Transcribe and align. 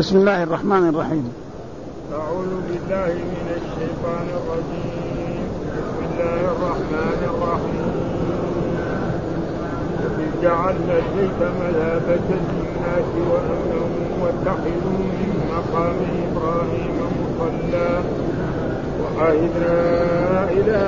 بسم 0.00 0.16
الله 0.16 0.42
الرحمن 0.42 0.88
الرحيم. 0.88 1.32
أعوذ 2.12 2.52
بالله 2.68 3.12
من 3.32 3.46
الشيطان 3.60 4.26
الرجيم. 4.38 5.44
بسم 5.76 5.98
الله 6.08 6.40
الرحمن 6.56 7.20
الرحيم. 7.32 7.92
جعلنا 10.42 10.94
البيت 11.04 11.40
مثابة 11.60 12.28
للناس 12.32 13.10
وأمنا 13.30 13.82
واتخذوا 14.22 15.00
من 15.20 15.32
مقام 15.52 15.98
إبراهيم 16.26 16.96
مصلى. 17.20 17.92
وعهدنا 19.00 19.78
إلى 20.56 20.80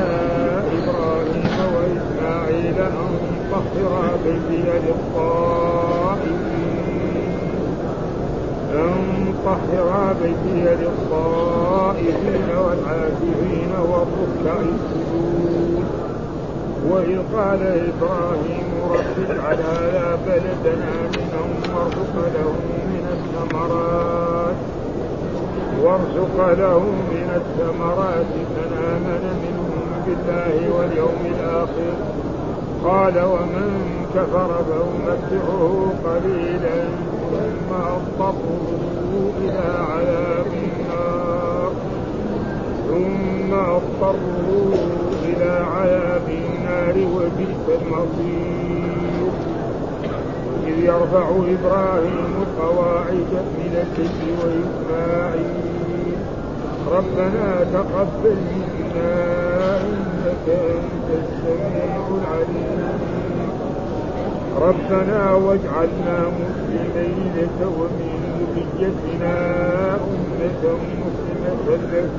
إبراهيم 0.78 1.56
وإسماعيل 1.74 2.78
أن 2.80 3.12
طهر 3.52 3.92
بيتي 4.24 4.60
للطائفين 4.86 6.51
أن 8.72 9.34
طهر 9.44 10.14
بيتي 10.22 10.74
للطائفين 10.84 12.48
والعاكفين 12.64 13.72
والركع 13.78 14.60
السجود. 14.60 15.84
وإذ 16.90 17.18
قال 17.36 17.62
إبراهيم 17.62 18.68
رب 18.90 19.30
اجعل 19.30 19.56
هذا 19.56 20.18
بلدنا 20.26 20.92
آمنا 21.04 21.40
وارزق 21.74 22.14
له 22.34 22.52
من 22.92 23.04
الثمرات. 23.16 24.54
وارزق 25.82 26.36
له 26.58 26.78
من 27.10 27.28
الثمرات 27.36 28.26
من 28.56 28.70
آمن 28.92 29.22
منهم 29.42 29.88
بالله 30.06 30.76
واليوم 30.76 31.22
الآخر. 31.24 31.94
قال 32.84 33.24
ومن 33.24 33.70
كفر 34.14 34.48
فأمتعه 34.68 35.92
قليلا. 36.04 37.11
ثم 37.32 37.70
أضطره 37.72 39.32
إلى 39.40 39.64
عذاب 39.90 40.46
النار 40.64 41.72
ثم 42.88 43.54
أضطره 43.54 44.72
إلى 45.24 45.50
عذاب 45.76 46.26
النار 46.28 46.96
وبئس 47.14 47.64
المصير. 47.80 49.30
إذ 50.66 50.78
يرفع 50.84 51.28
إبراهيم 51.28 52.32
القواعد 52.42 53.32
من 53.58 53.72
الكفر 53.82 54.26
وإسماعيل. 54.40 56.16
ربنا 56.92 57.64
تقبل 57.72 58.36
منا 58.52 59.14
إنك 59.80 60.46
أنت 60.48 61.08
السميع 61.22 62.04
العليم. 62.20 63.11
ربنا 64.60 65.34
واجعلنا 65.34 66.18
مسلمين 66.40 67.48
ومن 67.62 68.12
ذريتنا 68.56 69.36
أمة 69.94 70.62
مسلمة 71.02 71.76
لك. 71.92 72.10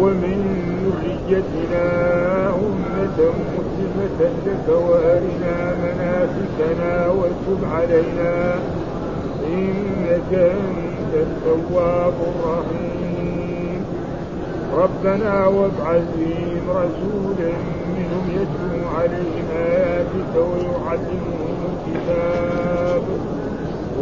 ومن 0.00 0.38
ذريتنا 0.84 1.86
أمة 2.48 3.18
مسلمة 3.54 4.20
لك. 4.46 4.66
وأرنا 4.68 5.74
مناسكنا 5.82 7.08
وتب 7.08 7.60
علينا. 7.72 8.54
إنك 9.46 10.32
أنت 10.32 11.14
التواب 11.14 12.14
الرحيم. 12.14 13.01
ربنا 14.76 15.46
وابعث 15.46 16.04
فيهم 16.16 16.64
رسولا 16.70 17.52
منهم 17.96 18.24
يتلو 18.30 18.88
عليهم 18.96 19.46
آياتك 19.56 20.34
ويعلمهم 20.36 21.58
الكتاب 21.72 23.02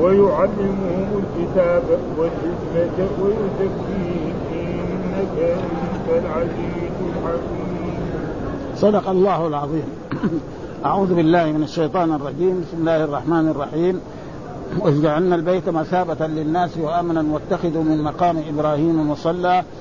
ويعلمهم 0.00 1.08
الكتاب 1.22 1.82
والحكمة 2.18 3.08
ويزكيهم 3.22 4.34
إنك 4.52 5.36
أنت 5.38 6.24
العزيز 6.24 6.96
الحكيم. 7.08 8.00
صدق 8.76 9.08
الله 9.08 9.46
العظيم. 9.46 9.88
أعوذ 10.84 11.14
بالله 11.14 11.52
من 11.52 11.62
الشيطان 11.62 12.12
الرجيم. 12.12 12.60
بسم 12.60 12.76
الله 12.80 13.04
الرحمن 13.04 13.48
الرحيم. 13.48 14.00
وإذ 14.80 15.02
جعلنا 15.02 15.34
البيت 15.34 15.68
مثابة 15.68 16.26
للناس 16.26 16.78
وأمنا 16.78 17.24
واتخذوا 17.32 17.82
من 17.82 18.04
مقام 18.04 18.36
إبراهيم 18.48 19.10
مصلى. 19.10 19.62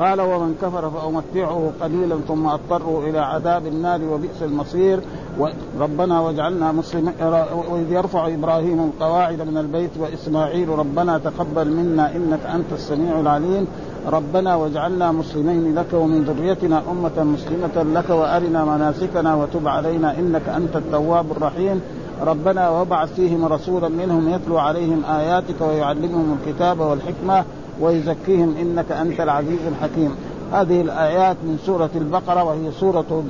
قال 0.00 0.20
ومن 0.20 0.54
كفر 0.62 0.90
فأمتعه 0.90 1.70
قليلا 1.80 2.16
ثم 2.28 2.46
أضطره 2.46 3.02
إلى 3.10 3.18
عذاب 3.18 3.66
النار 3.66 4.00
وبئس 4.04 4.42
المصير. 4.42 5.00
ربنا 5.80 6.20
واجعلنا 6.20 6.72
مسلمين. 6.72 7.12
وإذ 7.70 7.92
يرفع 7.92 8.26
إبراهيم 8.26 8.84
القواعد 8.84 9.42
من 9.42 9.56
البيت 9.56 9.90
وإسماعيل 9.98 10.68
ربنا 10.68 11.18
تقبل 11.18 11.68
منا 11.70 12.16
إنك 12.16 12.40
أنت 12.54 12.72
السميع 12.72 13.20
العليم. 13.20 13.66
ربنا 14.06 14.54
واجعلنا 14.54 15.12
مسلمين 15.12 15.74
لك 15.74 15.92
ومن 15.92 16.24
ذريتنا 16.24 16.82
أمة 16.90 17.24
مسلمة 17.24 18.00
لك 18.00 18.10
وأرنا 18.10 18.64
مناسكنا 18.64 19.34
وتب 19.34 19.68
علينا 19.68 20.18
إنك 20.18 20.48
أنت 20.48 20.76
التواب 20.76 21.30
الرحيم. 21.30 21.80
ربنا 22.22 22.68
وابعث 22.68 23.14
فيهم 23.14 23.44
رسولا 23.44 23.88
منهم 23.88 24.28
يتلو 24.28 24.58
عليهم 24.58 25.04
آياتك 25.04 25.60
ويعلمهم 25.60 26.38
الكتاب 26.38 26.80
والحكمة. 26.80 27.44
ويزكيهم 27.80 28.54
إنك 28.60 28.92
أنت 28.92 29.20
العزيز 29.20 29.58
الحكيم. 29.68 30.16
هذه 30.52 30.80
الآيات 30.80 31.36
من 31.42 31.58
سورة 31.66 31.90
البقرة 31.94 32.44
وهي 32.44 32.72
سورة 32.80 33.24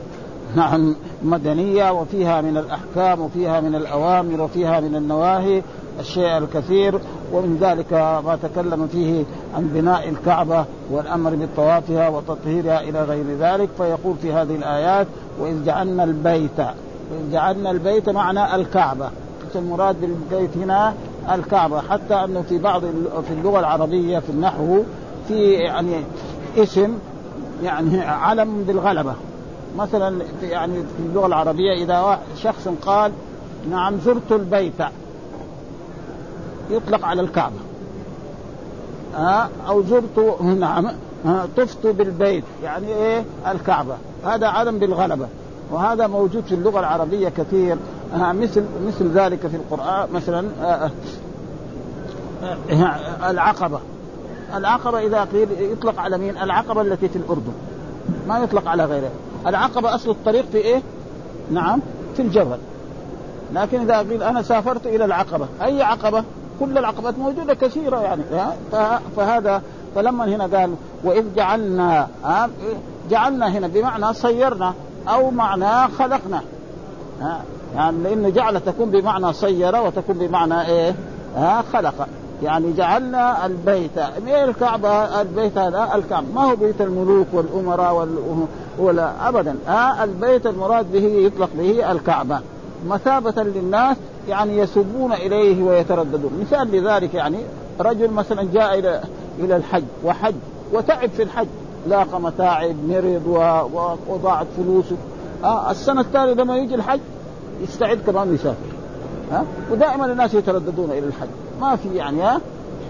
نعم 0.57 0.97
مدنية 1.23 1.91
وفيها 1.91 2.41
من 2.41 2.57
الأحكام 2.57 3.21
وفيها 3.21 3.61
من 3.61 3.75
الأوامر 3.75 4.41
وفيها 4.41 4.81
من 4.81 4.97
النواهي 4.97 5.63
الشيء 6.01 6.39
الكثير. 6.39 6.99
ومن 7.33 7.59
ذلك 7.61 7.93
ما 7.93 8.39
تكلم 8.43 8.87
فيه 8.87 9.25
عن 9.57 9.71
بناء 9.75 10.09
الكعبة 10.09 10.65
والأمر 10.91 11.37
بطوافها 11.37 12.09
وتطهيرها 12.09 12.81
إلى 12.81 13.05
غير 13.05 13.25
ذلك. 13.41 13.69
فيقول 13.79 14.15
في 14.23 14.33
هذه 14.33 14.55
الآيات 14.55 15.07
وإذ 15.41 15.65
جعلنا 15.65 16.05
البيت 16.05 16.59
وإذ 16.59 17.33
جعلنا 17.33 17.71
البيت 17.71 18.09
معنى 18.09 18.55
الكعبة. 18.55 19.11
المراد 19.57 19.97
بالبيت 20.01 20.57
هنا 20.57 20.95
الكعبة 21.35 21.81
حتى 21.81 22.15
أنه 22.15 22.43
في 22.43 22.59
بعض 22.59 22.83
في 23.29 23.31
اللغة 23.31 23.61
العربية 23.61 24.19
في 24.19 24.31
النحو 24.31 24.83
في 25.29 25.53
يعني 25.53 25.95
اسم 26.57 26.99
يعني 27.63 28.01
علم 28.01 28.63
بالغلبة. 28.63 29.15
مثلا 29.79 30.25
في 30.41 30.47
يعني 30.47 30.75
في 30.75 31.03
اللغة 31.07 31.27
العربية 31.27 31.85
إذا 31.85 32.19
شخص 32.43 32.69
قال 32.83 33.13
نعم 33.71 33.99
زرت 34.05 34.33
البيت 34.33 34.73
يطلق 36.71 37.05
على 37.05 37.23
الكعبة. 37.23 37.57
ها 39.15 39.49
أو 39.69 39.83
زرت 39.83 40.43
نعم 40.43 40.91
طفت 41.57 41.87
بالبيت 41.87 42.45
يعني 42.65 42.89
إيه؟ 42.89 43.25
الكعبة. 43.53 43.95
هذا 44.25 44.47
علم 44.47 44.79
بالغلبة. 44.79 45.27
وهذا 45.71 46.07
موجود 46.07 46.45
في 46.45 46.55
اللغة 46.55 46.81
العربية 46.81 47.29
كثير. 47.29 47.77
مثل 48.15 48.65
مثل 48.87 49.11
ذلك 49.11 49.47
في 49.47 49.57
القرآن 49.57 50.09
مثلا 50.13 50.49
العقبة 53.31 53.81
العقبة 54.55 54.99
إذا 54.99 55.25
قيل 55.25 55.49
يطلق 55.61 56.01
على 56.01 56.19
مين؟ 56.19 56.37
العقبة 56.37 56.81
التي 56.81 57.09
في 57.09 57.17
الأردن 57.17 57.53
ما 58.29 58.39
يطلق 58.39 58.69
على 58.69 58.85
غيرها 58.85 59.11
العقبة 59.47 59.95
أصل 59.95 60.11
الطريق 60.11 60.45
في 60.53 60.59
إيه؟ 60.59 60.83
نعم 61.51 61.81
في 62.17 62.23
الجبل 62.23 62.59
لكن 63.55 63.81
إذا 63.81 63.99
قيل 63.99 64.23
أنا 64.23 64.43
سافرت 64.43 64.87
إلى 64.87 65.05
العقبة 65.05 65.49
أي 65.63 65.83
عقبة؟ 65.83 66.25
كل 66.61 66.79
العقبات 66.79 67.19
موجودة 67.19 67.55
كثيرة 67.55 68.01
يعني 68.01 68.23
فهذا 69.17 69.63
فلما 69.95 70.25
هنا 70.25 70.59
قال 70.59 70.75
وإذ 71.05 71.35
جعلنا 71.35 72.09
جعلنا 73.11 73.49
هنا 73.49 73.67
بمعنى 73.67 74.15
صيرنا 74.15 74.75
أو 75.09 75.31
معنى 75.31 75.89
خلقنا 75.99 76.43
يعني 77.75 77.99
لأن 77.99 78.33
جعل 78.33 78.61
تكون 78.61 78.91
بمعنى 78.91 79.33
صير 79.33 79.77
وتكون 79.77 80.19
بمعنى 80.19 80.67
إيه؟ 80.67 80.95
ها 81.37 81.65
خلق. 81.73 82.09
يعني 82.43 82.73
جعلنا 82.73 83.47
البيت 83.47 83.99
من 84.27 84.33
الكعبة 84.33 85.21
البيت 85.21 85.59
هذا 85.59 85.89
الكعبة 85.95 86.27
ما 86.35 86.51
هو 86.51 86.57
بيت 86.57 86.81
الملوك 86.81 87.27
والأمراء 87.33 87.95
وال... 87.95 88.17
ولا 88.79 89.29
أبدا. 89.29 89.57
ها 89.67 90.05
البيت 90.05 90.47
المراد 90.47 90.93
به 90.93 91.05
يطلق 91.05 91.49
به 91.59 91.93
الكعبة. 91.93 92.41
مثابة 92.89 93.43
للناس 93.43 93.97
يعني 94.29 94.59
يسبون 94.59 95.13
إليه 95.13 95.63
ويترددون. 95.63 96.31
مثال 96.41 96.73
لذلك 96.73 97.15
يعني 97.15 97.39
رجل 97.81 98.11
مثلا 98.11 98.49
جاء 98.53 98.79
إلى 98.79 99.01
إلى 99.39 99.57
الحج 99.57 99.85
وحج 100.05 100.35
وتعب 100.73 101.11
في 101.11 101.23
الحج. 101.23 101.47
لاقى 101.89 102.21
متاعب 102.21 102.77
مرض. 102.89 103.23
وضاعت 104.09 104.47
فلوسه. 104.57 104.97
آه 105.45 105.71
السنة 105.71 106.01
التالية 106.01 106.33
لما 106.35 106.57
يجي 106.57 106.75
الحج 106.75 107.01
يستعد 107.63 107.99
كمان 108.07 108.35
يسافر. 108.35 108.77
ها؟ 109.33 109.45
ودائما 109.71 110.07
الناس 110.07 110.35
يترددون 110.35 110.91
إلى 110.91 111.07
الحج. 111.07 111.29
ما 111.61 111.77
في 111.77 111.89
يعني 111.95 112.23
ها؟ 112.23 112.41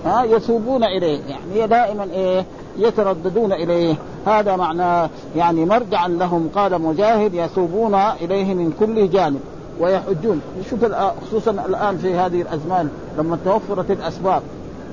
ها؟ 0.06 0.24
يثوبون 0.24 0.84
إليه. 0.84 1.20
يعني 1.24 1.66
دائما 1.66 2.04
إيه؟ 2.04 2.44
يترددون 2.78 3.52
إليه. 3.52 3.94
هذا 4.26 4.56
معنى 4.56 5.10
يعني 5.36 5.64
مرجعا 5.64 6.08
لهم. 6.08 6.48
قال 6.54 6.82
مجاهد 6.82 7.34
يثوبون 7.34 7.94
إليه 7.94 8.54
من 8.54 8.72
كل 8.80 9.10
جانب 9.10 9.40
ويحجون. 9.80 10.40
شوف 10.70 10.84
خصوصا 11.26 11.50
الآن 11.50 11.98
في 11.98 12.14
هذه 12.14 12.42
الأزمان 12.42 12.88
لما 13.18 13.38
توفرت 13.44 13.90
الأسباب 13.90 14.42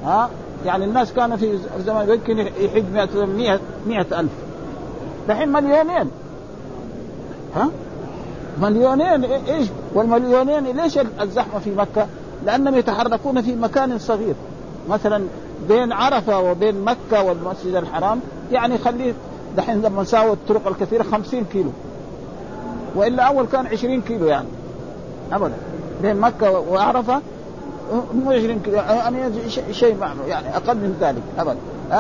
ها؟ 0.06 0.30
يعني 0.66 0.86
الناس 0.86 1.14
كانوا 1.14 1.38
في 1.38 1.58
زمان 1.86 2.10
يمكن 2.10 2.38
يحج 2.38 2.84
100 3.16 3.60
100 3.88 4.02
ألف. 4.20 4.32
دحين 5.28 5.50
مليونين. 5.52 6.10
ها؟ 7.56 7.70
مليونين 8.62 9.24
إيش؟ 9.24 9.68
والمليونين 9.94 10.64
ليش 10.64 11.00
الزحمة 11.22 11.60
في 11.60 11.72
مكة؟ 11.76 12.08
لأنهم 12.46 12.76
يتحركون 12.76 13.42
في 13.42 13.56
مكان 13.56 14.00
صغير. 14.00 14.36
مثلا 14.90 15.24
بين 15.68 15.92
عرفة 15.92 16.40
وبين 16.40 16.82
مكة 16.82 17.24
والمسجد 17.24 17.76
الحرام 17.76 18.20
يعني 18.52 18.78
خليه 18.78 19.14
دحين 19.58 19.82
لما 19.82 20.04
ساووا 20.04 20.34
الطرق 20.34 20.68
الكثيرة 20.68 21.04
50 21.04 21.46
كيلو. 21.46 21.70
وإلا 22.96 23.24
أول 23.24 23.46
كان 23.46 23.68
20 23.68 24.02
كيلو 24.02 24.26
يعني. 24.26 24.48
ابدا. 25.32 25.54
بين 26.02 26.16
مكة 26.16 26.60
وعرفة 26.60 27.22
مو 28.14 28.32
20 28.32 28.60
كيلو. 28.60 28.78
يعني 28.78 29.32
شيء 29.72 29.98
يعني 30.28 30.56
أقل 30.56 30.76
من 30.76 30.98
ذلك. 31.02 31.24
ابدا. 31.40 31.58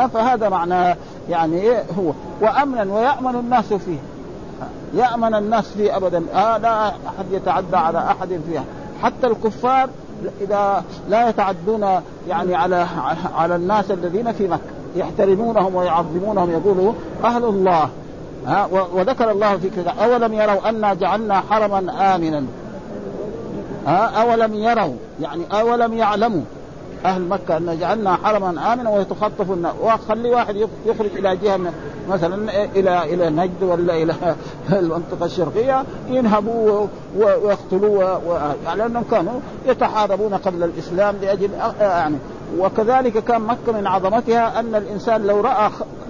فهذا 0.08 0.50
معنى 0.50 0.96
يعني 1.30 1.72
هو. 1.98 2.12
وامنا 2.42 2.94
ويأمن 2.94 3.36
الناس 3.36 3.74
فيه. 3.74 3.98
يأمن 4.94 5.36
الناس 5.36 5.68
فيه 5.68 5.98
ابدا. 5.98 6.24
آه 6.34 6.57
لا 6.57 6.88
أحد 6.88 7.25
يتعدى 7.31 7.78
على 7.78 7.98
أحد 7.98 8.40
فيها. 8.50 8.63
حتى 9.04 9.28
الكفار 9.28 9.90
إذا 10.42 10.84
لا 11.10 11.30
يتعدون 11.30 12.01
يعني 12.30 12.56
على 12.56 12.88
على 13.36 13.56
الناس 13.56 13.92
الذين 13.92 14.31
في 14.31 14.48
مكة 14.48 14.62
يحترمونهم 14.95 15.75
ويعظمونهم 15.75 16.51
يقولوا 16.51 16.94
أهل 17.24 17.44
الله. 17.44 17.90
ها 18.48 18.69
وذكر 18.94 19.31
الله 19.31 19.57
في 19.57 19.69
كذا 19.69 19.94
أولم 20.04 20.34
يروا 20.34 20.69
أنا 20.69 20.94
جعلنا 20.94 21.42
حرما 21.50 22.16
امنا؟ 22.16 22.44
ها 23.88 24.22
أولم 24.22 24.54
يروا 24.54 24.95
يعني 25.22 25.44
أولم 25.51 25.94
يعلموا؟ 25.94 26.42
أهل 27.06 27.22
مكة 27.22 27.58
أن 27.58 27.78
جعلنا 27.80 28.16
حرما 28.16 28.74
آمنا 28.74 28.90
ويتخطف 28.90 29.52
الناس 29.52 29.74
وخلي 29.82 30.30
واحد 30.30 30.56
يخرج 30.86 31.10
إلى 31.16 31.36
جهة 31.36 31.60
مثلا 32.10 32.66
إلى 32.76 33.14
إلى 33.14 33.30
نجد 33.30 33.64
ولا 33.64 34.04
إلى 34.04 34.16
المنطقة 34.80 35.26
الشرقية 35.26 35.84
ينهبوا 36.10 36.88
ويقتلوا 37.18 38.04
يعني 38.66 38.78
لأنهم 38.78 39.04
كانوا 39.12 39.40
يتحاربون 39.66 40.34
قبل 40.34 40.64
الإسلام 40.64 41.16
لاجل 41.22 41.50
يعني 41.80 42.18
وكذلك 42.60 43.24
كان 43.24 43.42
مكة 43.42 43.72
من 43.72 43.88
عظمتها 43.88 44.60
أن 44.60 44.76
الإنسان 44.76 45.24
لو 45.24 45.42
رأى 45.42 45.70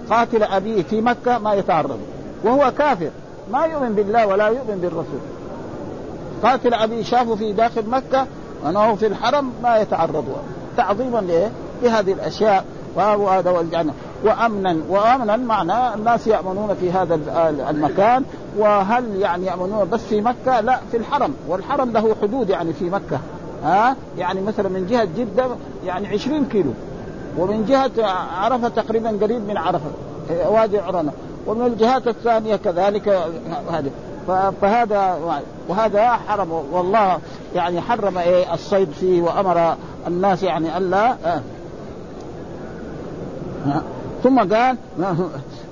قاتل 0.10 0.44
أبيه 0.44 0.84
في 0.84 1.02
مكة 1.02 1.38
ما 1.38 1.54
يتعرض. 1.54 2.00
وهو 2.44 2.72
كافر. 2.78 3.10
ما 3.52 3.66
يؤمن 3.66 3.94
بالله 3.94 4.28
ولا 4.28 4.48
يؤمن 4.48 4.80
بالرسول. 4.82 5.20
قاتل 6.44 6.74
ابي 6.74 7.04
شافه 7.04 7.36
في 7.36 7.54
داخل 7.54 7.90
مكة 7.90 8.28
انه 8.66 8.96
في 8.96 9.08
الحرم 9.08 9.52
ما 9.64 9.78
يتعرض. 9.78 10.26
تعظيما 10.78 11.46
لهذه 11.84 12.14
الأشياء. 12.14 12.66
وهذا 12.96 13.50
والجنة 13.52 13.94
وامنا 14.24 14.78
وأمنا 14.90 15.36
معنى 15.36 15.94
الناس 15.94 16.28
يأمنون 16.28 16.76
في 16.80 16.92
هذا 16.92 17.20
المكان. 17.70 18.24
وهل 18.58 19.16
يعني 19.16 19.46
يأمنون 19.46 19.90
بس 19.90 20.02
في 20.02 20.22
مكة؟ 20.22 20.60
لا 20.60 20.80
في 20.92 20.98
الحرم. 20.98 21.34
والحرم 21.48 21.92
له 21.92 22.16
حدود 22.22 22.50
يعني 22.50 22.74
في 22.74 22.90
مكة. 22.90 23.20
ها؟ 23.64 23.96
يعني 24.18 24.42
مثلا 24.42 24.70
من 24.70 24.88
جهة 24.88 25.08
جدة 25.18 25.48
يعني 25.86 26.08
20 26.08 26.46
كيلو. 26.46 26.72
ومن 27.38 27.66
جهة 27.66 27.92
عرفة 28.38 28.68
تقريبا 28.68 29.10
قريب 29.22 29.48
من 29.48 29.58
عرفة. 29.58 29.92
وادي 30.48 30.80
عرنه 30.80 31.12
ومن 31.48 31.66
الجهات 31.66 32.08
الثانية 32.08 32.56
كذلك 32.56 33.08
هذه. 33.72 33.92
فهذا 34.62 35.20
وهذا 35.68 36.12
حرم 36.12 36.52
والله 36.72 37.18
يعني 37.56 37.82
حرم 37.82 38.18
إيه 38.18 38.54
الصيد 38.54 38.92
فيه 38.92 39.22
وأمر 39.22 39.76
الناس 40.08 40.44
يعني 40.44 40.78
ألا 40.78 41.16
آه. 41.26 41.42
ثم 44.24 44.40
قال 44.40 44.78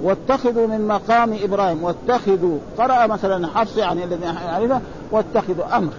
واتخذوا 0.03 0.68
من 0.68 0.88
مقام 0.88 1.36
إبراهيم 1.44 1.83
واتخذوا 1.83 2.57
قرأ 2.77 3.07
مثلا 3.07 3.48
حفص 3.48 3.77
يعني 3.77 4.03
الذي 4.03 4.25
يعرفه 4.25 4.81
واتخذوا 5.12 5.77
أمر 5.77 5.92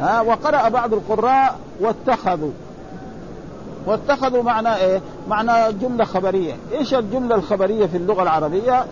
ها. 0.00 0.20
وقرأ 0.20 0.68
بعض 0.68 0.94
القراء 0.94 1.58
واتخذوا. 1.80 2.50
واتخذوا 3.86 4.42
معنى 4.42 4.76
إيه؟ 4.76 5.00
معنى 5.28 5.72
جملة 5.72 6.04
خبرية، 6.04 6.54
إيش 6.72 6.94
الجملة 6.94 7.34
الخبرية 7.34 7.86
في 7.86 7.96
اللغة 7.96 8.22
العربية؟ 8.22 8.84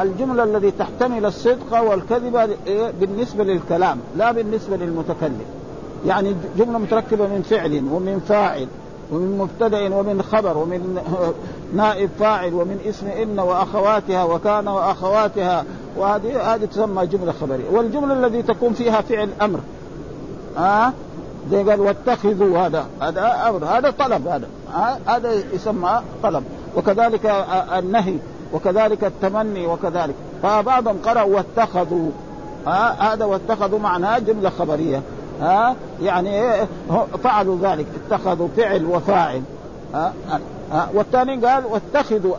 الجملة 0.00 0.44
التي 0.44 0.70
تحتمل 0.70 1.26
الصدق 1.26 1.80
والكذب 1.80 2.56
بالنسبة 3.00 3.44
للكلام، 3.44 3.98
لا 4.16 4.32
بالنسبة 4.32 4.76
للمتكلم. 4.76 5.44
يعني 6.06 6.34
جملة 6.58 6.78
متركبة 6.78 7.26
من 7.26 7.42
فعل 7.42 7.84
ومن 7.92 8.20
فاعل 8.28 8.66
ومن 9.12 9.38
مبتدأ 9.38 9.94
ومن 9.94 10.22
خبر 10.22 10.58
ومن 10.58 10.98
نائب 11.76 12.10
فاعل 12.18 12.54
ومن 12.54 12.78
اسم 12.88 13.06
ان 13.06 13.38
وأخواتها 13.38 14.24
وكان 14.24 14.68
وأخواتها. 14.68 15.64
وهذه 15.96 16.54
هذه 16.54 16.64
تسمى 16.64 17.06
جملة 17.06 17.32
خبرية. 17.32 17.70
والجملة 17.70 18.26
التي 18.26 18.42
تكون 18.42 18.72
فيها 18.72 19.00
فعل 19.00 19.28
أمر. 19.42 19.60
ها؟ 20.56 20.86
آه 20.86 20.92
زي 21.50 21.62
قال 21.62 21.80
واتخذوا 21.80 22.58
هذا. 22.58 22.86
هذا 23.00 23.48
أمر. 23.48 23.64
هذا 23.64 23.90
طلب. 23.90 24.28
هذا 24.28 24.48
هذا 25.06 25.32
يسمى 25.52 26.00
طلب. 26.22 26.44
وكذلك 26.76 27.26
النهي. 27.78 28.14
وكذلك 28.52 29.04
التمني 29.04 29.66
وكذلك. 29.66 30.14
فبعضهم 30.42 30.96
قرأوا 31.04 31.36
واتخذوا. 31.36 32.10
هذا 32.98 33.24
واتخذوا 33.24 33.78
معناه 33.78 34.18
جملة 34.18 34.50
خبرية. 34.50 35.02
ها 35.40 35.76
يعني 36.02 36.66
فعلوا 37.24 37.58
ذلك 37.62 37.86
اتخذوا 38.06 38.48
فعل 38.56 38.84
وفاعل. 38.84 39.42
ها 39.94 40.12
ها 40.72 40.88
والثاني 40.94 41.46
قال 41.46 41.64
واتخذوا 41.66 42.34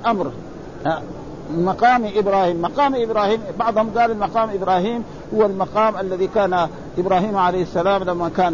ها 0.85 1.01
مقام 1.57 2.09
إبراهيم، 2.15 2.61
مقام 2.61 2.95
إبراهيم 2.95 3.41
بعضهم 3.59 3.89
قال 3.97 4.11
المقام 4.11 4.49
إبراهيم 4.49 5.03
هو 5.35 5.45
المقام 5.45 5.97
الذي 5.97 6.27
كان 6.27 6.67
إبراهيم 6.97 7.37
عليه 7.37 7.61
السلام 7.61 8.03
لما 8.03 8.29
كان 8.29 8.53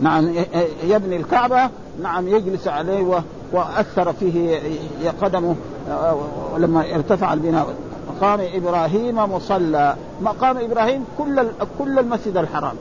نعم 0.00 0.34
يبني 0.84 1.16
الكعبة 1.16 1.70
نعم 2.02 2.28
يجلس 2.28 2.68
عليه 2.68 3.22
وأثر 3.52 4.12
فيه 4.12 4.60
قدمه. 5.22 5.56
لما 6.58 6.94
ارتفع 6.94 7.32
البناء. 7.32 7.66
مقام 8.16 8.40
إبراهيم 8.54 9.16
مصلى. 9.16 9.96
مقام 10.20 10.56
إبراهيم 10.56 11.04
كل 11.18 11.46
كل 11.78 11.98
المسجد 11.98 12.36
الحرام. 12.36 12.74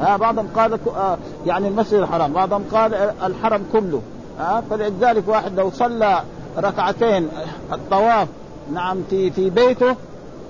ها 0.00 0.16
بعضهم 0.16 0.48
قال 0.56 0.78
آه 0.96 1.18
يعني 1.46 1.68
المسجد 1.68 2.00
الحرام 2.00 2.32
بعضهم 2.32 2.64
قال 2.72 2.94
الحرم 3.22 3.62
كله. 3.72 4.02
ها 4.38 4.62
فلذلك 4.70 5.28
واحد 5.28 5.60
لو 5.60 5.70
صلى 5.70 6.22
ركعتين 6.58 7.28
الطواف 7.72 8.28
نعم 8.72 9.02
في 9.10 9.30
في 9.30 9.50
بيته 9.50 9.96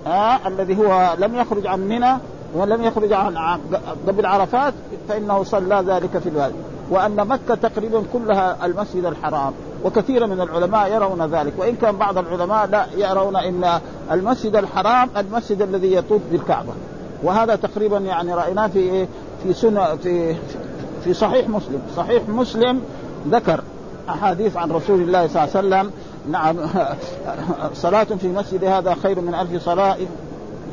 ها 0.07 0.49
الذي 0.49 0.79
هو 0.79 1.15
لم 1.19 1.35
يخرج 1.35 1.67
عن 1.67 1.81
منى 1.81 2.17
ولم 2.55 2.85
يخرج 2.85 3.13
عن 3.13 3.61
قبل 4.09 4.27
عرفات 4.27 4.75
فإنه 5.09 5.45
صلى 5.45 5.85
ذلك 5.87 6.19
في 6.19 6.29
الوادي 6.29 6.55
وأن 6.91 7.17
مكة 7.29 7.55
تقريبا 7.55 8.03
كلها 8.13 8.67
المسجد 8.67 9.05
الحرام. 9.05 9.53
وكثير 9.85 10.27
من 10.27 10.41
العلماء 10.41 10.93
يرون 10.93 11.23
ذلك. 11.23 11.53
وإن 11.59 11.77
كان 11.77 11.97
بعض 11.97 12.19
العلماء 12.19 12.67
لا 12.67 12.87
يرون 12.97 13.37
إن 13.37 13.81
المسجد 14.13 14.57
الحرام 14.57 15.09
المسجد 15.17 15.63
الذي 15.63 15.95
يطوف 15.95 16.21
بالكعبة. 16.33 16.73
وهذا 17.23 17.57
تقريبا 17.57 17.99
يعني 17.99 18.35
رأيناه 18.35 18.67
في 18.67 19.07
في 19.43 19.53
سنة 19.53 19.97
في 19.97 20.37
في 21.05 21.15
صحيح 21.15 21.49
مسلم. 21.49 21.83
صحيح 21.97 22.23
مسلم 22.29 22.81
ذكر 23.29 23.61
أحاديث 24.09 24.57
عن 24.57 24.71
رسول 24.71 25.01
الله 25.01 25.29
صلى 25.29 25.45
الله 25.45 25.77
عليه 25.77 25.89
وسلم. 25.89 25.91
نعم. 26.31 26.57
صلاة 27.75 28.05
في 28.05 28.29
مسجد 28.29 28.65
هذا 28.65 28.95
خير 29.03 29.21
من 29.21 29.35
ألف 29.35 29.65
صلاة 29.65 29.97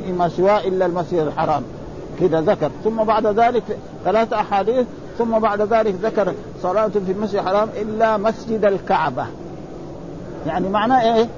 فيما 0.04 0.28
سواه 0.28 0.58
إلا 0.58 0.86
المسجد 0.86 1.18
الحرام. 1.18 1.62
كذا 2.20 2.40
ذكر. 2.40 2.70
ثم 2.84 3.04
بعد 3.04 3.26
ذلك 3.26 3.62
ثلاث 4.04 4.32
أحاديث 4.32 4.86
ثم 5.18 5.38
بعد 5.38 5.62
ذلك 5.62 5.94
ذكر 6.02 6.34
صلاة 6.62 6.88
في 6.88 7.12
المسجد 7.12 7.38
الحرام 7.38 7.68
إلا 7.82 8.16
مسجد 8.16 8.64
الكعبة. 8.64 9.26
يعني 10.46 10.68
معناه 10.68 11.14
إيه؟ 11.14 11.28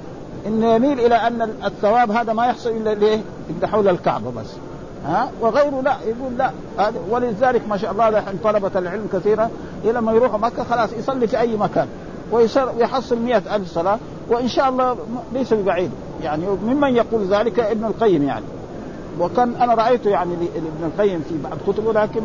إنه 0.47 0.75
يميل 0.75 1.01
إلى 1.01 1.15
أن 1.15 1.43
الثواب 1.65 2.11
هذا 2.11 2.33
ما 2.33 2.47
يحصل 2.47 2.71
إلا 2.71 2.95
ليه؟ 2.95 3.21
إلا 3.51 3.69
حول 3.69 3.89
الكعبة 3.89 4.31
بس. 4.31 4.47
ها؟ 5.07 5.31
وغيره 5.41 5.81
لا 5.81 5.97
يقول 6.07 6.39
لا. 6.39 6.51
ولذلك 7.11 7.69
ما 7.69 7.77
شاء 7.77 7.93
الله 7.93 8.09
الحين 8.09 8.39
طلبة 8.45 8.71
العلم 8.77 9.07
كثيرة 9.13 9.51
لما 9.85 10.13
يروحوا 10.13 10.39
مكة 10.39 10.65
خلاص 10.65 10.93
يصلي 10.93 11.27
في 11.27 11.41
أي 11.41 11.57
مكان. 11.57 11.89
ويحصل 12.33 13.19
مئة 13.19 13.57
ألف 13.57 13.73
صلاة 13.75 13.99
وإن 14.29 14.49
شاء 14.49 14.69
الله 14.69 14.97
ليس 15.33 15.55
ببعيد. 15.55 15.91
يعني 16.23 16.45
ممن 16.65 16.97
يقول 16.97 17.27
ذلك 17.27 17.61
ابن 17.61 17.85
القيم 17.85 18.23
يعني. 18.23 18.45
وكان 19.21 19.55
أنا 19.55 19.75
رأيته 19.75 20.11
يعني 20.11 20.35
لابن 20.35 20.85
القيم 20.85 21.25
في 21.29 21.35
بعض 21.45 21.59
كتبه 21.67 21.93
لكن 21.93 22.21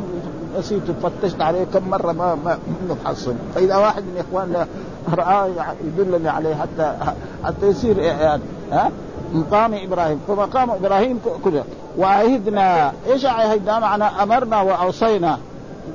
نسيت 0.60 0.82
فتشت 1.04 1.42
عليه 1.42 1.64
كم 1.64 1.90
مرة 1.90 2.12
ما 2.12 2.36
ما 2.46 2.58
نحصل. 3.04 3.36
فإذا 3.56 3.78
واحد 3.78 4.04
من 4.04 4.24
اخواننا 4.28 4.68
رآه 5.14 5.50
يدلني 5.84 6.30
عليه 6.30 6.56
حتى 6.56 6.96
حتى 7.44 7.68
يصير 7.68 7.98
يعني 7.98 8.42
ها؟ 8.72 8.92
مقام 9.34 9.74
إبراهيم. 9.74 10.20
فمقام 10.28 10.72
إبراهيم 10.72 11.20
كله. 11.44 11.64
وعهدنا 11.98 12.94
إيش 13.08 13.26
عهدنا 13.26 13.80
معنا 13.80 14.24
أمرنا 14.24 14.62
وأوصينا 14.62 15.38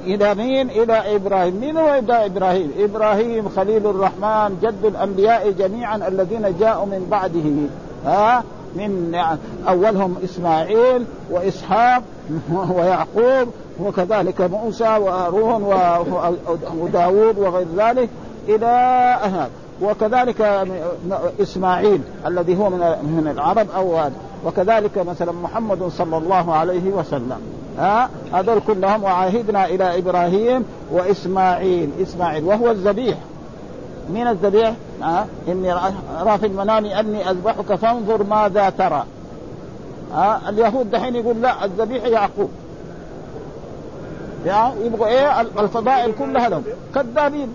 إلى 0.05 0.35
مين؟ 0.35 0.71
إلى 0.71 1.17
إبراهيم، 1.17 1.61
مين 1.61 1.77
هو 1.77 2.01
إبراهيم؟ 2.11 2.73
إبراهيم 2.79 3.49
خليل 3.49 3.87
الرحمن 3.87 4.59
جد 4.63 4.85
الأنبياء 4.85 5.51
جميعا 5.51 5.97
الذين 5.97 6.57
جاءوا 6.61 6.87
من 6.87 7.07
بعده. 7.11 7.51
ها؟ 8.07 8.45
من 8.75 9.15
أولهم 9.69 10.17
إسماعيل 10.25 11.05
وإسحاق 11.31 12.03
ويعقوب 12.77 13.49
وكذلك 13.81 14.41
موسى 14.41 14.97
وهارون 14.97 15.63
وداوود 16.79 17.39
وغير 17.39 17.67
ذلك 17.77 18.09
إلى 18.49 18.67
هذا 19.23 19.51
وكذلك 19.83 20.67
إسماعيل 21.41 22.01
الذي 22.27 22.59
هو 22.59 22.71
من 22.71 22.79
من 23.03 23.29
العرب 23.35 23.67
أو 23.77 24.11
وكذلك 24.47 24.99
مثلا 24.99 25.33
محمد 25.33 25.89
صلى 25.89 26.17
الله 26.17 26.55
عليه 26.55 26.91
وسلم. 26.91 27.39
ها؟ 27.79 28.11
هذول 28.33 28.61
كلهم 28.67 29.05
وعاهدنا 29.05 29.67
إلى 29.67 29.99
إبراهيم 29.99 30.65
وإسماعيل. 30.93 31.91
إسماعيل 32.03 32.45
وهو 32.45 32.71
الذبيح. 32.71 33.19
من 34.15 34.27
الذبيح؟ 34.27 34.75
ها؟ 35.03 35.27
إني 35.49 35.73
ارى 36.21 36.39
في 36.39 36.47
المنام 36.47 36.85
أني 36.87 37.31
أذبحك 37.31 37.75
فانظر 37.75 38.23
ماذا 38.23 38.71
ترى. 38.71 39.05
ها؟ 40.15 40.41
اليهود 40.49 40.91
دحين 40.91 41.17
يقول 41.17 41.43
لا 41.43 41.65
الذبيح 41.65 42.05
يعقوب. 42.05 42.51
يعني 44.47 44.87
يبغوا 44.87 45.07
إيه؟ 45.07 45.41
الفضائل 45.41 46.13
كلها 46.19 46.49
لهم. 46.49 46.63
كذابين. 46.95 47.55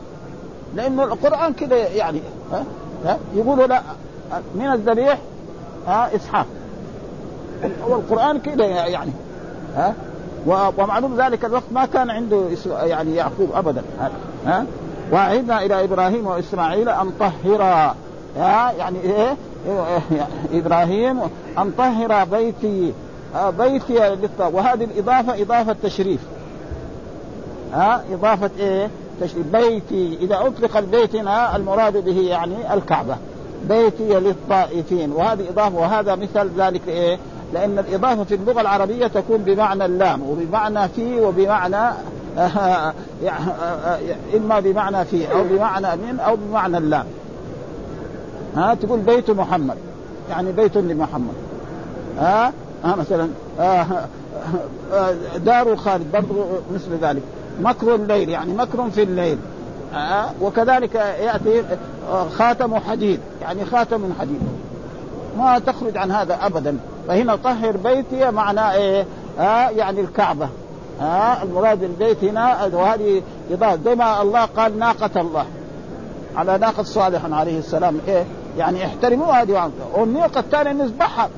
لأنه 0.75 1.03
القرآن 1.03 1.53
كده 1.53 1.75
يعني 1.75 2.21
ها, 2.51 2.63
ها؟ 3.05 3.17
يقولوا 3.35 3.67
لا 3.67 3.81
من 4.55 4.71
الذبيح 4.71 5.17
ها؟ 5.87 6.15
إسحاق. 6.15 6.45
والقرآن 7.87 8.39
كده 8.39 8.65
يعني 8.65 9.11
ها؟ 9.75 9.93
ومعلوم 10.77 11.21
ذلك 11.21 11.45
الوقت 11.45 11.63
ما 11.71 11.85
كان 11.85 12.09
عنده 12.09 12.41
يعني 12.65 13.15
يعقوب 13.15 13.49
ابدا. 13.53 13.81
ها؟ 14.45 14.65
وعدنا 15.11 15.65
إلى 15.65 15.83
إبراهيم 15.83 16.27
وإسماعيل 16.27 16.89
أن 16.89 17.11
طهرا. 17.19 17.95
يعني 18.77 18.99
إيه؟ 19.03 19.35
إبراهيم 20.53 21.19
أن 21.57 21.71
طهر 21.77 22.23
بيتي 22.25 22.93
بيتي 23.59 24.17
وهذه 24.39 24.83
الإضافة 24.83 25.41
إضافة 25.41 25.75
تشريف. 25.83 26.19
ها 27.73 28.03
إضافة 28.11 28.49
إيه؟ 28.59 28.89
تشريف. 29.21 29.47
بيتي 29.47 30.17
إذا 30.21 30.35
أطلق 30.47 30.77
البيت 30.77 31.15
هنا 31.15 31.55
المراد 31.55 32.05
به 32.05 32.19
يعني 32.19 32.73
الكعبة. 32.73 33.15
بيتي 33.69 34.19
للطائفين. 34.19 35.11
وهذه 35.11 35.49
إضافة 35.49 35.77
وهذا 35.77 36.15
مثل 36.15 36.49
ذلك 36.57 36.81
إيه؟ 36.87 37.17
لأن 37.55 37.79
الإضافة 37.79 38.23
في 38.23 38.35
اللغة 38.35 38.61
العربية 38.61 39.07
تكون 39.07 39.37
بمعنى 39.37 39.85
اللام 39.85 40.21
وبمعنى 40.29 40.89
في 40.89 41.19
وبمعنى 41.19 41.93
إما 44.35 44.59
بمعنى 44.59 45.05
في 45.05 45.31
أو 45.31 45.43
بمعنى 45.43 45.87
من 45.95 46.19
أو 46.19 46.35
بمعنى 46.35 46.77
اللام. 46.77 47.05
ها 48.55 48.73
تقول 48.73 48.99
بيت 48.99 49.31
محمد 49.31 49.77
يعني 50.29 50.51
بيت 50.51 50.77
لمحمد. 50.77 51.33
ها 52.19 52.53
ها 52.83 52.95
مثلا 52.95 53.29
دار 55.37 55.75
خالد 55.75 56.11
برضو 56.11 56.45
مثل 56.73 56.97
ذلك. 57.01 57.21
مكر 57.61 57.95
الليل 57.95 58.29
يعني 58.29 58.53
مكر 58.53 58.89
في 58.89 59.03
الليل. 59.03 59.37
وكذلك 60.41 60.95
يأتي 60.95 61.63
خاتم 62.37 62.75
حديد 62.75 63.19
يعني 63.41 63.65
خاتم 63.65 64.13
حديد. 64.19 64.41
ما 65.37 65.59
تخرج 65.59 65.97
عن 65.97 66.11
هذا 66.11 66.37
ابدا. 66.41 66.77
فهنا 67.07 67.35
طهر 67.35 67.77
بيتي 67.77 68.31
معناه 68.31 68.73
إيه؟ 68.73 69.05
ها 69.39 69.69
يعني 69.69 70.01
الكعبة. 70.01 70.49
ها 70.99 71.43
المراد 71.43 71.79
بالبيت 71.79 72.23
هنا 72.23 72.69
وهذه 72.73 73.21
إضافة. 73.51 73.79
زي 73.85 73.95
ما 73.95 74.21
الله 74.21 74.45
قال 74.45 74.79
ناقة 74.79 75.21
الله. 75.21 75.45
على 76.35 76.57
ناقة 76.57 76.83
صالح 76.83 77.21
عليه 77.31 77.59
السلام. 77.59 77.99
إيه؟ 78.07 78.25
يعني 78.57 78.85
احترموا 78.85 79.33
هذه 79.33 79.71
والناقة 79.93 80.39
الثانية 80.39 80.71
نذبحها 80.71 81.29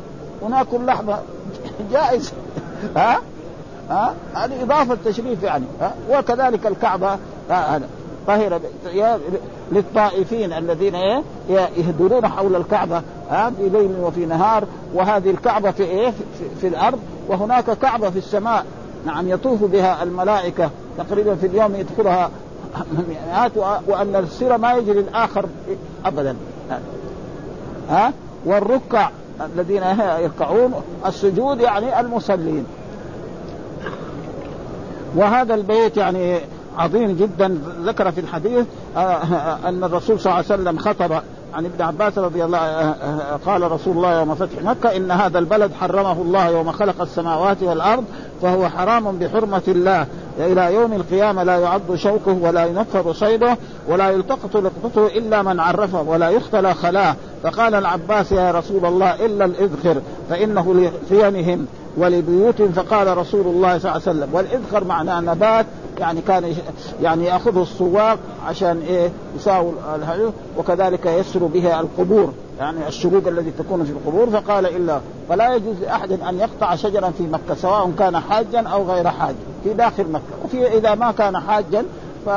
وناكل 0.42 0.86
لحمه 0.86 1.18
جائز 1.92 2.34
ها؟ 2.96 3.20
ها؟ 3.90 4.14
هذه 4.34 4.64
إضافة 4.64 4.98
تشريف 5.06 5.44
يعني. 5.44 5.66
ها؟ 5.82 5.94
وكذلك 6.10 6.68
الكعبة. 6.68 7.18
هذا 7.50 7.90
طهر 8.28 8.60
للطائفين 9.72 10.54
الذين 10.54 10.96
إيه؟ 10.96 11.24
يهدرون 11.50 12.28
حول 12.28 12.56
الكعبة 12.56 13.02
ها؟ 13.30 13.50
في 13.50 13.70
ليل 13.70 13.92
وفي 14.02 14.26
نهار 14.26 14.64
وهذه 14.94 15.30
الكعبة 15.30 15.72
في 15.72 15.84
إيه؟ 15.84 16.10
في, 16.10 16.16
في 16.62 16.68
الأرض 16.68 17.00
وهناك 17.28 17.72
كعبة 17.72 18.10
في 18.10 18.18
السماء 18.18 18.66
نعم 19.06 19.28
يطوف 19.28 19.64
بها 19.64 20.04
الملائكة 20.04 20.70
تقريبا 20.98 21.36
في 21.36 21.48
اليوم 21.48 21.76
يدخلها 21.76 22.30
مئات 23.10 23.52
وأن 23.88 24.16
السيرة 24.16 24.58
ما 24.58 24.74
يجري 24.74 25.00
الآخر 25.00 25.46
ابدا. 26.06 26.36
ها؟ 27.90 28.14
والركع 28.46 29.10
الذين 29.46 29.84
يركعون 30.20 30.74
السجود 31.06 31.60
يعني 31.60 32.00
المصلين. 32.00 32.66
وهذا 35.16 35.54
البيت 35.54 35.98
يعني 35.98 36.40
عظيم 36.78 37.16
جدا. 37.16 37.60
ذكر 37.84 38.12
في 38.12 38.20
الحديث 38.20 38.66
آه، 38.98 39.00
آه، 39.00 39.70
أن 39.70 39.84
الرسول 39.84 40.20
صلى 40.20 40.34
الله 40.34 40.46
عليه 40.52 40.62
وسلم 40.62 40.78
خطب 40.78 41.12
عن 41.54 41.66
ابن 41.66 41.82
عباس 41.82 42.18
رضي 42.18 42.46
الله 42.46 42.58
آه، 42.58 43.40
قال 43.46 43.72
رسول 43.72 43.98
الله 43.98 44.20
يوم 44.20 44.36
فتح 44.36 44.64
مكة 44.64 44.98
إن 44.98 45.12
هذا 45.12 45.40
البلد 45.40 45.72
حرمه 45.74 46.22
الله 46.22 46.50
يوم 46.50 46.72
خلق 46.72 47.02
السماوات 47.02 47.64
والأرض 47.64 48.04
فهو 48.42 48.70
حرام 48.70 49.18
بحرمة 49.20 49.62
الله. 49.68 50.08
إلى 50.40 50.74
يوم 50.74 50.94
القيامة 50.94 51.44
لا 51.44 51.58
يعض 51.58 51.96
شوكه 51.96 52.32
ولا 52.42 52.66
ينفر 52.66 53.14
صيده 53.14 53.58
ولا 53.88 54.10
يلتقط 54.10 54.58
لقطته 54.58 55.08
إلا 55.08 55.42
من 55.42 55.60
عرفه 55.60 56.02
ولا 56.02 56.30
يختلى 56.30 56.74
خلاه. 56.74 57.16
فقال 57.44 57.76
العباس 57.76 58.32
يا 58.32 58.52
رسول 58.52 58.86
الله 58.86 59.26
إلا 59.26 59.46
الإذخر 59.46 60.02
فإنه 60.30 60.90
لخيانهم 61.10 61.66
ولبيوتهم. 61.98 62.72
فقال 62.72 63.18
رسول 63.18 63.48
الله 63.48 63.78
صلى 63.78 63.92
الله 63.92 64.02
عليه 64.08 64.18
وسلم 64.20 64.30
والإذخر 64.34 64.84
معناه 64.84 65.20
نبات 65.20 65.66
يعني 66.00 66.22
كان 66.22 66.56
يعني 67.02 67.26
يأخذه 67.26 67.62
السواق 67.62 68.20
عشان 68.48 68.82
إيه؟ 68.88 69.10
يساووا 69.36 69.72
وكذلك 70.58 71.06
يسر 71.06 71.40
بها 71.40 71.80
القبور 71.80 72.34
يعني 72.60 72.88
الشروق 72.88 73.28
التي 73.28 73.52
تكون 73.52 73.84
في 73.84 73.92
القبور. 73.92 74.30
فقال 74.30 74.66
إلا 74.66 75.00
فلا 75.30 75.56
يجوز 75.56 75.76
لأحد 75.82 76.12
أن 76.12 76.40
يقطع 76.40 76.76
شجرا 76.76 77.10
في 77.10 77.24
مكة 77.24 77.56
سواء 77.56 77.92
كان 78.00 78.20
حاجا 78.20 78.68
أو 78.68 78.84
غير 78.84 79.08
حاج 79.08 79.36
في 79.64 79.74
داخل 79.74 80.12
مكة. 80.12 80.24
وفي 80.46 80.78
إذا 80.78 80.96
ما 80.96 81.12
كان 81.12 81.40
حاجا 81.40 81.86
ف... 82.26 82.30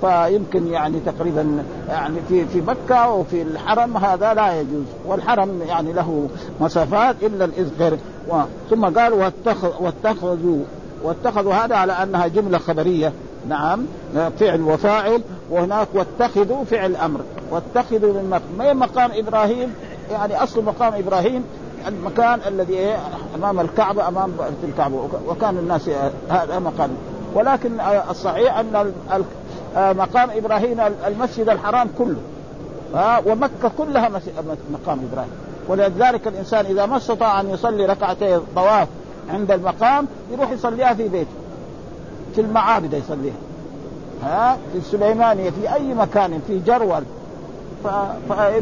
فيمكن 0.00 0.66
يعني 0.66 1.00
تقريبا 1.06 1.64
يعني 1.88 2.16
في 2.28 2.46
في 2.46 2.60
مكة 2.60 3.10
وفي 3.10 3.42
الحرم 3.42 3.96
هذا 3.96 4.34
لا 4.34 4.60
يجوز. 4.60 4.84
والحرم 5.06 5.62
يعني 5.68 5.92
له 5.92 6.28
مسافات 6.60 7.16
إلا 7.22 7.44
الإذخر. 7.44 7.98
و... 8.30 8.40
ثم 8.70 8.84
قال 8.84 9.12
واتخذ 9.12 9.70
واتخذوا 9.80 10.64
واتخذوا 11.02 11.54
هذا 11.54 11.76
على 11.76 11.92
أنها 11.92 12.26
جملة 12.26 12.58
خبرية. 12.58 13.12
نعم 13.48 13.86
فعل 14.40 14.60
وفاعل 14.60 15.22
وهناك 15.50 15.88
واتخذوا 15.94 16.64
فعل 16.64 16.96
أمر. 16.96 17.20
واتخذوا 17.50 18.12
من 18.12 18.40
مقام 18.58 18.78
مقام 18.78 19.10
إبراهيم؟ 19.14 19.74
يعني 20.10 20.42
أصل 20.42 20.64
مقام 20.64 20.94
إبراهيم 20.94 21.44
المكان 21.88 22.40
الذي 22.46 22.96
أمام 23.34 23.60
الكعبة 23.60 24.08
أمام 24.08 24.32
الكعبة. 24.64 25.08
وكان 25.28 25.58
الناس 25.58 25.90
هذا 26.30 26.58
مقام. 26.58 26.90
ولكن 27.34 27.80
الصحيح 28.10 28.58
أن 28.58 28.92
مقام 29.76 30.30
إبراهيم 30.30 30.80
المسجد 31.06 31.48
الحرام 31.48 31.88
كله. 31.98 32.20
ومكة 33.26 33.70
كلها 33.78 34.08
مقام 34.72 35.00
إبراهيم. 35.12 35.32
ولذلك 35.68 36.28
الإنسان 36.28 36.66
إذا 36.66 36.86
ما 36.86 36.96
استطاع 36.96 37.40
أن 37.40 37.50
يصلي 37.50 37.86
ركعتي 37.86 38.40
طواف 38.56 38.88
عند 39.30 39.50
المقام 39.50 40.06
يروح 40.32 40.50
يصليها 40.50 40.94
في 40.94 41.08
بيته. 41.08 41.30
في 42.34 42.40
المعابد 42.40 42.92
يصليها. 42.92 43.34
ها؟ 44.22 44.58
في 44.72 44.78
السليمانية 44.78 45.50
في 45.50 45.74
أي 45.74 45.94
مكان 45.94 46.40
في 46.46 46.58
جرول. 46.58 47.02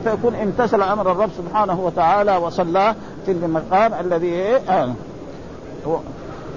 فيكون 0.05 0.35
امتثل 0.35 0.83
أمر 0.83 1.13
الرب 1.13 1.31
سبحانه 1.39 1.81
وتعالى 1.81 2.37
وصلى 2.37 2.95
في 3.27 3.33
المقام 3.33 3.95
الذي 3.95 4.57
آه. 4.69 4.95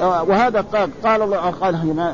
وهذا 0.02 0.62
قال 0.62 0.90
قال 1.04 1.34
قال 1.62 2.10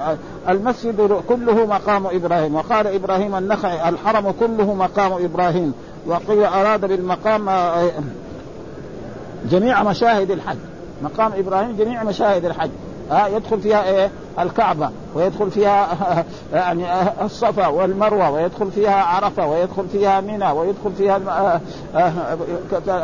المسجد 0.49 1.21
كله 1.29 1.65
مقام 1.65 2.05
إبراهيم. 2.05 2.55
وقال 2.55 2.87
إبراهيم 2.87 3.35
النخعي 3.35 3.89
الحرم 3.89 4.31
كله 4.31 4.73
مقام 4.73 5.11
إبراهيم. 5.13 5.73
وقيل 6.07 6.43
أراد 6.43 6.85
بالمقام 6.85 7.49
آه، 7.49 7.89
جميع 9.49 9.83
مشاهد 9.83 10.31
الحج. 10.31 10.57
مقام 11.05 11.31
إبراهيم 11.37 11.75
جميع 11.77 12.03
مشاهد 12.03 12.45
الحج. 12.45 12.69
ها 13.11 13.27
يدخل 13.27 13.59
فيها 13.61 13.83
إيه؟ 13.83 14.11
الكعبة 14.39 14.89
ويدخل 15.15 15.51
فيها 15.51 15.87
يعني 16.53 16.85
الصفا 17.21 17.67
والمروة 17.67 18.29
ويدخل 18.29 18.71
فيها 18.71 19.03
عرفة 19.03 19.47
ويدخل 19.47 19.87
فيها 19.91 20.21
منى 20.21 20.51
ويدخل 20.51 20.91
فيها 20.97 21.19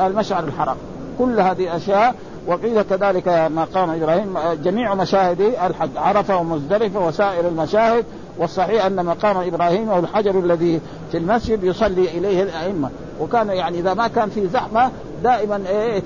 المشعر 0.07 0.43
الحرام. 0.43 0.77
كل 1.19 1.39
هذه 1.39 1.75
أشياء 1.75 2.15
وقيل 2.47 2.81
كذلك 2.81 3.27
مقام 3.27 3.89
إبراهيم 3.89 4.37
جميع 4.63 4.95
مشاهد 4.95 5.41
الحج 5.41 5.89
عرفة 5.95 6.37
ومزدلفة 6.37 7.07
وسائر 7.07 7.47
المشاهد 7.47 8.05
والصحيح 8.37 8.85
أن 8.85 9.05
مقام 9.05 9.37
إبراهيم 9.37 9.89
هو 9.89 9.99
الحجر 9.99 10.39
الذي 10.39 10.81
في 11.11 11.17
المسجد 11.17 11.63
يصلي 11.63 12.17
إليه 12.17 12.43
الأئمة. 12.43 12.89
وكان 13.19 13.49
يعني 13.49 13.79
إذا 13.79 13.93
ما 13.93 14.07
كان 14.07 14.29
في 14.29 14.47
زحمة 14.47 14.91
دائما 15.23 15.61
إيه 15.69 16.03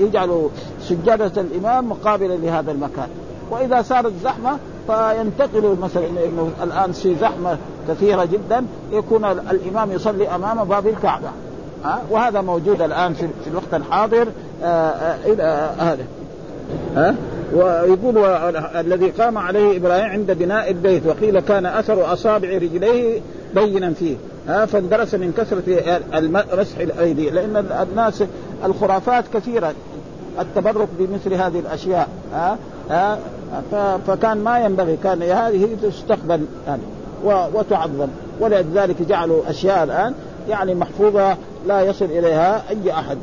يجعل 0.00 0.48
سجادة 0.80 1.40
الإمام 1.40 1.88
مقابلا 1.88 2.34
لهذا 2.34 2.72
المكان. 2.72 3.08
وإذا 3.50 3.82
صارت 3.82 4.12
زحمة 4.24 4.58
فينتقل 4.86 5.76
مثلا 5.82 6.06
انه 6.06 6.50
الآن 6.62 6.92
في 6.92 7.14
زحمة 7.14 7.58
كثيرة 7.88 8.24
جدا 8.24 8.64
يكون 8.92 9.24
الإمام 9.24 9.92
يصلي 9.92 10.28
أمام 10.28 10.64
باب 10.64 10.86
الكعبة. 10.86 11.28
ها؟ 11.84 12.02
وهذا 12.10 12.40
موجود 12.40 12.82
الآن 12.82 13.14
في 13.14 13.26
الوقت 13.46 13.74
الحاضر 13.74 14.28
آه، 14.62 14.66
آه، 14.66 15.16
إلى 15.26 15.70
هذا. 15.78 16.04
ها؟ 16.96 17.14
ويقول 17.54 18.18
الذي 18.76 19.10
قام 19.10 19.38
عليه 19.38 19.76
إبراهيم 19.76 20.04
عند 20.04 20.30
بناء 20.30 20.70
البيت 20.70 21.06
وقيل 21.06 21.40
كان 21.40 21.66
أثر 21.66 22.12
أصابع 22.12 22.48
رجليه 22.48 23.20
بينا 23.54 23.92
فيه. 23.92 24.16
ها 24.48 24.66
فاندرس 24.66 25.14
من 25.14 25.32
كثره 25.32 26.00
مسح 26.60 26.78
الأيدي 26.78 27.30
لأن 27.30 27.56
الناس 27.90 28.24
الخرافات 28.64 29.24
كثيرة 29.34 29.72
التبرك 30.40 30.88
بمثل 30.98 31.34
هذه 31.34 31.58
الأشياء 31.58 32.08
ها 32.32 32.58
ها 32.90 33.18
فكان 34.06 34.38
ما 34.38 34.58
ينبغي 34.58 34.96
كان 34.96 35.22
هذه 35.22 35.68
تستقبل 35.82 36.46
يعني 36.66 36.82
وتعظم. 37.24 38.08
ولذلك 38.40 39.02
جعلوا 39.02 39.50
أشياء 39.50 39.84
الآن 39.84 40.14
يعني 40.48 40.74
محفوظة 40.74 41.36
لا 41.66 41.80
يصل 41.80 42.04
إليها 42.04 42.62
أي 42.70 42.92
أحد. 42.92 43.18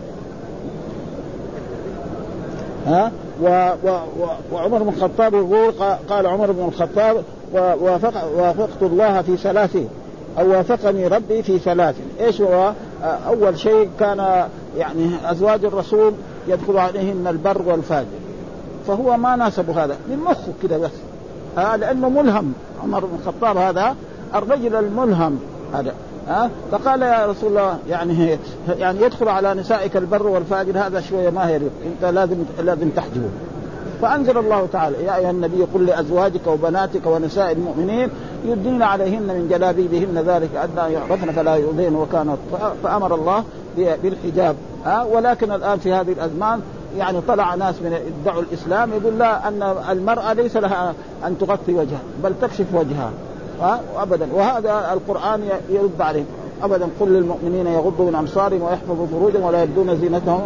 ها 2.87 3.11
و 3.41 3.69
و 3.83 3.99
وعمر 4.51 4.83
بن 4.83 4.89
الخطاب 4.89 5.33
يقول 5.33 5.73
قال 6.09 6.27
عمر 6.27 6.51
بن 6.51 6.65
الخطاب 6.65 7.23
وافق 7.53 8.31
وافقت 8.37 8.81
الله 8.81 9.21
في 9.21 9.37
ثلاث 9.37 9.77
أو 10.39 10.49
وافقني 10.51 11.07
ربي 11.07 11.43
في 11.43 11.59
ثلاث. 11.59 11.95
إيش 12.19 12.41
هو؟ 12.41 12.73
أول 13.03 13.59
شيء 13.59 13.89
كان 13.99 14.47
يعني 14.77 15.09
أزواج 15.25 15.65
الرسول 15.65 16.13
يدخل 16.47 16.77
عليهن 16.77 17.27
البر 17.27 17.61
والفاجر. 17.65 18.07
فهو 18.87 19.17
ما 19.17 19.35
ناسب 19.35 19.69
هذا. 19.69 19.97
من 20.09 20.17
مخه 20.17 20.53
كده 20.63 20.77
بس. 20.77 20.91
آه 21.57 21.75
لأنه 21.75 22.09
ملهم. 22.09 22.53
عمر 22.83 23.05
بن 23.05 23.15
الخطاب 23.19 23.57
هذا 23.57 23.95
الرجل 24.35 24.75
الملهم 24.75 25.39
هذا. 25.73 25.93
ها؟ 26.27 26.49
فقال 26.71 27.01
يا 27.01 27.25
رسول 27.25 27.49
الله 27.49 27.77
يعني 27.89 28.37
يعني 28.69 29.01
يدخل 29.01 29.27
على 29.27 29.53
نسائك 29.53 29.97
البر 29.97 30.27
والفاجر 30.27 30.79
هذا 30.79 31.01
شوية 31.01 31.29
ما 31.29 31.47
هي 31.47 31.55
أنت 31.57 32.13
لازم 32.13 32.37
لازم 32.59 32.89
تحجبه. 32.89 33.29
فأنزل 34.01 34.37
الله 34.37 34.67
تعالى 34.73 35.03
يا 35.03 35.17
أيها 35.17 35.31
النبي 35.31 35.63
قل 35.73 35.85
لأزواجك 35.85 36.47
وبناتك 36.47 37.05
ونساء 37.05 37.51
المؤمنين 37.51 38.09
يدين 38.45 38.81
عليهن 38.81 39.21
من 39.21 39.47
جلابيبهن 39.49 40.23
ذلك 40.27 40.49
أدنى 40.55 40.93
يعرفن 40.93 41.31
فلا 41.31 41.55
يؤذين 41.55 41.95
وكانت 41.95 42.37
فأمر 42.83 43.15
الله 43.15 43.43
بالحجاب 43.77 44.55
ها؟ 44.85 45.03
ولكن 45.03 45.51
الآن 45.51 45.79
في 45.79 45.93
هذه 45.93 46.11
الأزمان 46.11 46.61
يعني 46.97 47.21
طلع 47.27 47.55
ناس 47.55 47.75
من 47.81 48.13
يدعوا 48.21 48.41
الإسلام 48.41 48.91
يقول 48.93 49.19
لا 49.19 49.47
أن 49.47 49.75
المرأة 49.89 50.33
ليس 50.33 50.57
لها 50.57 50.93
أن 51.27 51.37
تغطي 51.37 51.73
وجهها 51.73 52.01
بل 52.23 52.33
تكشف 52.41 52.65
وجهها 52.73 53.11
ها؟ 53.61 53.81
ابدا. 53.97 54.27
وهذا 54.33 54.93
القرآن 54.93 55.41
يرد 55.69 56.01
عليهم 56.01 56.25
ابدا. 56.63 56.87
قل 56.99 57.07
للمؤمنين 57.07 57.67
يغضوا 57.67 58.09
من 58.09 58.15
ابصارهم 58.15 58.61
ويحفظوا 58.61 59.07
فروجهم 59.07 59.43
ولا 59.43 59.63
يبدون 59.63 59.97
زينتهم 59.97 60.41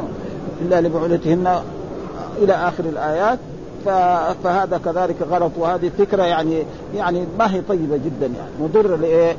إلا 0.61 0.81
لبعولتهن. 0.81 1.61
إلى 2.41 2.53
آخر 2.53 2.83
الآيات 2.83 3.39
فهذا 4.43 4.79
كذلك 4.85 5.15
غلط 5.31 5.51
وهذه 5.57 5.91
فكرة 5.97 6.23
يعني 6.23 6.63
يعني 6.95 7.25
ما 7.39 7.53
هي 7.53 7.61
طيبة 7.61 7.97
جدا 7.97 8.25
يعني 8.25 8.51
مضرة 8.61 8.95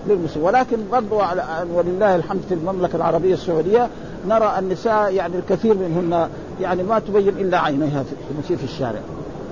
للمسلم 0.07 0.43
ولكن 0.43 0.77
برضو 0.93 1.21
على 1.21 1.45
ولله 1.75 2.17
الحمد 2.17 2.41
في 2.49 2.55
المملكة 2.55 2.97
العربية 2.97 3.35
السعودية 3.35 3.89
نرى 4.29 4.55
النساء 4.59 5.13
يعني 5.13 5.37
الكثير 5.37 5.75
منهن 5.75 6.29
يعني 6.61 6.83
ما 6.83 6.99
تبين 6.99 7.29
إلا 7.29 7.59
عينيها 7.59 8.05
في, 8.49 8.57
في 8.57 8.65
الشارع. 8.65 9.01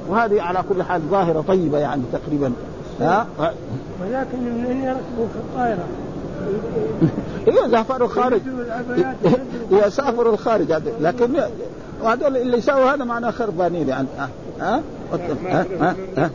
وهذه 0.08 0.42
على 0.42 0.64
كل 0.68 0.82
حال 0.82 1.00
ظاهرة 1.10 1.44
طيبة 1.48 1.78
يعني 1.78 2.02
تقريبا. 2.12 2.52
ها؟ 3.00 3.26
ولكن 4.00 4.38
من 4.38 4.82
يركبوا 4.84 5.26
في 5.32 5.36
الطائرة. 5.36 5.84
أيوه 7.48 7.70
سافروا 7.76 8.06
الخارج 8.06 8.40
يسافروا 9.70 10.32
الخارج. 10.32 10.72
لكن 11.00 11.40
وهذول 12.02 12.36
اللي 12.36 12.58
يساووا 12.58 12.94
هذا 12.94 13.04
معناه 13.04 13.30
خربانين 13.30 13.88
يعني. 13.88 14.06
ها؟ 14.18 14.28
ها؟ 14.60 14.82
ها, 15.12 15.66
ها, 15.80 15.96
ها؟ 16.16 16.30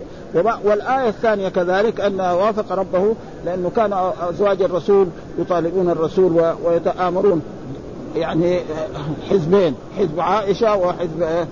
والآية 0.63 1.09
الثانية 1.09 1.49
كذلك 1.49 2.01
أن 2.01 2.19
وافق 2.19 2.71
ربه 2.71 3.15
لأنه 3.45 3.71
كان 3.75 3.93
أزواج 4.29 4.61
الرسول 4.61 5.07
يطالبون 5.39 5.89
الرسول 5.89 6.53
ويتآمرون 6.63 7.41
يعني 8.15 8.59
حزبين 9.29 9.75
حزب 9.97 10.19
عائشة 10.19 10.75
وحزب 10.75 11.45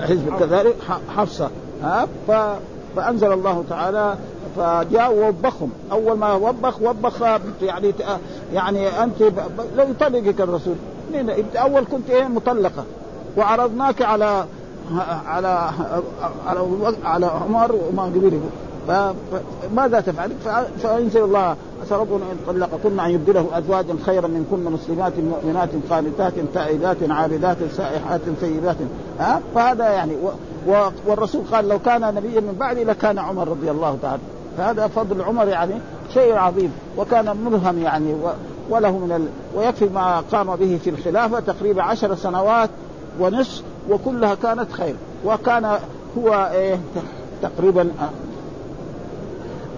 حزب 0.00 0.38
كذلك 0.38 0.76
حفصة. 1.16 1.50
ها؟ 1.82 2.08
فأنزل 2.96 3.32
الله 3.32 3.64
تعالى 3.70 4.14
فجاء 4.56 5.12
ووبخهم. 5.14 5.70
أول 5.92 6.18
ما 6.18 6.32
وبخ 6.32 6.82
وبخ 6.82 7.22
يعني 7.62 7.94
يعني 8.52 9.02
أنت 9.02 9.20
لو 9.76 9.84
يطلقك 9.90 10.40
الرسول. 10.40 10.74
إنت 11.14 11.56
أول 11.56 11.84
كنت 11.92 12.10
إيه؟ 12.10 12.24
مطلقة. 12.24 12.84
وعرضناك 13.36 14.02
على 14.02 14.44
على 15.26 15.70
على 16.46 16.60
على 17.04 17.26
عمر 17.26 17.74
وما 17.90 18.02
قبيله 18.02 18.40
فماذا 18.88 20.00
تفعل؟ 20.00 20.30
فأنزل 20.82 21.24
الله 21.24 21.56
عسى 21.82 21.94
ربنا 21.94 22.16
إن 22.16 22.36
طلقكن 22.46 23.00
أن 23.00 23.10
يبدله 23.10 23.46
أزواجا 23.52 23.96
خيرا 24.06 24.26
من 24.26 24.46
كن 24.50 24.72
مسلمات 24.72 25.12
مؤمنات 25.18 25.68
قانتات 25.90 26.32
تائبات 26.54 26.96
عابدات 27.10 27.56
سائحات 27.76 28.20
ثيبات 28.40 28.76
ها؟ 29.20 29.40
فهذا 29.54 29.88
يعني 29.88 30.16
والرسول 31.06 31.42
قال 31.52 31.68
لو 31.68 31.78
كان 31.78 32.14
نبيا 32.14 32.40
من 32.40 32.56
بعدي 32.60 32.84
لكان 32.84 33.18
عمر 33.18 33.48
رضي 33.48 33.70
الله 33.70 33.98
تعالى. 34.02 34.22
فهذا 34.58 34.86
فضل 34.86 35.22
عمر 35.22 35.48
يعني 35.48 35.74
شيء 36.14 36.34
عظيم. 36.34 36.72
وكان 36.98 37.36
ملهم 37.44 37.82
يعني 37.82 38.14
وله 38.70 38.98
من 38.98 39.12
ال... 39.12 39.26
ويكفي 39.58 39.84
ما 39.84 40.20
قام 40.32 40.56
به 40.56 40.78
في 40.84 40.90
الخلافة 40.90 41.40
تقريبا 41.40 41.82
عشر 41.82 42.14
سنوات 42.14 42.70
ونصف 43.20 43.62
وكلها 43.90 44.34
كانت 44.34 44.72
خير. 44.72 44.94
وكان 45.24 45.78
هو 46.18 46.50
إيه 46.52 46.78
تقريبا 47.42 47.90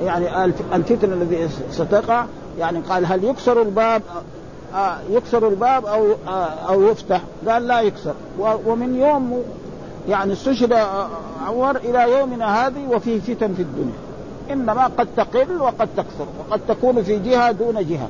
يعني 0.02 0.44
الفتنة 0.74 1.14
الذي 1.14 1.48
ستقع 1.70 2.24
يعني 2.58 2.78
قال 2.78 3.06
هل 3.06 3.24
يكسر 3.24 3.62
الباب 3.62 4.02
آه 4.74 4.96
يكسر 5.10 5.48
الباب 5.48 5.86
أو 5.86 6.06
آه 6.28 6.30
أو 6.68 6.82
يفتح؟ 6.82 7.20
قال 7.48 7.66
لا 7.66 7.80
يكسر. 7.80 8.14
ومن 8.66 8.94
يوم 8.94 9.42
يعني 10.08 10.32
استشهد 10.32 10.72
عمر 11.46 11.76
إلى 11.76 12.18
يومنا 12.18 12.66
هذه 12.66 12.88
وفي 12.90 13.20
فتن 13.20 13.54
في 13.54 13.62
الدنيا. 13.62 13.98
إنما 14.50 14.84
قد 14.86 15.08
تقل 15.16 15.60
وقد 15.60 15.88
تكثر 15.96 16.26
وقد 16.38 16.60
تكون 16.68 17.02
في 17.02 17.18
جهة 17.18 17.52
دون 17.52 17.86
جهة. 17.86 18.08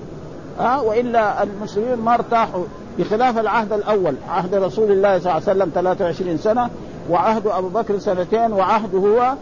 ها 0.58 0.80
وإلا 0.80 1.42
المسلمين 1.42 1.96
ما 1.98 2.14
ارتاحوا 2.14 2.64
بخلاف 2.98 3.38
العهد 3.38 3.72
الأول 3.72 4.14
عهد 4.28 4.54
رسول 4.54 4.92
الله 4.92 5.18
صلى 5.18 5.32
الله 5.32 5.32
عليه 5.32 5.42
وسلم 5.42 5.70
23 5.74 6.38
سنة 6.38 6.70
وعهد 7.10 7.46
أبو 7.46 7.68
بكر 7.68 7.98
سنتين 7.98 8.52
وعهده 8.52 8.98
هو 8.98 9.34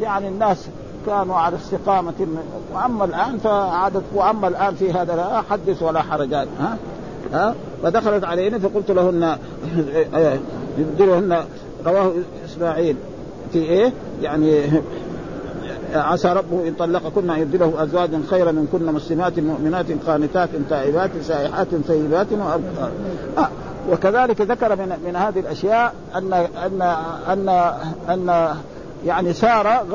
يعني 0.00 0.28
الناس 0.28 0.66
كانوا 1.06 1.36
على 1.36 1.56
استقامة 1.56 2.12
وأما 2.74 3.04
الآن 3.04 3.38
فعادت 3.38 4.02
وأما 4.14 4.48
الآن 4.48 4.74
في 4.74 4.92
هذا 4.92 5.16
لا 5.16 5.42
حدث 5.50 5.82
ولا 5.82 6.02
حرج 6.02 6.34
ها 6.34 6.76
ها 7.32 7.54
فدخلت 7.82 8.24
علينا 8.24 8.58
فقلت 8.58 8.90
لهن 8.90 9.38
يبدلهن 10.78 11.44
رواه 11.86 12.12
إسماعيل 12.44 12.96
في 13.52 13.58
إيه؟ 13.58 13.92
يعني 14.22 14.62
عسى 15.94 16.28
ربه 16.28 16.68
إن 16.68 16.74
طلقكن 16.74 17.30
أن 17.30 17.40
يبدله 17.40 17.82
أزواجا 17.82 18.22
خيرا 18.30 18.52
من 18.52 18.68
كن 18.72 18.94
مسلمات 18.94 19.38
مؤمنات 19.38 19.86
قانتات 20.06 20.48
تائبات 20.70 21.10
سائحات 21.22 21.68
ثيبات 21.86 22.26
آه 23.38 23.48
وكذلك 23.90 24.40
ذكر 24.40 24.76
من 24.76 24.96
من 25.06 25.16
هذه 25.16 25.40
الأشياء 25.40 25.94
ان 26.16 26.32
ان 26.32 26.82
ان 27.28 27.48
أن 28.08 28.54
يعني 29.06 29.32
سارة 29.32 29.86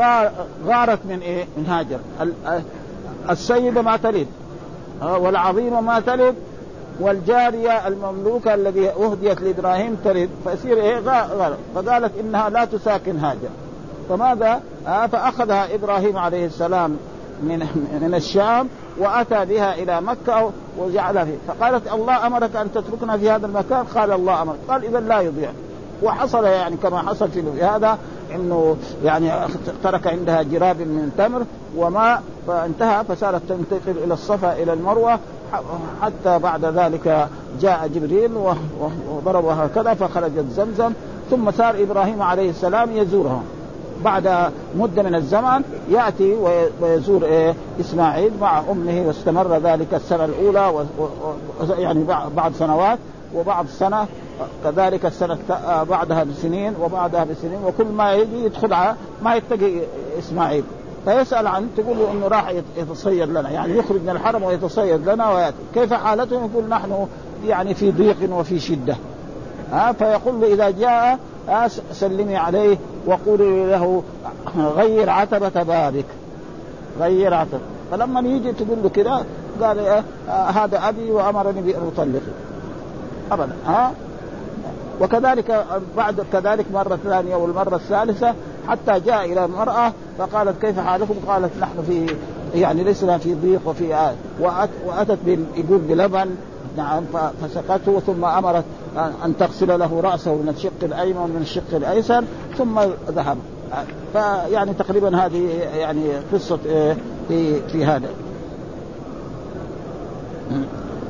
غارت 0.67 0.99
من 1.09 1.19
إيه؟ 1.19 1.45
من 1.57 1.65
هاجر. 1.65 1.99
السيده 3.29 3.81
ما 3.81 3.97
تلد 3.97 4.27
والعظيمه 5.01 5.81
ما 5.81 5.99
تلد 5.99 6.35
والجارية 6.99 7.87
المملوكة 7.87 8.53
الذي 8.53 8.89
أهديت 8.89 9.41
لإبراهيم 9.41 9.97
ترد. 10.03 10.29
فيصير 10.43 10.77
إيه؟ 10.77 10.99
غلط 10.99 11.57
فقالت 11.75 12.11
إنها 12.19 12.49
لا 12.49 12.65
تساكن 12.65 13.17
هاجر. 13.17 13.49
فماذا؟ 14.09 14.61
آه 14.87 15.07
فأخذها 15.07 15.75
إبراهيم 15.75 16.17
عليه 16.17 16.45
السلام 16.45 16.97
من 17.43 17.59
من 18.01 18.13
الشام 18.15 18.67
وأتى 18.97 19.45
بها 19.45 19.75
إلى 19.75 20.01
مكة 20.01 20.51
وجعلها 20.77 21.25
فيه. 21.25 21.37
فقالت 21.47 21.93
الله 21.93 22.27
أمرك 22.27 22.55
أن 22.55 22.71
تتركنا 22.71 23.17
في 23.17 23.29
هذا 23.29 23.45
المكان؟ 23.45 23.85
قال 23.95 24.11
الله 24.11 24.41
أمرك. 24.41 24.57
قال 24.67 24.85
اذا 24.85 24.99
لا 24.99 25.19
يضيع. 25.19 25.49
وحصل 26.03 26.43
يعني 26.43 26.77
كما 26.77 26.97
حصل 26.97 27.31
في 27.31 27.63
هذا 27.63 27.97
إنه 28.35 28.77
يعني 29.03 29.31
ترك 29.83 30.07
عندها 30.07 30.41
جراب 30.41 30.79
من 30.79 31.11
تمر 31.17 31.45
وماء 31.77 32.23
فانتهى 32.47 33.03
فصارت 33.03 33.41
تنتقل 33.49 34.03
إلى 34.03 34.13
الصفا 34.13 34.53
إلى 34.53 34.73
المروة 34.73 35.19
حتى 36.01 36.39
بعد 36.39 36.65
ذلك 36.65 37.27
جاء 37.61 37.87
جبريل 37.87 38.31
وضربها 39.09 39.65
هكذا 39.65 39.93
فخرجت 39.93 40.45
زمزم 40.55 40.91
ثم 41.31 41.51
صار 41.51 41.75
إبراهيم 41.83 42.21
عليه 42.21 42.49
السلام 42.49 42.91
يزورها. 42.91 43.43
بعد 44.03 44.51
مدة 44.75 45.03
من 45.03 45.15
الزمن 45.15 45.61
يأتي 45.89 46.35
ويزور 46.81 47.25
إيه؟ 47.25 47.55
إسماعيل 47.79 48.31
مع 48.41 48.59
أمه 48.71 49.03
واستمر 49.07 49.57
ذلك 49.57 49.93
السنة 49.93 50.25
الأولى 50.25 50.67
و... 50.67 50.83
يعني 51.77 52.05
بعد 52.35 52.53
سنوات 52.55 52.99
وبعد 53.35 53.67
سنة 53.67 54.07
كذلك 54.63 55.05
السنة 55.05 55.37
بعدها 55.89 56.23
بسنين 56.23 56.73
وبعدها 56.81 57.23
بسنين 57.23 57.59
وكل 57.65 57.85
ما 57.85 58.13
يجي 58.13 58.45
يدخل 58.45 58.75
ما 59.23 59.35
يتقي 59.35 59.81
إسماعيل. 60.19 60.63
فيسأل 61.05 61.47
عنه 61.47 61.67
تقول 61.77 61.97
له 61.97 62.11
إنه 62.11 62.27
راح 62.27 62.53
يتصيد 62.77 63.29
لنا 63.29 63.49
يعني 63.49 63.77
يخرج 63.77 64.01
من 64.01 64.09
الحرم 64.09 64.43
ويتصيد 64.43 65.09
لنا 65.09 65.31
ويأتي. 65.31 65.55
كيف 65.73 65.93
حالته؟ 65.93 66.35
يقول 66.35 66.69
نحن 66.69 67.07
يعني 67.47 67.73
في 67.73 67.91
ضيق 67.91 68.17
وفي 68.31 68.59
شدة. 68.59 68.95
ها 69.71 69.91
فيقول 69.91 70.41
له 70.41 70.53
إذا 70.53 70.69
جاء 70.69 71.19
سلمي 71.91 72.35
عليه 72.35 72.77
وقولي 73.05 73.65
له 73.65 74.03
غير 74.57 75.09
عتبة 75.09 75.63
بابك. 75.63 76.05
غير 76.99 77.33
عتبة. 77.33 77.59
فلما 77.91 78.19
يجي 78.19 78.51
تقول 78.51 78.77
له 78.83 78.89
كذا 78.89 79.25
قال 79.61 79.79
إيه 79.79 80.03
هذا 80.29 80.89
أبي 80.89 81.11
وأمرني 81.11 81.61
بأن 81.61 81.91
أطلقه. 81.95 82.21
ابدا. 83.31 83.55
ها؟ 83.65 83.91
وكذلك 85.01 85.65
بعد 85.97 86.25
كذلك 86.33 86.65
مرة 86.73 86.99
ثانية 87.03 87.35
والمرة 87.35 87.75
الثالثة 87.75 88.33
حتى 88.67 88.99
جاء 88.99 89.25
إلى 89.25 89.45
المرأة 89.45 89.93
فقالت 90.17 90.61
كيف 90.61 90.79
حالكم؟ 90.79 91.15
قالت 91.27 91.51
نحن 91.61 91.83
في 91.87 92.15
يعني 92.55 92.83
لسنا 92.83 93.17
في 93.17 93.33
ضيق 93.33 93.61
وفي 93.65 93.95
آه 93.95 94.13
وأتت 94.85 95.19
يقول 95.55 95.77
بلبن. 95.77 96.35
نعم 96.77 97.03
فسقته 97.41 97.99
ثم 97.99 98.25
أمرت 98.25 98.63
ان 99.25 99.33
تغسل 99.39 99.79
له 99.79 100.01
رأسه 100.01 100.33
من 100.33 100.53
الشق 100.57 100.83
الأيمن 100.83 101.17
ومن 101.17 101.41
الشق 101.41 101.75
الأيسر 101.75 102.23
ثم 102.57 102.79
ذهب. 103.09 103.37
فيعني 104.13 104.73
تقريبا 104.73 105.25
هذه 105.25 105.47
يعني 105.75 106.09
قصة 106.33 106.59
إيه، 106.65 106.97
في 107.27 107.61
في 107.61 107.85
هذا. 107.85 108.09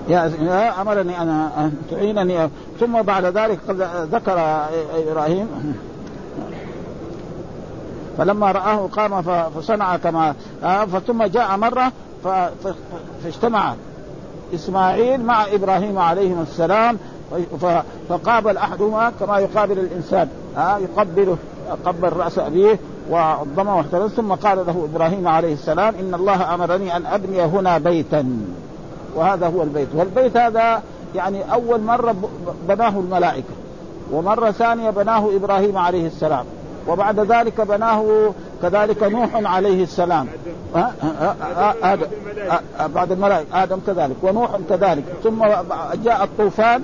يا 0.10 0.82
أمرني 0.82 1.21
ان 1.21 1.71
تعينني. 1.91 2.49
ثم 2.80 3.01
بعد 3.01 3.25
ذلك 3.25 3.60
ذكر 4.12 4.65
إبراهيم. 4.95 5.47
فلما 8.17 8.51
رآه 8.51 8.88
قام 8.88 9.21
فصنع 9.49 9.97
كما 9.97 10.36
آه، 10.63 10.86
ثم 10.86 11.23
جاء 11.23 11.58
مرة 11.58 11.91
فاجتمع. 13.23 13.73
إسماعيل 14.53 15.25
مع 15.25 15.45
إبراهيم 15.45 15.99
عليهم 15.99 16.41
السلام 16.41 16.97
فقابل 18.10 18.58
أحدهما 18.58 19.12
كما 19.19 19.39
يقابل 19.39 19.79
الإنسان. 19.79 20.29
ها 20.55 20.77
يقبله 20.77 21.38
قبل 21.86 22.13
رأس 22.13 22.39
أبيه 22.39 22.79
وعظمه 23.10 23.77
واحترم 23.77 24.08
ثم 24.08 24.34
قال 24.34 24.58
له 24.58 24.88
إبراهيم 24.93 25.27
عليه 25.27 25.53
السلام 25.53 25.93
إن 25.99 26.13
الله 26.13 26.53
أمرني 26.53 26.97
أن 26.97 27.05
أبني 27.05 27.41
هنا 27.41 27.77
بيتا. 27.77 28.38
وهذا 29.15 29.47
هو 29.47 29.63
البيت. 29.63 29.88
والبيت 29.95 30.38
هذا 30.38 30.81
يعني 31.15 31.53
أول 31.53 31.81
مرة 31.81 32.15
بناه 32.67 32.99
الملائكة 32.99 33.53
ومرة 34.12 34.51
ثانية 34.51 34.89
بناه 34.89 35.36
إبراهيم 35.36 35.77
عليه 35.77 36.08
السلام. 36.08 36.45
وبعد 36.88 37.19
ذلك 37.19 37.62
بناه 37.62 38.34
كذلك 38.62 39.04
نوح 39.04 39.30
عليه 39.34 39.84
السلام. 39.84 40.28
آدم. 41.84 42.08
بعد 42.95 43.12
الملائكة. 43.12 43.63
آدم 43.63 43.80
كذلك 43.88 44.15
ونوح 44.24 44.58
كذلك. 44.69 45.04
ثم 45.24 45.45
جاء 46.04 46.24
الطوفان 46.24 46.82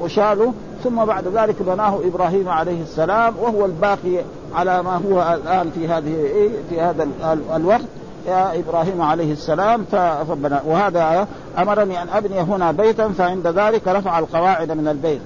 وشاله 0.00 0.52
ثم 0.84 1.04
بعد 1.04 1.28
ذلك 1.28 1.62
بناه 1.62 2.00
إبراهيم 2.04 2.48
عليه 2.48 2.82
السلام 2.82 3.34
وهو 3.40 3.66
الباقي 3.66 4.18
على 4.54 4.82
ما 4.82 5.00
هو 5.10 5.34
الآن 5.34 5.70
في 5.70 5.88
هذه 5.88 6.50
في 6.70 6.80
هذا 6.80 7.08
الوقت. 7.56 7.88
يا 8.26 8.58
إبراهيم 8.58 9.02
عليه 9.02 9.32
السلام 9.32 9.84
فبنى. 10.28 10.58
وهذا 10.66 11.26
أمرني 11.58 12.02
أن 12.02 12.08
أبني 12.08 12.40
هنا 12.40 12.72
بيتا 12.72 13.08
فعند 13.08 13.46
ذلك 13.46 13.88
رفع 13.88 14.18
القواعد 14.18 14.72
من 14.72 14.88
البيت. 14.88 15.20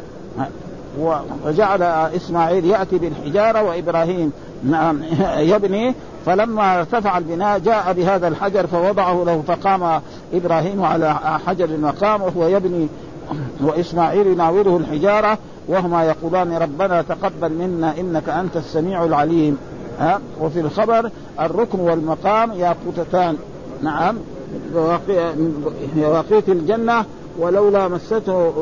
وجعل 1.44 1.82
إسماعيل 2.16 2.64
يأتي 2.64 2.98
بالحجارة 2.98 3.62
وإبراهيم 3.62 4.32
نعم 4.64 5.00
يبني 5.52 5.94
فلما 6.26 6.78
ارتفع 6.78 7.18
البناء 7.18 7.58
جاء 7.58 7.92
بهذا 7.92 8.28
الحجر 8.28 8.66
فوضعه 8.66 9.24
له 9.26 9.42
فقام 9.46 10.00
إبراهيم 10.34 10.82
على 10.82 11.14
حجر 11.46 11.64
المقام 11.64 12.22
وهو 12.22 12.48
يبني. 12.48 12.88
وإسماعيل 13.60 14.26
يناوله 14.26 14.76
الحجارة 14.76 15.38
وهما 15.68 16.04
يقولان 16.04 16.52
ربنا 16.52 17.02
تقبل 17.02 17.52
منا 17.52 17.94
إنك 18.00 18.28
أنت 18.28 18.56
السميع 18.56 19.04
العليم. 19.04 19.58
ها؟ 20.00 20.20
وفي 20.40 20.60
الخبر 20.60 21.10
الركن 21.40 21.80
والمقام 21.80 22.52
ياقوتتان. 22.52 23.36
نعم. 23.82 24.16
يواقيت 25.96 26.48
الجنة 26.48 27.04
ولولا 27.38 27.88
مسته 27.88 28.52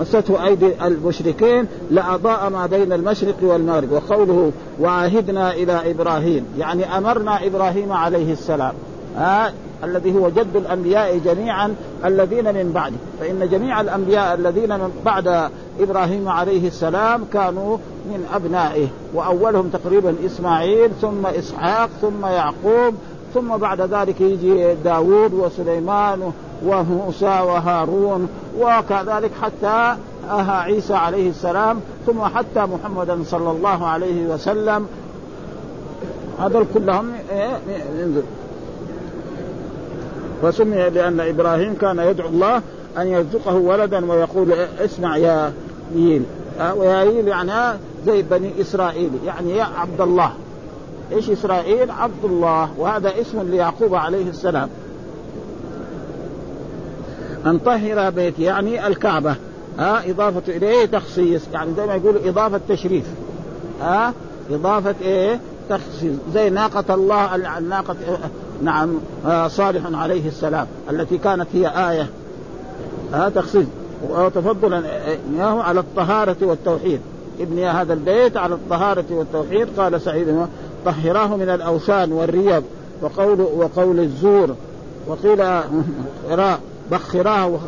مسته 0.00 0.46
أيدي 0.46 0.86
المشركين 0.86 1.66
لأضاء 1.90 2.50
ما 2.50 2.66
بين 2.66 2.92
المشرق 2.92 3.36
والمغرب 3.42 3.92
وقوله 3.92 4.52
وعهدنا 4.80 5.54
إلى 5.54 5.90
إبراهيم 5.90 6.44
يعني 6.58 6.98
أمرنا 6.98 7.46
إبراهيم 7.46 7.92
عليه 7.92 8.32
السلام 8.32 8.72
آه 9.18 9.52
الذي 9.84 10.14
هو 10.14 10.28
جد 10.28 10.56
الأنبياء 10.56 11.18
جميعا 11.18 11.74
الذين 12.04 12.44
من 12.44 12.72
بعده. 12.74 12.96
فإن 13.20 13.48
جميع 13.48 13.80
الأنبياء 13.80 14.34
الذين 14.34 14.78
من 14.78 14.90
بعد 15.04 15.50
إبراهيم 15.80 16.28
عليه 16.28 16.68
السلام 16.68 17.24
كانوا 17.32 17.78
من 18.06 18.26
أبنائه 18.34 18.88
وأولهم 19.14 19.68
تقريبا 19.68 20.14
إسماعيل 20.26 20.90
ثم 21.00 21.26
إسحاق 21.26 21.90
ثم 22.00 22.26
يعقوب 22.26 22.94
ثم 23.34 23.56
بعد 23.56 23.80
ذلك 23.80 24.20
يجي 24.20 24.74
داود 24.74 25.34
وسليمان 25.34 26.32
وموسى 26.66 27.24
وهارون 27.24 28.28
وكذلك 28.58 29.30
حتى 29.42 29.96
أها 30.30 30.52
عيسى 30.52 30.94
عليه 30.94 31.30
السلام 31.30 31.80
ثم 32.06 32.22
حتى 32.22 32.60
محمدا 32.60 33.18
صلى 33.24 33.50
الله 33.50 33.86
عليه 33.86 34.26
وسلم. 34.26 34.86
هذول 36.40 36.64
كلهم 36.74 37.12
ينزل. 37.98 38.22
فسمي 40.42 40.90
لأن 40.90 41.20
إبراهيم 41.20 41.74
كان 41.80 41.98
يدعو 41.98 42.28
الله 42.28 42.62
أن 42.98 43.06
يرزقه 43.06 43.54
ولدا 43.54 44.10
ويقول 44.12 44.52
اسمع 44.84 45.16
يا 45.16 45.52
ييل 45.94 46.22
ويا 46.76 47.02
ييل 47.02 47.28
يعني 47.28 47.78
زي 48.06 48.22
بني 48.22 48.52
إسرائيل 48.60 49.10
يعني 49.26 49.56
يا 49.56 49.66
عبد 49.78 50.00
الله. 50.00 50.32
إيش 51.12 51.30
إسرائيل؟ 51.30 51.90
عبد 51.90 52.24
الله 52.24 52.70
وهذا 52.78 53.20
اسم 53.20 53.42
ليعقوب 53.42 53.94
عليه 53.94 54.28
السلام. 54.28 54.68
أن 57.46 57.58
طهر 57.58 58.10
بيتي 58.10 58.42
يعني 58.42 58.86
الكعبة. 58.86 59.34
ها 59.78 60.10
إضافة 60.10 60.42
إليه 60.56 60.86
تخصيص. 60.86 61.42
يعني 61.52 61.74
زي 61.76 61.86
ما 61.86 61.94
يقول 61.94 62.16
إضافة 62.24 62.60
تشريف. 62.68 63.04
ها 63.80 64.12
إضافة 64.50 64.94
إيه؟ 65.02 65.40
تخصيص. 65.70 66.16
زي 66.34 66.50
ناقة 66.50 66.94
الله 66.94 67.58
الناقة 67.58 67.96
نعم 68.62 68.98
صالح 69.48 70.00
عليه 70.00 70.28
السلام 70.28 70.66
التي 70.90 71.18
كانت 71.18 71.46
هي 71.52 71.90
آية. 71.90 72.06
ها 73.12 73.28
تخصيص. 73.28 73.66
وتفضلا 74.10 74.82
إياه 75.34 75.62
على 75.62 75.80
الطهارة 75.80 76.36
والتوحيد. 76.42 77.00
ابني 77.40 77.66
هذا 77.66 77.92
البيت 77.92 78.36
على 78.36 78.54
الطهارة 78.54 79.04
والتوحيد 79.10 79.68
قال 79.78 80.00
سعيد. 80.00 80.46
طهراه 80.84 81.36
من 81.36 81.48
الأوثان 81.48 82.12
والريب 82.12 82.62
وقول 83.02 83.40
وقول 83.40 84.00
الزور. 84.00 84.54
وقيل 85.06 85.44
بخراه 86.90 87.58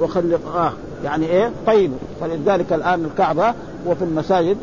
وخلقاه. 0.00 0.72
يعني 1.04 1.26
إيه؟ 1.26 1.50
طيب. 1.66 1.92
فلذلك 2.20 2.72
الآن 2.72 3.04
الكعبة 3.04 3.54
وفي 3.86 4.04
المساجد 4.04 4.56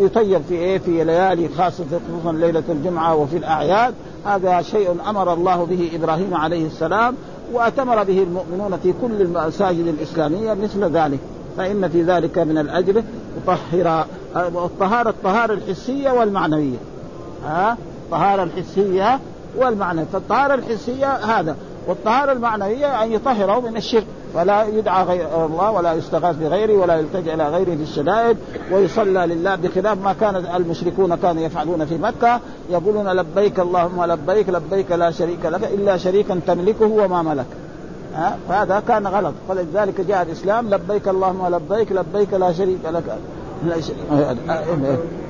يطيب 0.00 0.42
في 0.48 0.54
إيه؟ 0.54 0.78
في 0.78 1.04
ليالي 1.04 1.48
خاصة 1.48 1.84
خصوصا 1.84 2.32
ليلة 2.32 2.62
الجمعة 2.68 3.14
وفي 3.14 3.36
الأعياد. 3.36 3.94
هذا 4.26 4.62
شيء 4.62 4.96
أمر 5.08 5.32
الله 5.32 5.64
به 5.64 5.90
إبراهيم 5.94 6.34
عليه 6.34 6.66
السلام 6.66 7.14
وأتمر 7.52 8.02
به 8.02 8.22
المؤمنون 8.22 8.78
في 8.82 8.94
كل 9.02 9.22
المساجد 9.22 9.86
الإسلامية 9.86 10.54
مثل 10.54 10.84
ذلك. 10.84 11.18
فإن 11.58 11.88
في 11.88 12.02
ذلك 12.02 12.38
من 12.38 12.58
الأجر 12.58 13.02
يطهر 13.42 14.06
الطهارة 14.36 15.10
الطهارة 15.10 15.52
الحسية 15.52 16.10
والمعنوية. 16.10 16.76
ها؟ 17.44 17.76
الطهارة 18.04 18.42
الحسية 18.42 19.18
والمعنوية. 19.56 20.06
فالطهارة 20.12 20.54
الحسية 20.54 21.12
هذا. 21.12 21.56
والطهارة 21.88 22.32
المعنوية 22.32 23.02
أن 23.02 23.12
يطهره 23.12 23.60
من 23.60 23.76
الشرك. 23.76 24.04
فلا 24.34 24.64
يدعى 24.64 25.04
غير 25.04 25.46
الله 25.46 25.70
ولا 25.70 25.92
يستغاث 25.92 26.36
بغيره 26.36 26.72
ولا 26.72 26.96
يلتجئ 26.96 27.34
إلى 27.34 27.48
غيره 27.48 27.76
في 27.76 27.82
الشدائد. 27.82 28.36
ويصلى 28.72 29.26
لله 29.26 29.56
بخلاف 29.56 29.98
ما 30.04 30.12
كان 30.12 30.36
المشركون 30.36 31.14
كانوا 31.14 31.42
يفعلون 31.42 31.84
في 31.84 31.98
مكة. 31.98 32.40
يقولون 32.70 33.08
لبيك 33.08 33.60
اللهم 33.60 34.04
لبيك 34.04 34.48
لبيك 34.48 34.92
لا 34.92 35.10
شريك 35.10 35.44
لك 35.44 35.64
إلا 35.64 35.96
شريكا 35.96 36.40
تملكه 36.46 36.86
وما 36.86 37.22
ملك. 37.22 37.46
فهذا 38.48 38.82
كان 38.88 39.06
غلط. 39.06 39.34
فلذلك 39.48 40.00
جاء 40.00 40.22
الإسلام 40.22 40.74
لبيك 40.74 41.08
اللهم 41.08 41.54
لبيك 41.54 41.92
لبيك 41.92 42.34
لا 42.34 42.52
شريك 42.52 42.80
لك. 42.84 43.18
لا 43.66 43.80
شريك. 43.80 44.38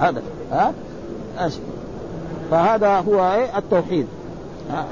هذا 0.00 0.22
ها؟ 0.52 0.72
فهذا 2.50 2.88
هو 2.88 3.34
إيه؟ 3.34 3.58
التوحيد. 3.58 4.06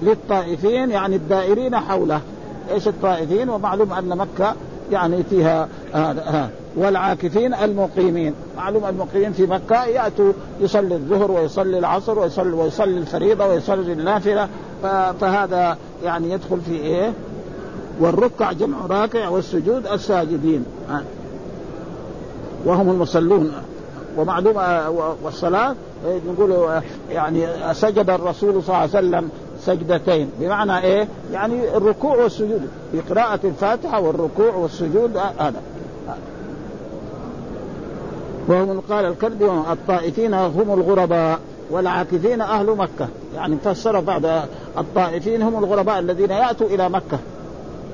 للطائفين 0.03 0.91
يعني 0.91 1.17
الدائرين 1.17 1.77
حوله. 1.77 2.21
إيش 2.73 2.89
الطائفين؟ 2.89 3.49
ومعلوم 3.49 3.93
أن 3.93 4.19
مكة 4.19 4.55
يعني 4.93 5.23
فيها 5.23 5.69
والعاكفين 6.77 7.55
المقيمين. 7.55 8.35
معلوم 8.57 8.85
المقيمين 8.85 9.33
في 9.33 9.47
مكة 9.47 9.85
يأتوا 9.85 10.33
يصلي 10.61 10.95
الظهر 10.95 11.31
ويصلي 11.31 11.79
العصر 11.79 12.19
ويصلي 12.19 12.53
ويصلي 12.53 12.99
الفريضة 12.99 13.47
ويصلي 13.47 13.93
النافلة. 13.93 14.49
فهذا 15.21 15.77
يعني 16.05 16.31
يدخل 16.31 16.61
في 16.61 16.73
إيه؟ 16.73 17.13
والركع 18.01 18.53
جمع 18.53 18.87
راكع 18.87 19.29
والسجود 19.29 19.87
الساجدين. 19.87 20.65
وهم 22.65 22.91
المصلون. 22.91 23.53
ومعلوم 24.17 24.57
والصلاة 25.23 25.75
نقول 26.29 26.81
يعني 27.11 27.47
سجد 27.73 28.11
الرسول 28.11 28.63
صلى 28.63 28.69
الله 28.69 28.77
عليه 28.77 28.91
وسلم 28.91 29.29
سجدتين. 29.61 30.31
بمعنى 30.41 30.79
إيه؟ 30.79 31.09
يعني 31.33 31.77
الركوع 31.77 32.17
والسجود. 32.17 32.69
في 32.93 33.01
قراءة 33.01 33.41
الفاتحة 33.45 34.01
والركوع 34.01 34.55
والسجود 34.55 35.17
هذا. 35.17 35.63
وهم 38.49 38.81
قال 38.81 39.05
الكلب 39.05 39.43
الطائفين 39.73 40.35
هم 40.35 40.75
الغرباء 40.81 41.39
والعاكفين 41.71 42.41
أهل 42.41 42.67
مكة. 42.67 43.09
يعني 43.35 43.57
فسر 43.65 44.01
بعض 44.01 44.23
الطائفين 44.79 45.43
هم 45.43 45.65
الغرباء 45.65 45.99
الذين 45.99 46.31
يأتوا 46.31 46.67
إلى 46.67 46.89
مكة. 46.89 47.19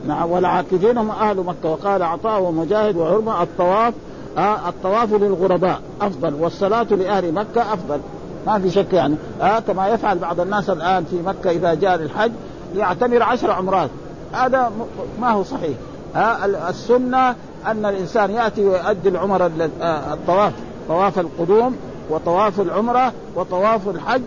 نعم 0.07 0.31
والعاكفين 0.31 0.99
هم 0.99 1.11
أهل 1.11 1.37
مكة. 1.37 1.69
وقال 1.69 2.03
عطاء 2.03 2.43
ومجاهد 2.43 2.97
وعرمه 2.97 3.43
الطواف 3.43 3.95
آه 4.39 4.69
الطواف 4.69 5.13
للغرباء 5.13 5.81
أفضل 6.01 6.35
والصلاة 6.35 6.83
لأهل 6.83 7.33
مكة 7.33 7.73
أفضل. 7.75 8.01
ما 8.47 8.59
في 8.59 8.71
شك 8.71 8.93
يعني. 8.93 9.15
آه 9.43 9.59
كما 9.59 9.89
يفعل 9.89 10.19
بعض 10.19 10.41
الناس 10.41 10.71
الآن 10.71 11.05
في 11.05 11.23
مكة 11.23 11.51
إذا 11.51 11.75
جاء 11.75 11.97
للحج 11.97 12.33
يعتمر 12.77 13.23
عشر 13.23 13.51
عمرات. 13.51 13.91
هذا 14.33 14.73
ما 15.21 15.31
هو 15.31 15.43
صحيح. 15.43 15.77
آه 16.17 16.45
السنة 16.71 17.35
أن 17.67 17.87
الإنسان 17.87 18.31
يأتي 18.31 18.65
ويؤدي 18.65 19.09
العمر 19.09 19.51
آه 19.83 20.15
الطواف 20.15 20.53
طواف 20.89 21.19
القدوم 21.19 21.77
وطواف 22.11 22.61
العمرة 22.61 23.13
وطواف 23.37 23.89
الحج 23.89 24.23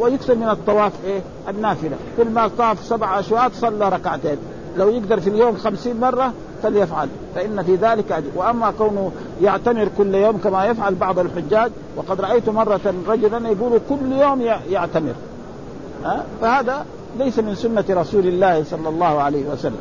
ويكثر 0.00 0.34
من 0.34 0.48
الطواف 0.48 0.92
إيه؟ 1.04 1.20
النافلة. 1.48 1.96
كل 2.16 2.30
ما 2.30 2.50
طاف 2.58 2.84
سبع 2.84 3.18
أشواط 3.18 3.52
صلى 3.52 3.88
ركعتين. 3.88 4.36
لو 4.78 4.88
يقدر 4.88 5.20
في 5.20 5.30
اليوم 5.30 5.56
خمسين 5.56 6.00
مرة 6.00 6.32
فليفعل 6.62 7.08
فإن 7.34 7.62
في 7.62 7.76
ذلك 7.76 8.12
أجر. 8.12 8.30
وأما 8.34 8.72
كونه 8.78 9.12
يعتمر 9.42 9.88
كل 9.98 10.14
يوم 10.14 10.38
كما 10.44 10.64
يفعل 10.64 10.94
بعض 10.94 11.18
الحجاج 11.18 11.70
وقد 11.96 12.20
رأيت 12.20 12.48
مرة 12.48 12.94
رجلا 13.08 13.48
يقول 13.48 13.80
كل 13.88 14.12
يوم 14.12 14.40
يعتمر. 14.70 15.14
ها؟ 16.04 16.24
فهذا 16.40 16.84
ليس 17.18 17.38
من 17.38 17.54
سنة 17.54 17.84
رسول 17.90 18.26
الله 18.26 18.64
صلى 18.64 18.88
الله 18.88 19.22
عليه 19.22 19.48
وسلم. 19.48 19.80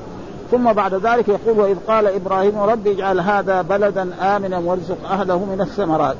ثم 0.52 0.74
بعد 0.74 0.94
ذلك 0.94 1.28
يقول 1.28 1.60
وإذ 1.60 1.78
قال 1.88 2.08
إبراهيم 2.08 2.58
رب 2.58 2.88
اجعل 2.88 3.20
هذا 3.20 3.62
بلدا 3.62 4.10
آمنا 4.22 4.58
وارزق 4.58 4.98
أهله 5.12 5.38
من 5.38 5.62
الثمرات. 5.62 6.16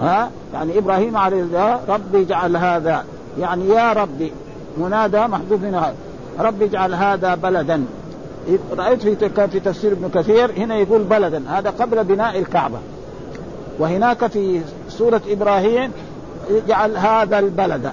ها؟ 0.00 0.30
يعني 0.54 0.78
إبراهيم 0.78 1.16
عليه 1.16 1.42
السلام 1.42 1.78
رب 1.88 2.14
اجعل 2.14 2.56
هذا. 2.56 3.04
يعني 3.38 3.68
يا 3.68 3.92
ربي 3.92 4.32
منادى 4.78 5.20
محذوف 5.20 5.62
من 5.62 5.74
هذا. 5.74 5.94
رب 6.42 6.62
اجعل 6.62 6.94
هذا 6.94 7.34
بلدا. 7.34 7.84
رأيت 8.78 9.02
في 9.02 9.16
في 9.48 9.60
تفسير 9.60 9.92
ابن 9.92 10.08
كثير 10.08 10.50
هنا 10.50 10.76
يقول 10.76 11.02
بلدا 11.02 11.42
هذا 11.48 11.70
قبل 11.70 12.04
بناء 12.04 12.38
الكعبة. 12.38 12.78
وهناك 13.78 14.26
في 14.26 14.60
سورة 14.88 15.20
إبراهيم 15.28 15.92
اجعل 16.50 16.96
هذا 16.96 17.38
البلد. 17.38 17.92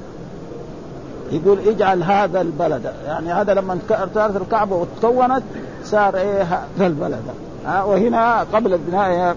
يقول 1.32 1.60
اجعل 1.68 2.04
هذا 2.04 2.42
البلد. 2.42 2.94
يعني 3.06 3.34
هذا 3.34 3.54
لما 3.54 3.80
صارت 4.14 4.42
الكعبة 4.42 4.76
وتكونت 4.76 5.44
صار 5.84 6.18
إيه 6.18 6.44
هذا 6.44 6.88
البلد. 6.88 7.24
وهنا 7.66 8.46
قبل 8.54 8.78
بناء 8.78 9.36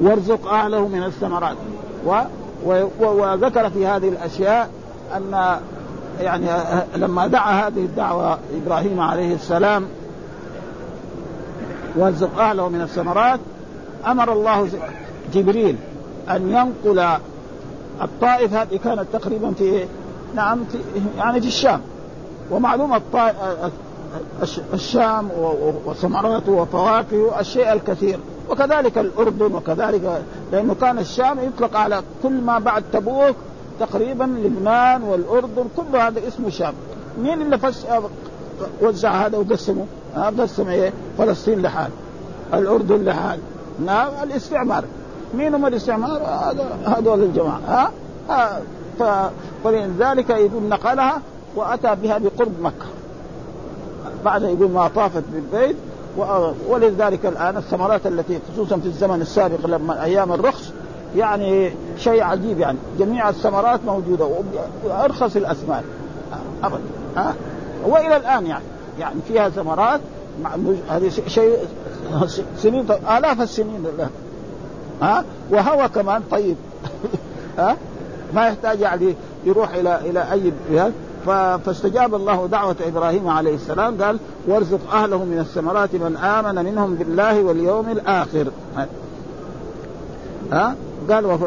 وارزق 0.00 0.46
أهله 0.46 0.88
من 0.88 1.02
الثمرات. 1.02 1.56
و 2.06 2.20
وذكر 3.00 3.70
في 3.70 3.86
هذه 3.86 4.08
الأشياء 4.08 4.70
أن 5.16 5.58
يعني 6.22 6.46
لما 6.96 7.26
دعا 7.26 7.68
هذه 7.68 7.84
الدعوة 7.84 8.38
إبراهيم 8.64 9.00
عليه 9.00 9.34
السلام 9.34 9.86
وارزق 11.96 12.38
أهله 12.38 12.68
من 12.68 12.80
الثمرات 12.80 13.40
أمر 14.06 14.32
الله 14.32 14.68
جبريل 15.34 15.76
أن 16.30 16.50
ينقل 16.50 17.18
الطائف 18.02 18.54
هذه 18.54 18.80
كانت 18.84 19.06
تقريبا 19.12 19.52
في 19.52 19.84
نعم 20.34 20.64
في 20.72 20.78
يعني 21.18 21.40
في 21.40 21.46
الشام. 21.46 21.80
ومعلومة 22.50 23.00
الشام 24.74 25.30
وثمراته 25.86 26.52
وفواكهه 26.52 27.40
الشيء 27.40 27.72
الكثير. 27.72 28.18
وكذلك 28.50 28.98
الأردن 28.98 29.54
وكذلك 29.54 30.22
لأنه 30.52 30.74
كان 30.80 30.98
الشام 30.98 31.38
يطلق 31.38 31.76
على 31.76 32.02
كل 32.22 32.40
ما 32.40 32.58
بعد 32.58 32.84
تبوك 32.92 33.36
تقريبا 33.80 34.24
لبنان 34.24 35.02
والأردن 35.02 35.64
كل 35.76 35.96
هذا 35.96 36.28
اسمه 36.28 36.50
شام 36.50 36.74
مين 37.22 37.42
اللي 37.42 37.58
فس 37.58 37.86
وزع 38.80 39.26
هذا 39.26 39.38
وقسمه؟ 39.38 39.86
قسم 40.16 40.68
إيه؟ 40.68 40.92
فلسطين 41.18 41.62
لحال 41.62 41.90
الأردن 42.54 43.04
لحال 43.04 43.38
نعم 43.86 44.08
الاستعمار 44.22 44.84
مين 45.34 45.54
هم 45.54 45.66
الاستعمار؟ 45.66 46.22
هذول 46.84 47.22
الجماعة 47.22 47.60
ها؟ 47.66 47.90
ها 48.28 49.30
فلذلك 49.64 50.30
يقول 50.30 50.62
نقلها 50.62 51.22
وأتى 51.56 51.96
بها 52.02 52.18
بقرب 52.18 52.52
مكة 52.60 52.86
بعد 54.24 54.42
يقول 54.42 54.70
ما 54.70 54.88
طافت 54.88 55.22
بالبيت 55.32 55.76
ولذلك 56.68 57.26
الآن 57.26 57.56
الثمرات 57.56 58.06
التي 58.06 58.38
خصوصا 58.52 58.76
في 58.76 58.86
الزمن 58.86 59.20
السابق 59.20 59.66
لما 59.66 60.04
أيام 60.04 60.32
الرخص 60.32 60.71
يعني 61.16 61.72
شيء 61.98 62.22
عجيب 62.22 62.60
يعني. 62.60 62.78
جميع 62.98 63.28
الثمرات 63.28 63.80
موجودة 63.86 64.28
وأرخص 64.84 65.36
الاثمان 65.36 65.82
ابدا 66.64 66.82
ها؟ 67.16 67.34
وإلى 67.86 68.16
الآن 68.16 68.46
يعني. 68.46 68.64
يعني 68.98 69.20
فيها 69.28 69.48
ثمرات 69.48 70.00
هذه 70.88 71.08
شيء 71.26 71.58
سنين 72.56 72.86
آلاف 72.90 73.40
السنين. 73.40 73.84
ها؟ 75.02 75.24
وهوى 75.50 75.88
كمان 75.88 76.22
طيب. 76.30 76.56
ها؟ 77.58 77.76
ما 78.34 78.46
يحتاج 78.46 78.80
يعني 78.80 79.14
يروح 79.44 79.74
إلى 79.74 80.00
إلى 80.00 80.32
أي 80.32 80.52
فاستجاب 81.64 82.14
الله 82.14 82.46
دعوة 82.46 82.76
إبراهيم 82.86 83.28
عليه 83.28 83.54
السلام. 83.54 84.02
قال 84.02 84.18
وارزق 84.48 84.92
أهله 84.92 85.24
من 85.24 85.38
الثمرات 85.38 85.94
من 85.94 86.16
آمن 86.16 86.64
منهم 86.64 86.94
بالله 86.94 87.42
واليوم 87.42 87.90
الآخر. 87.90 88.46
ها؟ 90.52 90.74
قال 91.10 91.38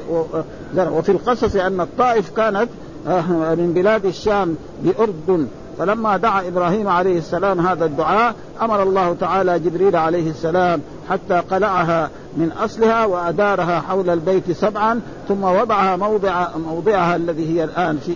وفي 0.78 1.12
القصص 1.12 1.56
أن 1.56 1.82
الطائف 1.82 2.30
كانت 2.30 2.68
آه، 3.08 3.56
من 3.56 3.74
بلاد 3.76 4.06
الشام 4.06 4.56
باردن 4.84 5.48
فلما 5.78 6.18
دعا 6.18 6.48
إبراهيم 6.48 6.88
عليه 6.88 7.18
السلام 7.18 7.68
هذا 7.68 7.86
الدعاء 7.86 8.36
أمر 8.62 8.84
الله 8.84 9.16
تعالى 9.20 9.60
جبريل 9.60 9.96
عليه 9.96 10.30
السلام 10.30 10.82
حتى 11.10 11.34
قلعها 11.34 12.10
من 12.38 12.52
أصلها 12.52 13.06
وأدارها 13.06 13.80
حول 13.80 14.10
البيت 14.10 14.52
سبعا 14.52 15.02
ثم 15.28 15.44
وضعها 15.44 15.96
موضع 15.96 16.48
موضعها 16.58 17.16
الذي 17.16 17.56
هي 17.56 17.64
الآن 17.64 17.98
في 17.98 18.14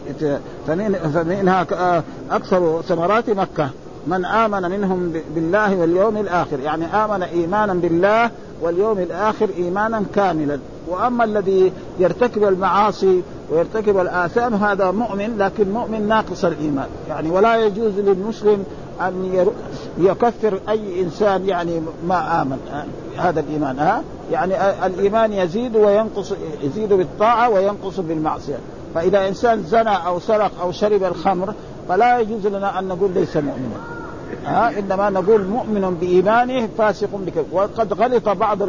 فمن 0.67 0.93
فمنها 1.13 1.65
آه، 1.73 2.03
أكثر 2.31 2.81
ثمرات 2.81 3.29
مكة. 3.29 3.69
من 4.07 4.25
آمن 4.25 4.71
منهم 4.71 5.13
بالله 5.35 5.75
واليوم 5.75 6.17
الآخر 6.17 6.59
يعني 6.59 6.85
آمن 6.85 7.23
ايمانا 7.23 7.73
بالله 7.73 8.31
واليوم 8.61 8.99
الآخر 8.99 9.49
ايمانا 9.57 10.03
كاملا. 10.15 10.59
وأما 10.89 11.23
الذي 11.23 11.71
يرتكب 11.99 12.43
المعاصي 12.43 13.21
ويرتكب 13.51 13.97
الآثام 13.97 14.53
هذا 14.53 14.91
مؤمن 14.91 15.37
لكن 15.37 15.71
مؤمن 15.71 16.07
ناقص 16.07 16.45
الإيمان. 16.45 16.87
يعني 17.09 17.29
ولا 17.29 17.65
يجوز 17.65 17.99
للمسلم 17.99 18.63
أن 19.01 19.45
يكفر 19.97 20.59
أي 20.69 21.01
إنسان 21.01 21.45
يعني 21.45 21.81
ما 22.07 22.41
آمن 22.41 22.57
هذا 23.17 23.39
الإيمان 23.39 23.79
ها 23.79 24.03
يعني 24.31 24.53
الإيمان 24.85 25.33
يزيد 25.33 25.75
وينقص 25.75 26.33
يزيد 26.61 26.93
بالطاعة 26.93 27.49
وينقص 27.49 27.99
بالمعصية. 27.99 28.57
فإذا 28.95 29.27
إنسان 29.27 29.63
زنى 29.63 30.05
أو 30.05 30.19
سرق 30.19 30.51
أو 30.61 30.71
شرب 30.71 31.03
الخمر 31.03 31.53
فلا 31.89 32.19
يجوز 32.19 32.47
لنا 32.47 32.79
أن 32.79 32.87
نقول 32.87 33.11
ليس 33.11 33.37
مؤمنا. 33.37 33.98
ها 34.45 34.79
إنما 34.79 35.09
نقول 35.09 35.45
مؤمن 35.45 35.97
بإيمانه 36.01 36.67
فاسق 36.77 37.09
بك. 37.13 37.45
وقد 37.51 37.93
غلط 37.93 38.29
بعض 38.29 38.59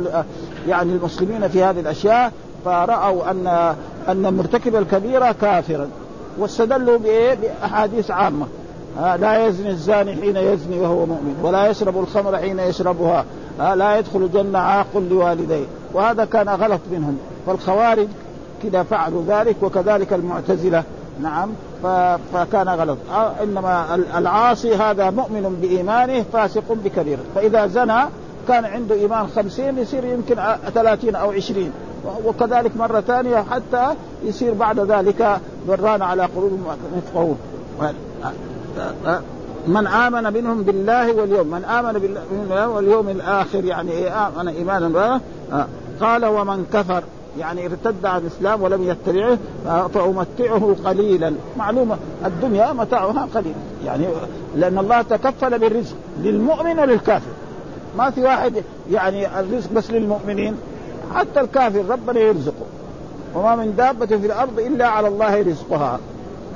يعني 0.69 0.93
المسلمين 0.93 1.49
في 1.49 1.65
هذه 1.65 1.81
الأشياء 1.81 2.33
فرأوا 2.65 3.31
ان 3.31 3.75
أن 4.09 4.35
مرتكب 4.35 4.77
الكبيرة 4.77 5.33
كافرا 5.41 5.89
واستدلوا 6.39 6.99
بايه؟ 6.99 7.35
بأحاديث 7.35 8.11
عامة. 8.11 8.47
لا 8.97 9.47
يزني 9.47 9.71
الزاني 9.71 10.15
حين 10.15 10.37
يزني 10.37 10.79
وهو 10.79 11.07
مؤمن 11.07 11.41
ولا 11.43 11.67
يشرب 11.67 11.99
الخمر 11.99 12.37
حين 12.37 12.59
يشربها. 12.59 13.25
لا 13.59 13.99
يدخل 13.99 14.19
الجنة 14.23 14.59
عاق 14.59 14.97
لوالديه. 15.11 15.65
وهذا 15.93 16.25
كان 16.25 16.49
غلط 16.49 16.81
منهم. 16.93 17.19
فالخوارج 17.47 18.09
كذا 18.63 18.83
فعلوا 18.83 19.23
ذلك 19.29 19.57
وكذلك 19.63 20.13
المعتزلة. 20.13 20.83
نعم 21.23 21.51
فكان 22.33 22.69
غلط. 22.69 22.99
إنما 23.43 23.95
العاصي 23.95 24.75
هذا 24.75 25.11
مؤمن 25.11 25.59
بإيمانه 25.63 26.25
فاسق 26.33 26.73
بكبيرة. 26.85 27.21
فإذا 27.35 27.67
زنى 27.67 28.03
كان 28.49 28.65
عنده 28.65 28.95
إيمان 28.95 29.27
خمسين 29.27 29.79
يصير 29.79 30.05
يمكن 30.05 30.37
ثلاثين 30.75 31.15
أو 31.15 31.31
عشرين. 31.31 31.73
وكذلك 32.25 32.77
مرة 32.77 33.01
ثانية 33.01 33.45
حتى 33.51 33.95
يصير 34.25 34.55
بعد 34.55 34.81
ذلك 34.81 35.41
بران 35.69 36.03
على 36.03 36.23
قلوبهم 36.23 36.65
يفقهون 36.97 37.39
من 39.67 39.87
آمن 39.87 40.33
منهم 40.33 40.63
بالله 40.63 41.13
واليوم 41.13 41.47
من 41.47 41.65
آمن 41.65 41.93
بالله 41.93 42.69
واليوم 42.69 43.09
الآخر 43.09 43.65
يعني 43.65 44.09
آمن 44.09 44.49
إيمانا 44.49 45.21
قال 46.01 46.25
ومن 46.25 46.67
كفر. 46.73 47.03
يعني 47.38 47.66
ارتد 47.66 48.07
عن 48.07 48.21
الإسلام 48.21 48.62
ولم 48.62 48.83
يتبعه 48.83 49.38
فأمتعه 49.88 50.77
قليلا. 50.85 51.33
معلومة 51.57 51.97
الدنيا 52.27 52.73
متاعها 52.73 53.29
قليل. 53.35 53.55
يعني 53.85 54.07
لأن 54.57 54.79
الله 54.79 55.03
تكفل 55.03 55.59
بالرزق 55.59 55.97
للمؤمن 56.23 56.79
وللكافر. 56.79 57.31
ما 57.99 58.11
في 58.11 58.23
واحد 58.23 58.62
يعني 58.90 59.40
الرزق 59.40 59.73
بس 59.73 59.90
للمؤمنين 59.90 60.57
حتى 61.14 61.40
الكافر 61.40 61.85
ربنا 61.88 62.21
يرزقه. 62.21 62.66
وما 63.35 63.57
من 63.57 63.77
دابة 63.77 64.07
في 64.07 64.27
الأرض 64.27 64.59
إلا 64.59 64.87
على 64.87 65.09
الله 65.09 65.43
رزقها. 65.43 65.99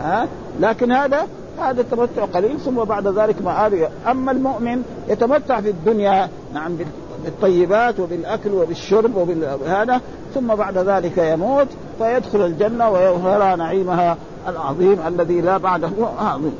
ها؟ 0.00 0.28
لكن 0.60 0.92
هذا 0.92 1.26
هذا 1.58 1.80
التمتع 1.80 2.24
قليل 2.24 2.60
ثم 2.60 2.84
بعد 2.84 3.08
ذلك 3.08 3.42
مآل 3.42 3.88
أما 4.10 4.32
المؤمن 4.32 4.82
يتمتع 5.08 5.60
في 5.60 5.70
الدنيا 5.70 6.28
نعم 6.54 6.76
بالطيبات 7.24 8.00
وبالأكل 8.00 8.50
وبالشرب 8.50 9.16
وبهذا 9.16 10.00
ثم 10.34 10.54
بعد 10.54 10.78
ذلك 10.78 11.18
يموت 11.18 11.66
فيدخل 11.98 12.46
الجنة 12.46 12.90
ويرى 12.90 13.56
نعيمها 13.56 14.16
العظيم 14.48 14.98
الذي 15.06 15.40
لا 15.40 15.56
بعده 15.56 15.90
عظيم. 16.18 16.54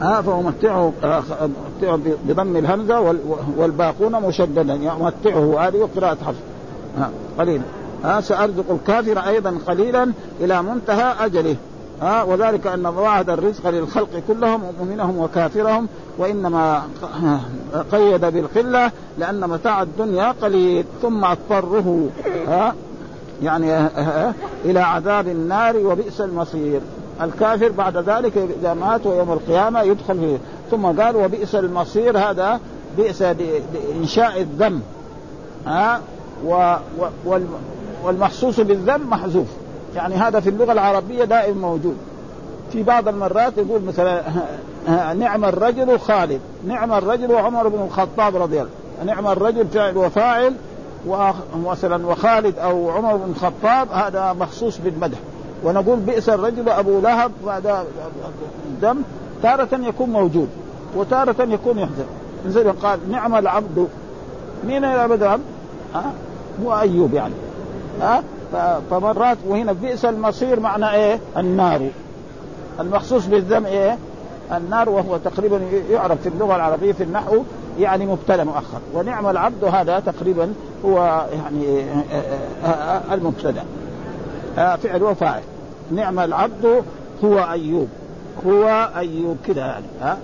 ها 0.00 0.22
فأمتعه 0.22 0.92
بضم 2.28 2.56
الهمزة 2.56 3.14
والباقون 3.56 4.12
مشددا 4.12 4.74
يمتعه 4.74 5.60
هذه 5.60 5.88
قراءة 5.96 6.16
حفص 6.26 6.38
قليلا. 7.38 7.62
ها 8.04 8.20
سأرزق 8.20 8.64
الكافر 8.70 9.18
أيضا 9.18 9.58
قليلا 9.66 10.12
إلى 10.40 10.62
منتهى 10.62 11.14
أجله. 11.20 11.56
ها 12.00 12.22
وذلك 12.22 12.66
أن 12.66 12.86
الله 12.86 13.02
وعد 13.02 13.30
الرزق 13.30 13.68
للخلق 13.68 14.22
كلهم 14.28 14.60
مؤمنهم 14.78 15.18
وكافرهم 15.18 15.88
وإنما 16.18 16.82
قيد 17.92 18.20
بالقلة 18.20 18.90
لأن 19.18 19.48
متاع 19.48 19.82
الدنيا 19.82 20.34
قليل 20.42 20.84
ثم 21.02 21.24
اضطره 21.24 22.08
ها 22.48 22.74
يعني 23.42 23.86
إلى 24.64 24.80
عذاب 24.80 25.28
النار 25.28 25.76
وبئس 25.76 26.20
المصير. 26.20 26.80
الكافر 27.22 27.68
بعد 27.68 27.96
ذلك 27.96 28.48
إذا 28.60 28.74
مات 28.74 29.06
ويوم 29.06 29.32
القيامة 29.32 29.82
يدخل 29.82 30.18
فيه. 30.18 30.38
ثم 30.70 30.86
قال 31.02 31.16
وبئس 31.16 31.54
المصير 31.54 32.18
هذا 32.18 32.60
بئس 32.96 33.22
انشاء 34.00 34.40
الذم 34.40 34.80
ها 35.66 36.00
والمحسوس 38.04 38.60
بالذم 38.60 39.10
محذوف. 39.10 39.46
يعني 39.96 40.14
هذا 40.14 40.40
في 40.40 40.48
اللغة 40.50 40.72
العربية 40.72 41.24
دائما 41.24 41.68
موجود. 41.68 41.96
في 42.72 42.82
بعض 42.82 43.08
المرات 43.08 43.58
يقول 43.58 43.82
مثلا 43.82 44.22
نعم 45.14 45.44
الرجل 45.44 45.98
خالد 45.98 46.40
نعم 46.66 46.92
الرجل 46.92 47.34
عمر 47.34 47.68
بن 47.68 47.82
الخطاب 47.82 48.36
رضي 48.36 48.60
الله 48.60 48.70
نعم 49.04 49.26
الرجل 49.26 49.66
فاعل 49.66 49.96
وفاعل 49.96 50.54
ومثلا 51.06 52.06
وخالد 52.06 52.58
أو 52.58 52.90
عمر 52.90 53.16
بن 53.16 53.30
الخطاب 53.30 53.88
هذا 53.92 54.32
مخصوص 54.32 54.78
بالمدح. 54.78 55.18
ونقول 55.64 55.98
بئس 55.98 56.28
الرجل 56.28 56.68
أبو 56.68 57.00
لهب 57.00 57.32
بعد 57.46 57.84
دم 58.82 59.02
تارة 59.42 59.68
يكون 59.72 60.10
موجود 60.10 60.48
وتارة 60.96 61.42
يكون 61.42 61.90
زي 62.46 62.64
ما 62.64 62.74
قال 62.82 62.98
نعم 63.10 63.34
العبد. 63.34 63.88
مين 64.66 64.84
العبد 64.84 65.22
العبد؟ 65.22 65.42
ها؟ 65.94 66.12
مو 66.62 66.78
أيوب 66.78 67.14
يعني. 67.14 67.34
ها؟ 68.00 68.22
فمرات 68.90 69.38
وهنا 69.48 69.72
بئس 69.72 70.04
المصير 70.04 70.60
معنى 70.60 70.90
إيه؟ 70.90 71.18
النار. 71.36 71.88
المخصوص 72.80 73.26
بالذم 73.26 73.66
إيه؟ 73.66 73.98
النار 74.56 74.88
وهو 74.88 75.16
تقريبا 75.16 75.60
يعرف 75.90 76.20
في 76.22 76.28
اللغة 76.28 76.56
العربية 76.56 76.92
في 76.92 77.02
النحو 77.02 77.42
يعني 77.78 78.06
مبتدا 78.06 78.44
مؤخر 78.44 78.80
ونعم 78.94 79.26
العبد 79.26 79.64
هذا 79.64 80.00
تقريبا 80.00 80.52
هو 80.84 81.26
يعني 81.32 81.84
المبتدا 83.12 83.62
فعل 84.56 85.02
وفاعل. 85.02 85.42
نعم 85.92 86.18
العبد 86.18 86.82
هو 87.24 87.38
أيوب. 87.38 87.88
هو 88.46 88.90
أيوب 88.96 89.36
كده 89.46 89.60
يعني. 89.66 90.16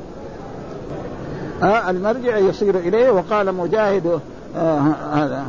ها 1.63 1.91
المرجع 1.91 2.37
يصير 2.37 2.79
إليه 2.79 3.11
وقال 3.11 3.55
مجاهد 3.55 4.21
هذا. 5.13 5.45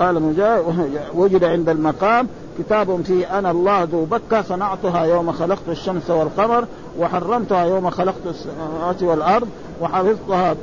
قال 0.00 0.22
مجاهد 0.22 0.90
وجد 1.14 1.44
عند 1.44 1.68
المقام 1.68 2.28
كتاب 2.58 3.02
فيه 3.02 3.38
أنا 3.38 3.50
الله 3.50 3.82
ذو 3.82 4.04
بكة 4.04 4.42
صنعتها 4.42 5.04
يوم 5.04 5.32
خلقت 5.32 5.68
الشمس 5.68 6.10
والقمر 6.10 6.64
وحرمتها 6.98 7.64
يوم 7.64 7.90
خلقت 7.90 8.26
السماوات 8.26 9.02
والأرض 9.02 9.48
وحفظتها 9.80 10.54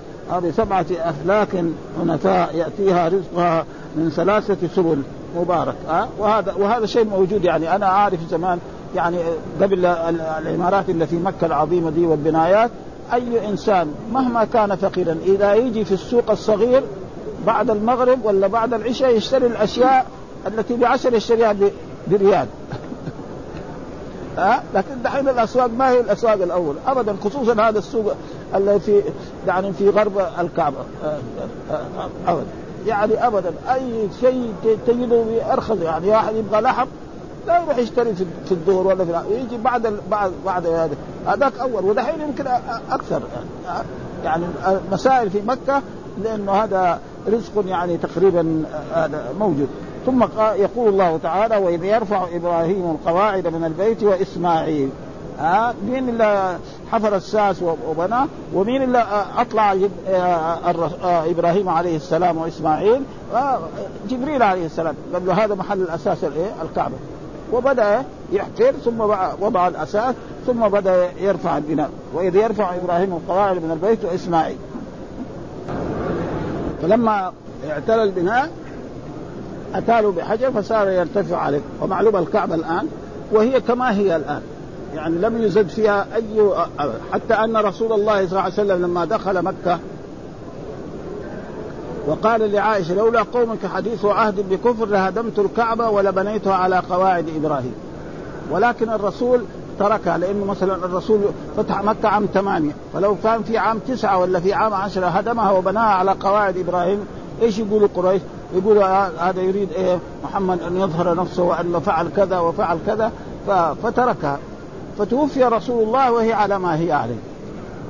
بسبعة 0.43 0.85
أفلاك 0.99 1.63
حنفاء 2.01 2.55
يأتيها 2.55 3.07
رزقها 3.07 3.65
من 3.95 4.09
ثلاثة 4.09 4.67
سبل 4.75 5.01
مبارك 5.37 5.75
أه؟ 5.89 6.07
وهذا 6.19 6.53
وهذا 6.53 6.85
شيء 6.85 7.05
موجود 7.05 7.43
يعني 7.43 7.75
أنا 7.75 7.85
أعرف 7.85 8.19
زمان 8.29 8.59
يعني 8.95 9.17
قبل 9.61 9.85
العمارات 9.85 10.89
اللي 10.89 11.07
في 11.07 11.15
مكة 11.15 11.45
العظيمة 11.45 11.89
دي 11.89 12.05
والبنايات 12.05 12.71
أي 13.13 13.49
إنسان 13.49 13.93
مهما 14.13 14.45
كان 14.45 14.75
فقيرا 14.75 15.17
إذا 15.25 15.53
يجي 15.53 15.85
في 15.85 15.91
السوق 15.91 16.31
الصغير 16.31 16.83
بعد 17.45 17.69
المغرب 17.69 18.25
ولا 18.25 18.47
بعد 18.47 18.73
العشاء 18.73 19.15
يشتري 19.15 19.47
الأشياء 19.47 20.05
التي 20.47 20.75
بعشر 20.75 21.13
يشتريها 21.13 21.55
بريال. 22.07 22.47
ها؟ 24.37 24.63
لكن 24.73 25.01
دحين 25.03 25.29
الأسواق 25.29 25.69
ما 25.77 25.89
هي 25.89 25.99
الأسواق 25.99 26.33
الأول. 26.33 26.75
ابدا 26.87 27.15
خصوصا 27.23 27.53
هذا 27.53 27.79
السوق 27.79 28.13
الذي 28.55 28.79
في 28.79 29.01
يعني 29.47 29.73
في 29.73 29.89
غرب 29.89 30.27
الكعبة. 30.39 30.77
ابدا. 32.27 32.45
يعني 32.87 33.27
ابدا 33.27 33.53
أي 33.73 34.07
شيء 34.21 34.53
تجده 34.87 35.53
أرخص 35.53 35.77
يعني 35.81 36.09
واحد 36.09 36.35
يبغى 36.35 36.61
لحم 36.61 36.87
لا 37.47 37.63
يروح 37.63 37.77
يشتري 37.77 38.15
في 38.45 38.51
الظهر 38.51 38.87
ولا 38.87 39.05
في 39.05 39.35
يجي 39.35 39.57
بعد 39.57 39.99
بعد 40.11 40.31
بعد 40.45 40.67
هذا. 40.67 40.95
هذاك 41.27 41.59
أول. 41.61 41.85
ودحين 41.85 42.21
يمكن 42.21 42.47
أكثر. 42.91 43.21
يعني, 43.65 43.85
يعني 44.23 44.45
المسائل 44.67 45.29
في 45.29 45.41
مكة 45.41 45.81
لأنه 46.23 46.51
هذا 46.51 46.99
رزق 47.27 47.63
يعني 47.67 47.97
تقريبا 47.97 48.63
هذا 48.93 49.33
موجود. 49.39 49.67
ثم 50.05 50.23
يقول 50.55 50.89
الله 50.89 51.19
تعالى 51.23 51.57
وإذ 51.57 51.83
يرفع 51.83 52.27
إبراهيم 52.35 52.91
القواعد 52.91 53.47
من 53.47 53.65
البيت 53.65 54.03
وإسماعيل. 54.03 54.89
ها 55.39 55.73
مين 55.87 56.09
اللي 56.09 56.57
حفر 56.91 57.15
الساس 57.15 57.63
وبناه؟ 57.89 58.27
ومين 58.53 58.81
اللي 58.81 59.05
أطلع 59.37 59.75
إبراهيم 61.03 61.69
عليه 61.69 61.95
السلام 61.95 62.37
وإسماعيل؟ 62.37 63.01
جبريل 64.09 64.43
عليه 64.43 64.65
السلام. 64.65 64.95
قال 65.13 65.25
له 65.25 65.45
هذا 65.45 65.55
محل 65.55 65.81
الأساس 65.81 66.23
الإيه؟ 66.23 66.49
الكعبة. 66.61 66.95
وبدأ 67.53 68.03
يحفر 68.31 68.71
ثم 68.71 69.01
وضع 69.39 69.67
الأساس 69.67 70.15
ثم 70.47 70.67
بدأ 70.67 71.09
يرفع 71.19 71.57
البناء. 71.57 71.89
وإذ 72.13 72.35
يرفع 72.35 72.75
إبراهيم 72.75 73.13
القواعد 73.13 73.55
من 73.55 73.71
البيت 73.71 74.05
وإسماعيل. 74.05 74.57
فلما 76.81 77.31
اعتلى 77.69 78.03
البناء 78.03 78.49
له 80.01 80.11
بحجر 80.11 80.51
فصار 80.51 80.89
يرتفع 80.89 81.37
عليه. 81.37 81.61
ومعلوم 81.81 82.15
الكعبة 82.15 82.55
الآن 82.55 82.87
وهي 83.31 83.61
كما 83.61 83.97
هي 83.97 84.15
الآن. 84.15 84.41
يعني 84.95 85.17
لم 85.17 85.41
يزد 85.41 85.67
فيها 85.67 86.07
أي 86.15 86.49
حتى 87.13 87.33
أن 87.33 87.57
رسول 87.57 87.93
الله 87.93 88.15
صلى 88.15 88.25
الله 88.25 88.41
عليه 88.41 88.53
وسلم 88.53 88.85
لما 88.85 89.05
دخل 89.05 89.41
مكة 89.41 89.79
وقال 92.07 92.51
لعائشة 92.51 92.93
لولا 92.93 93.21
قومك 93.21 93.65
حديث 93.75 94.05
عهد 94.05 94.49
بكفر 94.49 94.85
لهدمت 94.85 95.39
الكعبة 95.39 95.89
ولبنيتها 95.89 96.53
على 96.53 96.79
قواعد 96.89 97.25
إبراهيم. 97.35 97.73
ولكن 98.51 98.89
الرسول 98.89 99.41
تركها 99.79 100.17
لأنه 100.17 100.45
مثلا 100.45 100.75
الرسول 100.75 101.19
فتح 101.57 101.83
مكة 101.83 102.09
عام 102.09 102.25
ثمانية 102.33 102.71
فلو 102.93 103.15
كان 103.23 103.43
في 103.43 103.57
عام 103.57 103.79
تسعة 103.79 104.17
ولا 104.17 104.39
في 104.39 104.53
عام 104.53 104.73
عشرة 104.73 105.07
هدمها 105.07 105.51
وبناها 105.51 105.83
على 105.83 106.11
قواعد 106.11 106.57
إبراهيم 106.57 107.05
إيش 107.41 107.59
يقولوا 107.59 107.87
قريش؟ 107.95 108.21
يقولوا 108.53 108.85
هذا 109.29 109.41
يريد 109.41 109.71
إيه؟ 109.71 109.99
محمد 110.23 110.61
أن 110.61 110.77
يظهر 110.77 111.15
نفسه 111.15 111.43
وانه 111.43 111.79
فعل 111.79 112.07
كذا 112.15 112.39
وفعل 112.39 112.77
كذا 112.85 113.11
فتركها. 113.83 114.39
فتوفي 114.99 115.43
رسول 115.43 115.83
الله 115.83 116.11
وهي 116.11 116.33
على 116.33 116.59
ما 116.59 116.79
هي 116.79 116.91
عليه. 116.91 117.19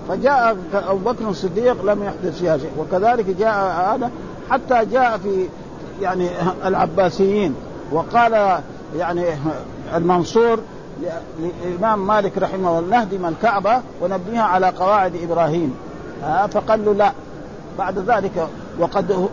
فجاء 0.09 0.57
أبو 0.73 1.11
بكر 1.11 1.29
الصديق 1.29 1.85
لم 1.85 2.03
يحدث 2.03 2.39
فيها 2.39 2.57
شيء. 2.57 2.71
وكذلك 2.77 3.25
جاء 3.25 3.55
هذا 3.95 4.11
حتى 4.49 4.85
جاء 4.85 5.17
في 5.17 5.47
يعني 6.01 6.29
العباسيين. 6.65 7.55
وقال 7.91 8.59
يعني 8.97 9.25
المنصور 9.95 10.59
للامام 11.39 12.07
مالك 12.07 12.37
رحمه 12.37 12.79
الله 12.79 12.97
نهدم 12.97 13.25
الكعبة 13.25 13.81
ونبنيها 14.01 14.43
على 14.43 14.69
قواعد 14.69 15.15
إبراهيم. 15.15 15.75
فقال 16.51 16.85
له 16.85 16.93
لا. 16.93 17.11
بعد 17.77 17.99
ذلك 17.99 18.47
وقد 18.79 19.29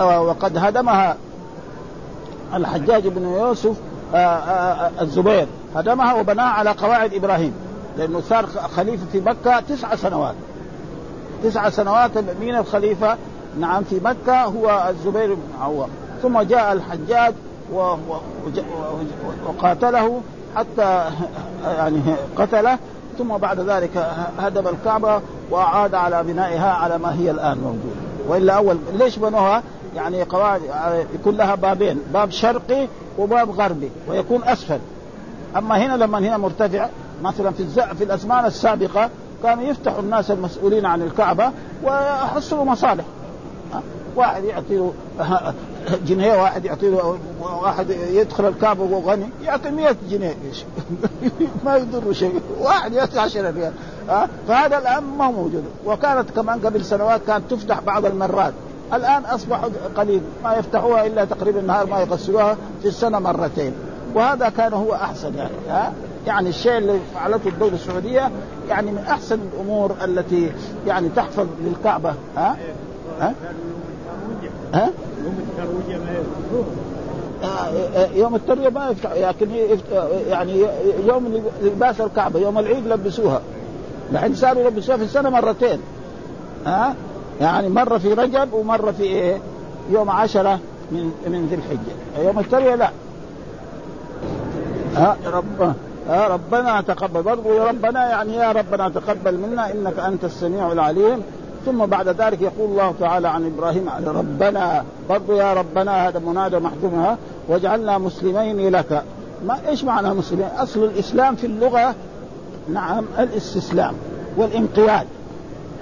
وقد 0.00 0.58
هدمها 0.58 1.16
الحجاج 2.54 3.08
بن 3.08 3.28
يوسف 3.28 3.76
الزبير. 5.00 5.46
هدمها 5.76 6.14
وبناها 6.14 6.48
على 6.48 6.70
قواعد 6.70 7.14
إبراهيم. 7.14 7.54
لأنه 7.98 8.20
صار 8.20 8.46
خليفة 8.46 9.06
في 9.12 9.20
مكة 9.20 9.60
تسع 9.60 9.94
سنوات. 9.94 10.34
تسع 11.44 11.70
سنوات 11.70 12.18
من 12.18 12.56
الخليفة. 12.56 13.16
نعم 13.60 13.82
في 13.82 14.00
مكة 14.04 14.44
هو 14.44 14.86
الزبير 14.90 15.34
بن 15.34 15.62
عوام. 15.62 15.88
ثم 16.22 16.40
جاء 16.40 16.72
الحجاج 16.72 17.34
وقاتله. 19.46 20.20
حتى 20.56 21.04
يعني 21.64 22.00
قتله 22.36 22.78
ثم 23.18 23.36
بعد 23.36 23.60
ذلك 23.60 24.06
هدم 24.38 24.68
الكعبة 24.68 25.20
وأعاد 25.50 25.94
على 25.94 26.22
بنائها 26.22 26.72
على 26.72 26.98
ما 26.98 27.14
هي 27.14 27.30
الآن 27.30 27.58
موجودة 27.58 28.12
وإلا 28.28 28.52
أول 28.52 28.78
ليش 28.92 29.18
بنوها؟ 29.18 29.62
يعني 29.96 30.22
قواعد 30.22 30.60
يكون 31.14 31.36
لها 31.36 31.54
بابين 31.54 32.00
باب 32.12 32.30
شرقي 32.30 32.88
وباب 33.18 33.50
غربي 33.50 33.90
ويكون 34.08 34.44
أسفل 34.44 34.78
أما 35.56 35.76
هنا 35.76 36.04
لما 36.04 36.18
هنا 36.18 36.36
مرتفع 36.36 36.88
مثلا 37.22 37.50
في. 37.50 37.64
في 37.98 38.04
الأزمان 38.04 38.44
السابقة 38.44 39.10
كانوا 39.42 39.64
يفتحوا 39.64 40.00
الناس 40.00 40.30
المسؤولين 40.30 40.86
عن 40.86 41.02
الكعبة 41.02 41.50
ويحصلوا 41.84 42.64
مصالح 42.64 43.04
واحد 44.16 44.44
يعطي 44.44 44.76
له 44.76 44.92
جنيه 46.06 46.42
واحد 46.42 46.64
يعطي 46.64 46.90
له 46.90 47.18
واحد 47.40 47.90
يدخل 47.90 48.48
الكعبة 48.48 48.82
وهو 48.82 49.10
غني 49.10 49.28
يعطي 49.42 49.70
100 49.70 49.96
جنيه. 50.10 50.34
ما 51.64 51.76
يضر 51.76 52.12
شيء. 52.12 52.40
واحد 52.60 52.92
يعطي 52.92 53.18
10 53.18 53.50
ريال. 53.50 53.72
فهذا 54.48 54.78
الآن 54.78 55.04
ما 55.18 55.30
موجود. 55.30 55.64
وكانت 55.86 56.30
كمان 56.30 56.60
قبل 56.60 56.84
سنوات 56.84 57.20
كانت 57.26 57.50
تفتح 57.50 57.80
بعض 57.80 58.06
المرات. 58.06 58.52
الآن 58.94 59.24
أصبحوا 59.24 59.70
قليل. 59.96 60.20
ما 60.44 60.54
يفتحوها 60.54 61.06
إلا 61.06 61.24
تقريبا 61.24 61.60
النهار 61.60 61.86
ما 61.86 62.00
يغسلوها 62.00 62.56
في 62.82 62.88
السنة 62.88 63.18
مرتين. 63.18 63.72
وهذا 64.14 64.48
كان 64.48 64.72
هو 64.72 64.94
أحسن 64.94 65.34
يعني 65.34 65.52
ها؟ 65.68 65.92
يعني 66.26 66.48
الشيء 66.48 66.78
اللي 66.78 66.98
فعلته 67.14 67.48
الدولة 67.48 67.74
السعودية 67.74 68.30
يعني 68.68 68.90
من 68.90 69.04
أحسن 69.08 69.38
الأمور 69.52 69.94
التي 70.04 70.52
يعني 70.86 71.08
تحفظ 71.08 71.46
للكعبة 71.64 72.14
ها؟ 72.36 72.56
ها؟ 73.20 73.34
ها؟ 74.74 74.90
يوم 75.24 75.34
التروية 75.38 75.98
ما 75.98 76.10
يفتحوه 76.10 76.66
يوم 78.14 78.34
التروية 78.34 78.68
ما 78.68 78.94
لكن 79.16 79.50
يعني 80.28 80.66
يوم 81.06 81.42
لباس 81.62 82.00
الكعبة 82.00 82.40
يوم 82.40 82.58
العيد 82.58 82.86
لبسوها. 82.86 83.40
الحين 84.12 84.34
صاروا 84.34 84.62
يلبسوها 84.62 84.96
في 84.96 85.04
السنة 85.04 85.30
مرتين. 85.30 85.80
ها؟ 86.66 86.94
يعني 87.40 87.68
مرة 87.68 87.98
في 87.98 88.12
رجب 88.14 88.52
ومرة 88.52 88.90
في 88.90 89.02
إيه؟ 89.02 89.38
يوم 89.90 90.10
عشرة 90.10 90.58
من 90.90 91.12
من 91.26 91.46
ذي 91.46 91.54
الحجة. 91.54 92.26
يوم 92.26 92.38
التروية 92.38 92.74
لا. 92.74 92.90
ها؟ 94.96 95.16
رب 95.26 95.74
ها؟ 96.08 96.28
ربنا 96.28 96.80
تقبل. 96.80 97.22
برضو 97.22 97.52
يا 97.52 97.64
ربنا 97.64 98.08
يعني 98.08 98.36
يا 98.36 98.52
ربنا 98.52 98.88
تقبل 98.88 99.38
منا 99.38 99.72
إنك 99.72 99.98
أنت 99.98 100.24
السميع 100.24 100.72
العليم. 100.72 101.22
ثم 101.66 101.86
بعد 101.86 102.08
ذلك 102.08 102.40
يقول 102.40 102.70
الله 102.70 102.94
تعالى 103.00 103.28
عن 103.28 103.46
إبراهيم 103.46 103.88
ربنا 104.06 104.84
برضو 105.08 105.32
يا 105.32 105.52
ربنا 105.52 106.08
هذا 106.08 106.18
منادى 106.18 106.58
محدومها 106.58 107.18
واجعلنا 107.48 107.98
مسلمين 107.98 108.70
لك. 108.76 109.02
ما 109.46 109.58
إيش 109.68 109.84
معنى 109.84 110.14
مسلمين؟ 110.14 110.46
أصل 110.58 110.84
الإسلام 110.84 111.34
في 111.36 111.46
اللغة 111.46 111.94
نعم 112.68 113.04
الاستسلام 113.18 113.94
والانقياد. 114.36 115.06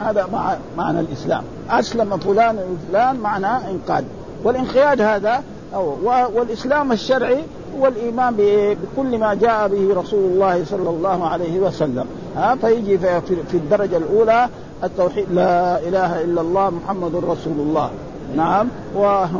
هذا 0.00 0.26
مع 0.32 0.56
معنى 0.76 1.00
الإسلام. 1.00 1.42
أسلم 1.70 2.16
فلان 2.16 2.58
وفلان 2.58 3.16
معناه 3.16 3.70
إنقاد. 3.70 4.04
والانقياد 4.44 5.00
هذا 5.00 5.42
أو 5.74 5.96
والإسلام 6.34 6.92
الشرعي 6.92 7.44
هو 7.78 7.86
الايمان 7.86 8.34
بكل 8.38 9.18
ما 9.18 9.34
جاء 9.34 9.68
به 9.68 10.00
رسول 10.00 10.24
الله 10.24 10.64
صلى 10.64 10.90
الله 10.90 11.28
عليه 11.28 11.60
وسلم. 11.60 12.06
ها 12.36 12.54
فيجي 12.54 12.98
في 12.98 13.54
الدرجة 13.54 13.96
الأولى 13.96 14.48
التوحيد 14.84 15.26
لا 15.32 15.78
إله 15.78 16.22
إلا 16.22 16.40
الله 16.40 16.70
محمد 16.70 17.16
رسول 17.16 17.58
الله. 17.58 17.90
نعم. 18.36 18.68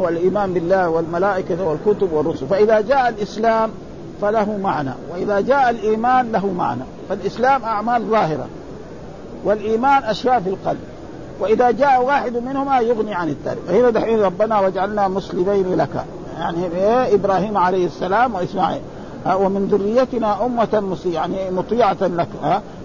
والإيمان 0.00 0.54
بالله 0.54 0.88
والملائكة 0.88 1.64
والكتب 1.64 2.12
والرسل. 2.12 2.46
فإذا 2.46 2.80
جاء 2.80 3.08
الإسلام 3.08 3.70
فله 4.22 4.56
معنى 4.62 4.90
وإذا 5.12 5.40
جاء 5.40 5.70
الإيمان 5.70 6.32
له 6.32 6.46
معنى. 6.46 6.82
فالإسلام 7.08 7.64
أعمال 7.64 8.02
ظاهرة 8.02 8.46
والإيمان 9.44 10.02
أشياء 10.02 10.40
في 10.40 10.48
القلب. 10.48 10.80
وإذا 11.40 11.70
جاء 11.70 12.04
واحد 12.04 12.36
منهما 12.36 12.80
يغني 12.80 13.14
عن 13.14 13.28
الثاني 13.28 13.60
فهنا 13.68 13.90
دحين 13.90 14.20
ربنا 14.20 14.60
وجعلنا 14.60 15.08
مسلمين 15.08 15.76
لك. 15.76 16.04
يعني 16.38 16.66
إبراهيم 17.14 17.56
عليه 17.56 17.86
السلام 17.86 18.34
وإسماعيل. 18.34 18.80
ومن 19.34 19.66
ذريتنا 19.66 20.46
أمة 20.46 20.80
مسيح 20.80 21.14
يعني 21.14 21.50
مطيعة 21.50 21.96
لك. 22.00 22.28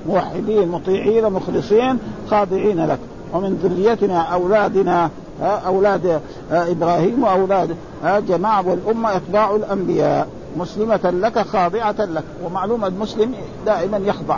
موحدين 0.07 0.67
مطيعين 0.67 1.29
مخلصين 1.29 1.99
خاضعين 2.29 2.85
لك. 2.85 2.99
ومن 3.33 3.53
ذريتنا 3.63 4.21
أولادنا 4.21 5.09
أولاد 5.41 6.21
إبراهيم 6.51 7.23
وأولاد 7.23 7.75
جماعة 8.05 8.67
والأمة 8.69 9.15
أتباع 9.15 9.55
الأنبياء. 9.55 10.27
مسلمة 10.57 10.99
لك 11.03 11.39
خاضعة 11.39 11.95
لك. 11.99 12.23
ومعلوم 12.45 12.85
المسلم 12.85 13.33
دائما 13.65 13.97
يخضع. 13.97 14.37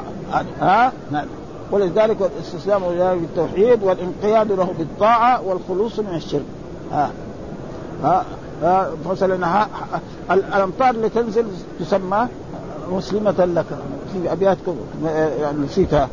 ها 0.62 0.92
نعم. 1.12 1.26
ولذلك 1.72 2.18
الاستسلام 2.22 2.82
لله 2.84 3.14
بالتوحيد 3.14 3.84
والانقياد 3.84 4.52
له 4.52 4.74
بالطاعة 4.78 5.42
والخلوص 5.48 6.00
من 6.00 6.16
الشرك. 6.16 6.46
ها 6.92 7.12
ها 8.04 8.26
مثلا 9.10 9.68
الامطار 10.32 10.90
اللي 10.90 11.10
تنزل 11.10 11.46
تسمى 11.80 12.28
مسلمة 12.92 13.46
لك. 13.56 13.66
في 14.14 14.32
أبيات 14.32 14.58
يعني 15.42 15.58
نسيتها 15.58 16.10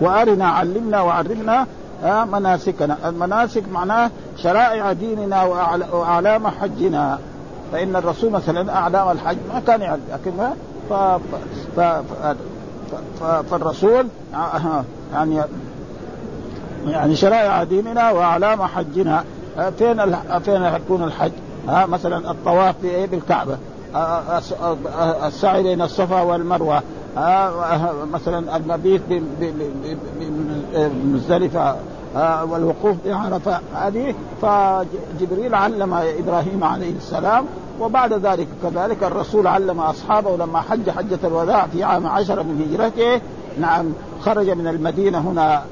وأرنا 0.00 0.48
علمنا 0.48 1.00
وعرفنا 1.00 1.66
مناسكنا. 2.32 2.96
المناسك 3.08 3.62
معناه 3.72 4.10
شرائع 4.36 4.92
ديننا 4.92 5.42
وأعلام 5.92 6.48
حجنا. 6.48 7.18
فإن 7.72 7.96
الرسول 7.96 8.30
مثلا 8.30 8.74
أعلام 8.74 9.10
الحج 9.10 9.36
ما 9.54 9.60
كان 9.66 9.80
يعلم 9.80 10.02
لكن 10.12 10.32
ف... 10.90 10.92
ف... 11.76 11.80
ف... 13.20 13.24
فالرسول 13.24 14.06
يعني 15.12 15.42
يعني 16.86 17.16
شرائع 17.16 17.64
ديننا 17.64 18.10
وأعلام 18.10 18.62
حجنا. 18.62 19.24
فين 19.78 20.16
فين 20.44 20.62
يكون 20.62 21.02
الحج؟ 21.04 21.32
ها 21.68 21.86
مثلا 21.86 22.30
الطواف 22.30 22.74
بالكعبة. 22.82 23.56
السعي 25.26 25.62
بين 25.62 25.82
الصفا 25.82 26.20
والمروة. 26.20 26.82
مثلا 28.12 28.56
المبيت 28.56 29.02
بمزدلفه 30.74 31.76
والوقوف 32.50 32.96
بعرفه 33.06 33.60
هذه 33.74 34.14
فجبريل 34.42 35.54
علم 35.54 35.94
إبراهيم 35.94 36.64
عليه 36.64 36.96
السلام 36.96 37.44
وبعد 37.80 38.12
ذلك 38.12 38.48
كذلك 38.62 39.02
الرسول 39.02 39.46
علم 39.46 39.80
أصحابه 39.80 40.36
لما 40.36 40.60
حج 40.60 40.90
حجة 40.90 41.18
الوداع 41.24 41.66
في 41.66 41.84
عام 41.84 42.06
عشر 42.06 42.42
من 42.42 42.68
هجرته. 42.70 43.20
نعم 43.60 43.86
خرج 44.20 44.50
من 44.50 44.66
المدينة 44.66 45.18
هنا 45.18 45.62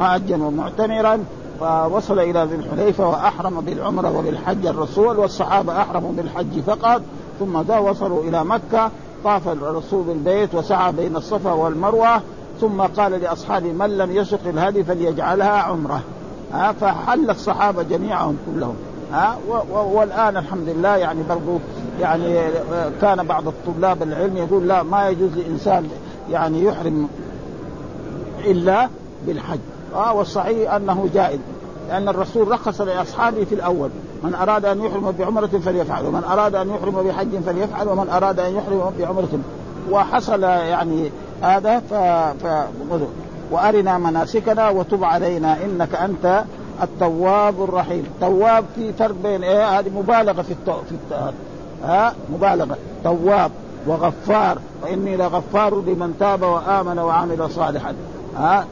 حاجا 0.00 0.36
ومعتمرا 0.36 1.24
فوصل 1.60 2.18
إلى 2.18 2.44
ذي 2.44 2.54
الحليفة 2.54 3.08
وأحرم 3.08 3.60
بالعمرة 3.60 4.18
وبالحج 4.18 4.66
الرسول 4.66 5.18
والصحابة 5.18 5.80
أحرموا 5.80 6.12
بالحج 6.12 6.60
فقط. 6.66 7.02
ثم 7.38 7.60
ذا 7.60 7.78
وصلوا 7.78 8.22
إلى 8.22 8.44
مكة 8.44 8.90
طاف 9.24 9.48
الرسول 9.48 10.02
بالبيت 10.02 10.54
وسعى 10.54 10.92
بين 10.92 11.16
الصفا 11.16 11.52
والمروة 11.52 12.20
ثم 12.60 12.80
قال 12.80 13.12
لأصحابه 13.12 13.72
من 13.72 13.98
لم 13.98 14.16
يسق 14.16 14.40
الهدي 14.46 14.84
فليجعلها 14.84 15.50
عمرة. 15.50 16.00
ها 16.52 16.72
فحل 16.72 17.30
الصحابة 17.30 17.82
جميعهم 17.82 18.36
كلهم. 18.46 18.74
ها 19.12 19.36
والآن 19.72 20.36
الحمد 20.36 20.68
لله 20.68 20.96
يعني 20.96 21.22
برضو 21.28 21.58
يعني 22.00 22.40
كان 23.00 23.26
بعض 23.26 23.48
الطلاب 23.48 24.02
العلم 24.02 24.36
يقول 24.36 24.68
لا 24.68 24.82
ما 24.82 25.08
يجوز 25.08 25.30
لانسان 25.36 25.88
يعني 26.30 26.64
يحرم 26.64 27.08
إلا 28.44 28.88
بالحج. 29.26 29.58
آه 29.94 30.14
والصحيح 30.14 30.74
أنه 30.74 31.08
جائز 31.14 31.40
لأن 31.88 32.08
الرسول 32.08 32.48
رخص 32.48 32.80
لأصحابه 32.80 33.44
في 33.44 33.54
الأول. 33.54 33.90
من 34.22 34.34
أراد 34.34 34.64
أن 34.64 34.84
يحرم 34.84 35.10
بعمرة 35.18 35.46
فليفعل 35.46 36.06
ومن 36.06 36.24
أراد 36.24 36.54
أن 36.54 36.70
يحرم 36.70 37.02
بحج 37.02 37.36
فليفعل 37.46 37.88
ومن 37.88 38.08
أراد 38.08 38.40
أن 38.40 38.56
يحرم 38.56 38.92
بعمرة. 38.98 39.38
وحصل 39.90 40.42
يعني 40.42 41.10
هذا 41.42 41.78
ف, 41.78 41.94
ف... 42.44 42.66
وأرنا 43.50 43.98
مناسكنا 43.98 44.68
وتب 44.68 45.04
علينا 45.04 45.64
إنك 45.64 45.94
أنت 45.94 46.44
التواب 46.82 47.64
الرحيم. 47.64 48.04
تواب 48.20 48.64
في 48.74 48.92
فرق 48.92 49.14
بين 49.22 49.44
إيه؟ 49.44 49.78
هذه 49.78 49.90
مبالغة 49.90 50.42
في 50.42 50.52
التو... 50.52 50.72
في 50.72 50.92
الت... 50.92 51.32
ها؟ 51.84 52.14
مبالغة. 52.32 52.76
تواب 53.04 53.50
وغفار. 53.86 54.58
وإني 54.82 55.16
لغفار 55.16 55.74
لمن 55.74 56.16
تاب 56.20 56.42
وآمن 56.42 56.98
وعمل 56.98 57.50
صالحا. 57.50 57.94
ها؟ 58.36 58.64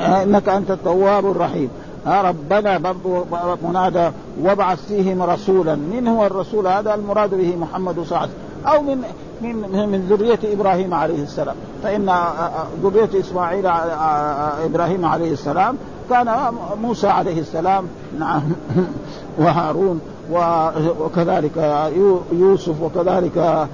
إنك 0.00 0.48
أنت 0.48 0.70
التواب 0.70 1.30
الرحيم. 1.30 1.68
ها 2.06 2.22
ربنا 2.22 2.78
برضو 2.78 3.24
منادى 3.68 4.10
وابعث 4.42 4.86
فيهم 4.86 5.22
رسولا. 5.22 5.74
من 5.74 6.08
هو 6.08 6.26
الرسول 6.26 6.66
هذا؟ 6.66 6.94
المراد 6.94 7.34
به 7.34 7.56
محمد 7.56 7.94
صلى 7.94 8.04
الله 8.04 8.18
عليه 8.18 8.30
وسلم. 8.30 8.66
أو 8.66 8.82
من 8.82 9.02
من 9.42 9.88
من 9.88 10.06
ذرية 10.10 10.54
إبراهيم 10.54 10.94
عليه 10.94 11.22
السلام. 11.22 11.56
فإن 11.82 12.10
ذرية 12.82 13.20
إسماعيل 13.20 13.66
إبراهيم 14.64 15.04
عليه 15.04 15.32
السلام. 15.32 15.76
كان 16.10 16.34
موسى 16.82 17.08
عليه 17.08 17.40
السلام. 17.40 17.84
نعم. 18.18 18.42
وهارون. 19.38 20.00
وكذلك 21.00 21.82
يوسف 22.32 22.82
وكذلك 22.82 23.66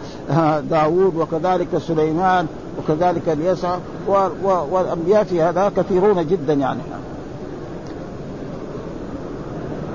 داوود 0.71 1.17
وكذلك 1.17 1.79
سليمان 1.79 2.47
وكذلك 2.79 3.29
اليسع 3.29 3.77
والأنبياء 4.73 5.25
في 5.25 5.43
هذا 5.43 5.73
كثيرون 5.77 6.27
جدا 6.27 6.53
يعني. 6.53 6.81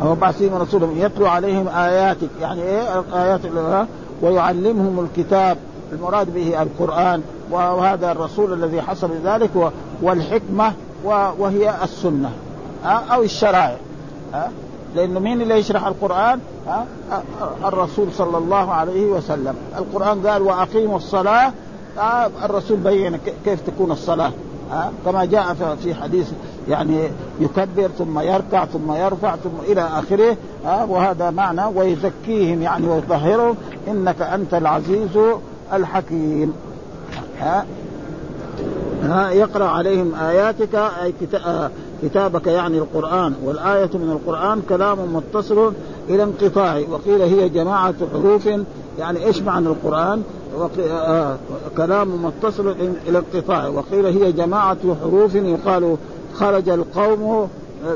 وبعثهم 0.06 0.54
رسولهم 0.54 0.98
يتلو 0.98 1.28
عليهم 1.28 1.68
آياتك. 1.68 2.30
يعني 2.42 2.62
إيه؟ 2.62 3.04
آيات 3.14 3.42
ويعلمهم 4.22 5.00
الكتاب. 5.00 5.58
المراد 5.94 6.34
به 6.34 6.62
القرآن. 6.62 7.22
وهذا 7.52 8.12
الرسول 8.12 8.54
الذي 8.54 8.82
حصل 8.82 9.10
ذلك 9.26 9.72
والحكمة 10.02 10.74
وهي 11.40 11.74
السنة. 11.84 12.32
أو 12.86 13.24
الشرائع. 13.24 13.78
لأنه 14.96 15.20
مين 15.20 15.42
اللي 15.42 15.60
يشرح 15.60 15.88
القرآن؟ 15.88 16.40
ها؟ 16.68 16.86
الرسول 17.66 18.08
صلى 18.14 18.38
الله 18.38 18.72
عليه 18.72 19.06
وسلم، 19.06 19.56
القرآن 19.78 20.28
قال 20.28 20.42
وأقيموا 20.42 20.98
الصلاة 20.98 21.54
الرسول 22.44 22.78
بين 22.78 23.20
كيف 23.46 23.62
تكون 23.62 23.92
الصلاة 23.92 24.32
ها؟ 24.72 24.92
كما 25.06 25.26
جاء 25.26 25.76
في 25.84 25.94
حديث 25.94 26.32
يعني 26.70 27.10
يكبر 27.40 27.90
ثم 27.98 28.20
يركع 28.20 28.66
ثم 28.66 28.92
يرفع 28.92 29.36
ثم 29.36 29.72
إلى 29.72 29.82
آخره 29.82 30.38
ها؟ 30.66 30.84
وهذا 30.84 31.30
معنى 31.30 31.66
ويزكيهم 31.66 32.62
يعني 32.62 32.88
ويطهرهم 32.88 33.56
إنك 33.88 34.22
أنت 34.22 34.54
العزيز 34.54 35.20
الحكيم 35.74 36.54
ها؟ 37.40 37.66
ها 39.04 39.30
يقرأ 39.30 39.66
عليهم 39.66 40.16
آياتك 40.16 40.76
أي 40.76 41.14
كتابك 42.04 42.48
يعني 42.48 42.78
القرآن 42.78 43.34
والآية 43.46 43.90
من 43.94 44.12
القرآن 44.12 44.62
كلام 44.70 45.16
متصل 45.16 45.74
إلى 46.10 46.24
انقطاع. 46.24 46.84
وقيل 46.90 47.22
هي 47.22 47.50
جماعة 47.50 47.94
حروف 48.14 48.50
يعني 49.00 49.26
إيش 49.26 49.42
معنى 49.42 49.68
القرآن؟ 49.68 50.24
آه 50.90 51.38
كلام 51.78 52.26
متصل 52.26 52.76
إلى 53.08 53.18
انقطاع. 53.18 53.68
وقيل 53.68 54.06
هي 54.06 54.32
جماعة 54.32 54.78
حروف 55.04 55.36
يقال 55.36 55.98
خرج 56.34 56.70
القوم 56.70 57.48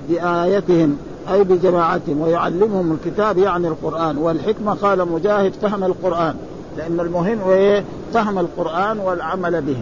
بآيتهم 0.09 0.97
أي 1.31 1.43
بجماعتهم 1.43 2.21
ويعلمهم 2.21 2.91
الكتاب 2.91 3.37
يعني 3.37 3.67
القرآن. 3.67 4.17
والحكمة 4.17 4.73
قال 4.73 5.07
مجاهد 5.07 5.53
فهم 5.53 5.83
القرآن 5.83 6.35
لأن 6.77 6.99
المهم 6.99 7.39
هو 7.41 7.81
فهم 8.13 8.39
القرآن 8.39 8.99
والعمل 8.99 9.61
به. 9.61 9.77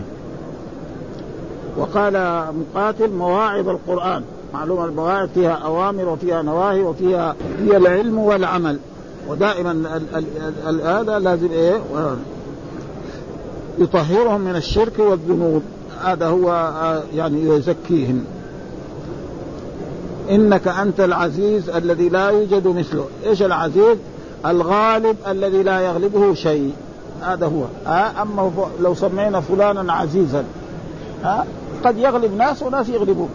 وقال 1.78 2.46
مقاتل 2.60 3.12
مواعظ 3.12 3.70
القرآن. 3.70 4.24
معلومة 4.54 4.86
المواعظ 4.86 5.30
فيها 5.34 5.52
أوامر 5.52 6.10
وفيها 6.10 6.42
نواهي 6.42 6.82
وفيها 6.82 7.36
هي 7.60 7.78
العلم 7.78 8.20
والعمل. 8.20 8.80
ودائما 9.28 10.02
هذا 10.84 11.20
لازم 11.20 11.52
إيه؟ 11.52 11.82
يطهرهم 13.80 14.42
من 14.42 14.56
الشرك 14.56 15.00
والذنوب. 15.00 15.62
هذا 16.04 16.28
هو 16.28 16.74
يعني 17.16 17.50
يزكيهم. 17.50 18.26
إنك 20.30 20.68
أنت 20.68 21.00
العزيز 21.00 21.70
الذي 21.70 22.10
لا 22.10 22.30
يوجد 22.30 22.68
مثله. 22.68 23.06
إيش 23.26 23.42
العزيز؟ 23.42 23.98
الغالب 24.46 25.18
الذي 25.28 25.64
لا 25.64 25.80
يغلبه 25.80 26.34
شيء. 26.34 26.74
هذا 27.22 27.46
هو. 27.46 27.64
ها 27.86 28.22
أما 28.22 28.52
لو 28.82 28.96
سمينا 28.96 29.42
فلانا 29.42 29.94
عزيزا. 29.94 30.44
ها 31.24 31.46
قد 31.84 31.98
يغلب 31.98 32.38
ناس 32.38 32.64
وناس 32.64 32.90
يغلبون. 32.90 33.30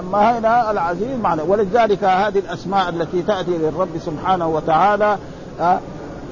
أما 0.00 0.38
هنا 0.38 0.70
العزيز 0.70 1.18
معنى 1.22 1.42
ولذلك 1.42 2.04
هذه 2.04 2.38
الأسماء 2.38 2.88
التي 2.88 3.22
تأتي 3.22 3.50
للرب 3.50 3.88
سبحانه 4.06 4.48
وتعالى 4.48 5.18
ها 5.60 5.80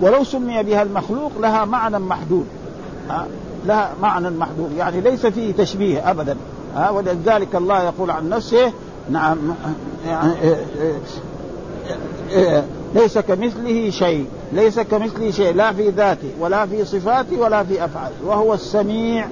ولو 0.00 0.24
سمي 0.24 0.62
بها 0.62 0.82
المخلوق 0.82 1.32
لها 1.40 1.64
معنى 1.64 1.98
محدود. 1.98 2.46
ها 3.10 3.26
لها 3.66 3.92
معنى 4.02 4.30
محدود. 4.30 4.72
يعني 4.78 5.00
ليس 5.00 5.26
فيه 5.26 5.52
تشبيه 5.52 6.10
ابدا. 6.10 6.36
ها 6.76 6.90
ولذلك 6.90 7.56
الله 7.56 7.82
يقول 7.82 8.10
عن 8.10 8.28
نفسه 8.28 8.72
نعم 9.10 9.38
يعني 10.06 10.32
ليس 12.94 13.18
كمثله 13.18 13.90
شيء. 13.90 14.26
ليس 14.52 14.80
كمثله 14.80 15.30
شيء. 15.30 15.54
لا 15.54 15.72
في 15.72 15.88
ذاته 15.88 16.30
ولا 16.40 16.66
في 16.66 16.84
صفاته 16.84 17.40
ولا 17.40 17.64
في 17.64 17.84
أفعاله. 17.84 18.14
وهو 18.26 18.54
السميع 18.54 19.26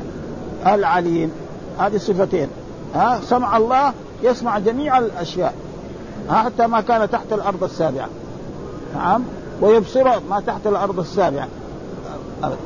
العليم. 0.66 1.30
هذه 1.78 1.96
الصفتين 1.96 2.48
ها 2.94 3.20
سمع 3.22 3.56
الله 3.56 3.92
يسمع 4.22 4.58
جميع 4.58 4.98
الأشياء. 4.98 5.54
حتى 6.30 6.66
ما 6.66 6.80
كان 6.80 7.10
تحت 7.10 7.32
الأرض 7.32 7.64
السابعة. 7.64 8.08
نعم؟ 8.94 9.22
ويبصر 9.60 10.20
ما 10.30 10.42
تحت 10.46 10.66
الأرض 10.66 10.98
السابعة. 10.98 11.48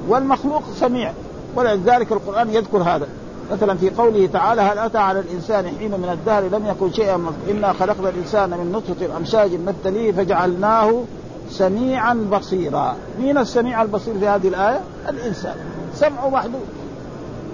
والمخلوق 0.08 0.62
سميع. 0.74 1.12
ولذلك 1.56 2.12
القرآن 2.12 2.50
يذكر 2.50 2.78
هذا. 2.78 3.06
مثلا 3.52 3.76
في 3.76 3.90
قوله 3.90 4.26
تعالى 4.26 4.60
هل 4.60 4.78
أتى 4.78 4.98
على 4.98 5.20
الإنسان 5.20 5.68
حين 5.78 5.90
من 5.90 6.08
الدهر 6.12 6.42
لم 6.42 6.66
يكن 6.66 6.92
شيئا 6.92 7.26
إنا 7.50 7.72
خلقنا 7.72 8.08
الإنسان 8.08 8.50
من 8.50 8.72
نطفة 8.72 9.16
أمشاج 9.16 9.54
نبتليه 9.54 10.12
فجعلناه 10.12 11.02
سميعا 11.50 12.14
بصيرا. 12.32 12.96
مين 13.20 13.38
السميع 13.38 13.82
البصير 13.82 14.18
في 14.18 14.28
هذه 14.28 14.48
الآية؟ 14.48 14.80
الإنسان. 15.08 15.54
سمعه 15.94 16.28
محدود 16.28 16.66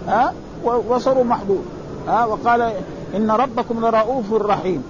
ها؟ 0.09 0.33
وبصره 0.65 1.23
محدود 1.23 1.65
ها 2.09 2.25
وقال 2.25 2.73
إن 3.17 3.31
ربكم 3.31 3.87
لرؤوف 3.87 4.33
رحيم. 4.33 4.83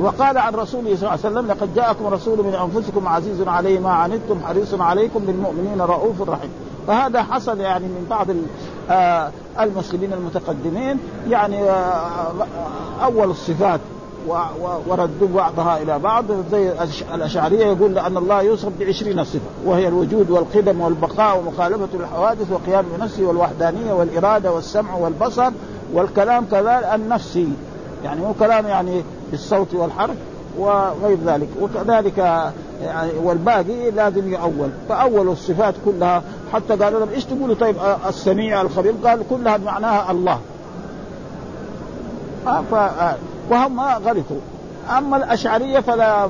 وقال 0.00 0.38
عن 0.38 0.54
رسوله 0.54 0.96
صلى 0.96 1.02
الله 1.02 1.10
عليه 1.10 1.20
وسلم 1.20 1.46
لقد 1.46 1.74
جاءكم 1.74 2.06
رسول 2.06 2.38
من 2.38 2.54
أنفسكم 2.54 3.08
عزيز 3.08 3.42
عليه 3.48 3.80
ما 3.80 3.90
عنتم 3.90 4.40
حريص 4.46 4.74
عليكم 4.74 5.20
بالمؤمنين 5.20 5.80
رؤوف 5.80 6.22
رحيم. 6.28 6.50
فهذا 6.86 7.22
حصل 7.22 7.60
يعني 7.60 7.84
من 7.84 8.06
بعض 8.10 8.26
آه، 8.90 9.30
المسلمين 9.60 10.12
المتقدمين 10.12 10.98
يعني 11.28 11.70
آه، 11.70 12.32
أول 13.04 13.30
الصفات. 13.30 13.80
وردوا 14.86 15.28
بعضها 15.34 15.82
إلى 15.82 15.98
بعض 15.98 16.24
زي 16.50 16.72
الأشعرية 17.14 17.66
يقول 17.66 17.98
ان 17.98 18.16
الله 18.16 18.42
يوصف 18.42 18.72
بعشرين 18.80 19.24
صفة 19.24 19.40
وهي 19.64 19.88
الوجود 19.88 20.30
والقدم 20.30 20.80
والبقاء 20.80 21.38
ومخالفة 21.38 21.88
الحوادث 21.94 22.52
وقيام 22.52 22.84
بنفسه 22.96 23.22
والوحدانية 23.22 23.92
والإرادة 23.92 24.52
والسمع 24.52 24.94
والبصر 24.94 25.50
والكلام 25.92 26.44
كذلك 26.50 26.84
النفسي. 26.94 27.48
يعني 28.04 28.20
مو 28.20 28.34
كلام 28.38 28.66
يعني 28.66 29.02
بالصوت 29.30 29.74
والحرف 29.74 30.16
وغير 30.58 31.18
ذلك. 31.26 31.48
وكذلك 31.60 32.18
يعني 32.82 33.12
والباقي 33.24 33.90
لازم 33.90 34.32
يؤول. 34.32 34.70
فأول 34.88 35.28
الصفات 35.28 35.74
كلها 35.84 36.22
حتى 36.52 36.76
قالوا 36.76 37.00
لهم 37.00 37.08
إيش 37.08 37.24
تقولوا؟ 37.24 37.54
طيب 37.54 37.76
السميع 38.08 38.62
الخبير 38.62 38.94
قال 39.04 39.22
كلها 39.30 39.56
معناها 39.56 40.10
الله. 40.10 40.38
ف... 42.44 42.74
وهم 43.50 43.80
غلطوا 43.80 44.40
أما 44.98 45.16
الأشعرية 45.16 45.80
فلا 45.80 46.28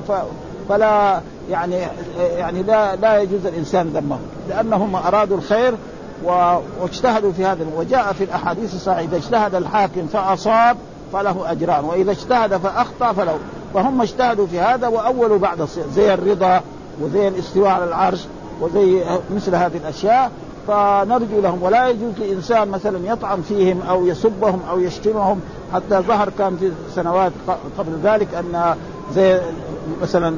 فلا 0.69 1.21
يعني 1.49 1.75
يعني 2.37 2.63
لا 2.63 2.95
لا 2.95 3.21
يجوز 3.21 3.45
الإنسان 3.45 3.87
ذمهم 3.87 4.19
لأنهم 4.49 4.95
أرادوا 4.95 5.37
الخير 5.37 5.73
واجتهدوا 6.23 7.31
في 7.31 7.45
هذا. 7.45 7.65
وجاء 7.77 8.13
في 8.13 8.23
الأحاديث 8.23 8.75
الصحيحة 8.75 9.01
إذا 9.01 9.17
اجتهد 9.17 9.55
الحاكم 9.55 10.07
فأصاب 10.07 10.77
فله 11.13 11.51
أجران 11.51 11.85
وإذا 11.85 12.11
اجتهد 12.11 12.57
فأخطأ 12.57 13.13
فله. 13.13 13.37
فهم 13.73 14.01
اجتهدوا 14.01 14.47
في 14.47 14.59
هذا 14.59 14.87
وأولوا 14.87 15.37
بعد 15.37 15.61
الصيام 15.61 15.87
زي 15.95 16.13
الرضا 16.13 16.61
وزي 17.01 17.27
الاستواء 17.27 17.69
على 17.69 17.83
العرش 17.83 18.19
وزي 18.61 19.03
مثل 19.35 19.55
هذه 19.55 19.77
الأشياء. 19.77 20.31
فنرجو 20.67 21.41
لهم. 21.41 21.63
ولا 21.63 21.89
يجوز 21.89 22.13
لإنسان 22.19 22.67
مثلا 22.67 22.99
يطعن 23.13 23.41
فيهم 23.41 23.81
أو 23.89 24.05
يسبهم 24.05 24.59
أو 24.69 24.79
يشتمهم. 24.79 25.39
حتى 25.73 25.99
ظهر 25.99 26.29
كان 26.37 26.57
في 26.57 26.71
سنوات 26.95 27.31
قبل 27.77 27.99
ذلك 28.03 28.27
أن 28.33 28.75
زي 29.15 29.39
مثلا 30.01 30.35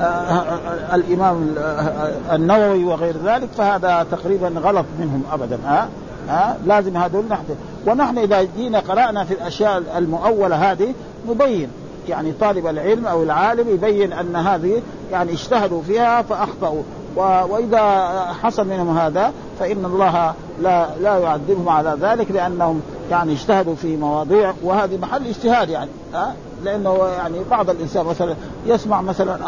آه، 0.00 0.04
آه، 0.04 0.94
الإمام 0.94 1.54
آه، 1.58 2.34
النووي 2.34 2.84
وغير 2.84 3.14
ذلك. 3.24 3.48
فهذا 3.56 4.06
تقريبا 4.10 4.48
غلط 4.48 4.86
منهم 5.00 5.22
ابدا. 5.32 5.58
ها 5.64 5.88
ها 6.28 6.56
لازم 6.66 6.96
هذول 6.96 7.24
نحن. 7.30 7.44
ونحن 7.86 8.18
إذا 8.18 8.46
جينا 8.56 8.78
قرأنا 8.78 9.24
في 9.24 9.34
الأشياء 9.34 9.82
المؤولة 9.96 10.72
هذه 10.72 10.94
نبين 11.28 11.68
يعني 12.08 12.32
طالب 12.40 12.66
العلم 12.66 13.06
أو 13.06 13.22
العالم 13.22 13.68
يبين 13.68 14.12
أن 14.12 14.36
هذه 14.36 14.82
يعني 15.12 15.32
اجتهدوا 15.32 15.82
فيها 15.82 16.22
فأخطأوا. 16.22 16.82
وإذا 17.16 18.18
حصل 18.42 18.68
منهم 18.68 18.98
هذا 18.98 19.32
فإن 19.60 19.84
الله 19.84 20.34
لا 20.62 20.88
لا 21.00 21.18
يعذبهم 21.18 21.68
على 21.68 21.96
ذلك 22.00 22.30
لأنهم 22.30 22.80
يعني 23.10 23.32
اجتهدوا 23.32 23.74
في 23.74 23.96
مواضيع 23.96 24.52
وهذه 24.62 24.96
محل 24.96 25.26
اجتهاد 25.26 25.68
يعني 25.68 25.90
ها 26.14 26.34
لأنه 26.64 27.06
يعني 27.18 27.38
بعض 27.50 27.70
الإنسان 27.70 28.06
مثلا 28.06 28.34
يسمع 28.66 29.02
مثلا 29.02 29.38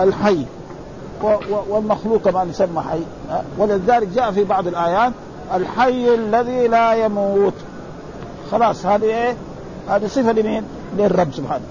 الحي 0.00 0.46
والمخلوق 1.68 2.22
كمان 2.22 2.50
يسمى 2.50 2.80
حي 2.80 3.02
ولذلك 3.58 4.08
جاء 4.08 4.30
في 4.30 4.44
بعض 4.44 4.66
الآيات 4.66 5.12
الحي 5.54 6.14
الذي 6.14 6.68
لا 6.68 6.94
يموت 6.94 7.54
خلاص 8.50 8.86
هذه 8.86 9.04
إيه؟ 9.04 9.36
هذه 9.88 10.06
صفة 10.06 10.32
لمين؟ 10.32 10.62
للرب 10.98 11.32
سبحانه 11.32 11.64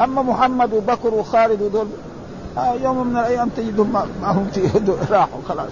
أما 0.00 0.22
محمد 0.22 0.72
وبكر 0.72 1.14
وخالد 1.14 1.62
ودول 1.62 1.86
آه 2.58 2.74
يوم 2.74 3.06
من 3.06 3.16
الأيام 3.16 3.48
تجدهم 3.48 3.92
معهم 4.22 4.50
راحوا 5.10 5.40
خلاص. 5.48 5.70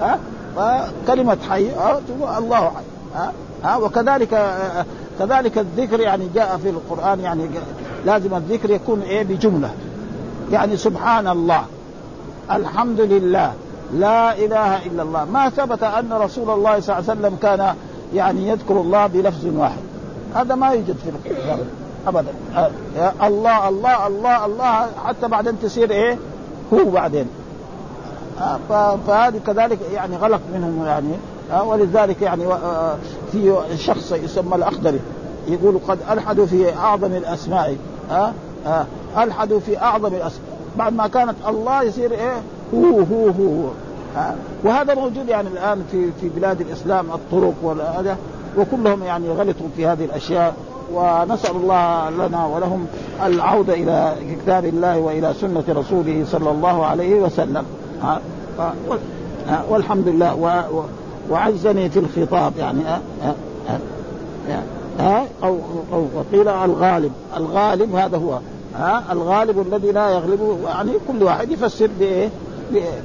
ها؟ 0.00 0.18
آه 0.58 0.88
فكلمه 1.06 1.38
حي 1.50 1.70
آه 1.70 2.00
الله 2.38 2.56
حي 2.70 2.84
ها؟ 3.14 3.32
آه 3.64 3.78
وكذلك 3.78 4.34
آه 4.34 4.84
كذلك 5.18 5.58
الذكر 5.58 6.00
يعني 6.00 6.28
جاء 6.34 6.56
في 6.56 6.70
القرآن 6.70 7.20
يعني 7.20 7.48
لازم 8.06 8.34
الذكر 8.34 8.70
يكون 8.70 9.00
إيه؟ 9.00 9.22
بجملة. 9.22 9.70
يعني 10.52 10.76
سبحان 10.76 11.28
الله 11.28 11.64
الحمد 12.50 13.00
لله 13.00 13.52
لا 13.94 14.38
إله 14.38 14.86
إلا 14.86 15.02
الله. 15.02 15.24
ما 15.24 15.50
ثبت 15.50 15.82
أن 15.82 16.12
رسول 16.12 16.50
الله 16.50 16.80
صلى 16.80 16.98
الله 16.98 17.10
عليه 17.10 17.20
وسلم 17.20 17.36
كان 17.42 17.74
يعني 18.14 18.48
يذكر 18.48 18.80
الله 18.80 19.06
بلفظ 19.06 19.46
واحد. 19.56 19.82
هذا 20.34 20.54
ما 20.54 20.70
يوجد 20.70 20.96
في 21.04 21.30
القرآن. 21.30 21.87
ابدا. 22.06 22.32
الله 23.22 23.68
الله 23.68 24.06
الله 24.06 24.46
الله 24.46 24.86
حتى 25.04 25.28
بعدين 25.28 25.60
تصير 25.62 25.90
إيه؟ 25.90 26.18
هو 26.72 26.84
بعدين. 26.84 27.26
فهذه 29.06 29.40
كذلك 29.46 29.78
يعني 29.94 30.16
غلط 30.16 30.40
منهم 30.54 30.86
يعني. 30.86 31.12
ولذلك 31.66 32.22
يعني 32.22 32.44
في 33.32 33.56
شخص 33.76 34.12
يسمى 34.12 34.54
الاخضري 34.54 35.00
يقول 35.48 35.80
قد 35.88 35.98
ألحدوا 36.10 36.46
في 36.46 36.76
أعظم 36.76 37.12
الأسماء. 37.12 37.76
ألحدوا 39.18 39.60
في 39.60 39.78
أعظم 39.78 40.14
الأسماء. 40.14 40.48
بعد 40.76 40.92
ما 40.92 41.06
كانت 41.06 41.34
الله 41.48 41.82
يصير 41.82 42.12
إيه؟ 42.12 42.36
هو 42.74 43.00
هو 43.00 43.26
هو 43.28 43.68
ها 44.16 44.36
وهذا 44.64 44.94
موجود 44.94 45.28
يعني 45.28 45.48
الآن 45.48 45.84
في 45.90 46.10
في 46.20 46.28
بلاد 46.28 46.60
الإسلام 46.60 47.06
الطرق 47.10 47.54
وهذا 47.62 48.16
وكلهم 48.58 49.02
يعني 49.02 49.28
غلطوا 49.28 49.66
في 49.76 49.86
هذه 49.86 50.04
الأشياء. 50.04 50.54
ونسأل 50.94 51.56
الله 51.56 52.10
لنا 52.10 52.46
ولهم 52.46 52.86
العودة 53.24 53.74
إلى 53.74 54.14
كتاب 54.42 54.64
الله 54.64 54.98
وإلى 54.98 55.34
سنة 55.40 55.64
رسوله 55.68 56.24
صلى 56.26 56.50
الله 56.50 56.86
عليه 56.86 57.14
وسلم. 57.14 57.64
ها 58.02 58.20
والحمد 59.70 60.08
لله 60.08 60.84
وعزني 61.30 61.90
في 61.90 61.98
الخطاب 61.98 62.52
يعني 62.58 62.80
ها 62.84 63.00
ها 64.98 65.26
أو 65.42 65.58
أو 65.92 66.06
وقيل 66.14 66.48
الغالب 66.48 67.12
الغالب 67.36 67.94
هذا 67.94 68.16
هو 68.16 68.38
ها 68.76 69.02
الغالب 69.12 69.66
الذي 69.66 69.92
لا 69.92 70.10
يغلبه 70.10 70.58
يعني 70.68 70.92
كل 71.08 71.22
واحد 71.22 71.50
يفسر 71.50 71.88
بإيه؟ 71.98 72.28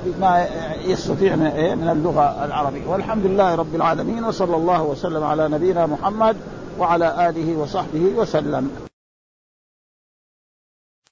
بما 0.06 0.46
يستطيع 0.86 1.36
من 1.36 1.90
اللغة 1.92 2.46
العربية. 2.46 2.88
والحمد 2.88 3.26
لله 3.26 3.56
رب 3.56 3.76
العالمين 3.76 4.24
وصلى 4.24 4.56
الله 4.56 4.84
وسلم 4.84 5.24
على 5.24 5.48
نبينا 5.48 5.86
محمد 5.86 6.36
وعلى 6.80 7.30
آله 7.30 7.58
وصحبه 7.58 8.06
وسلم. 8.18 8.93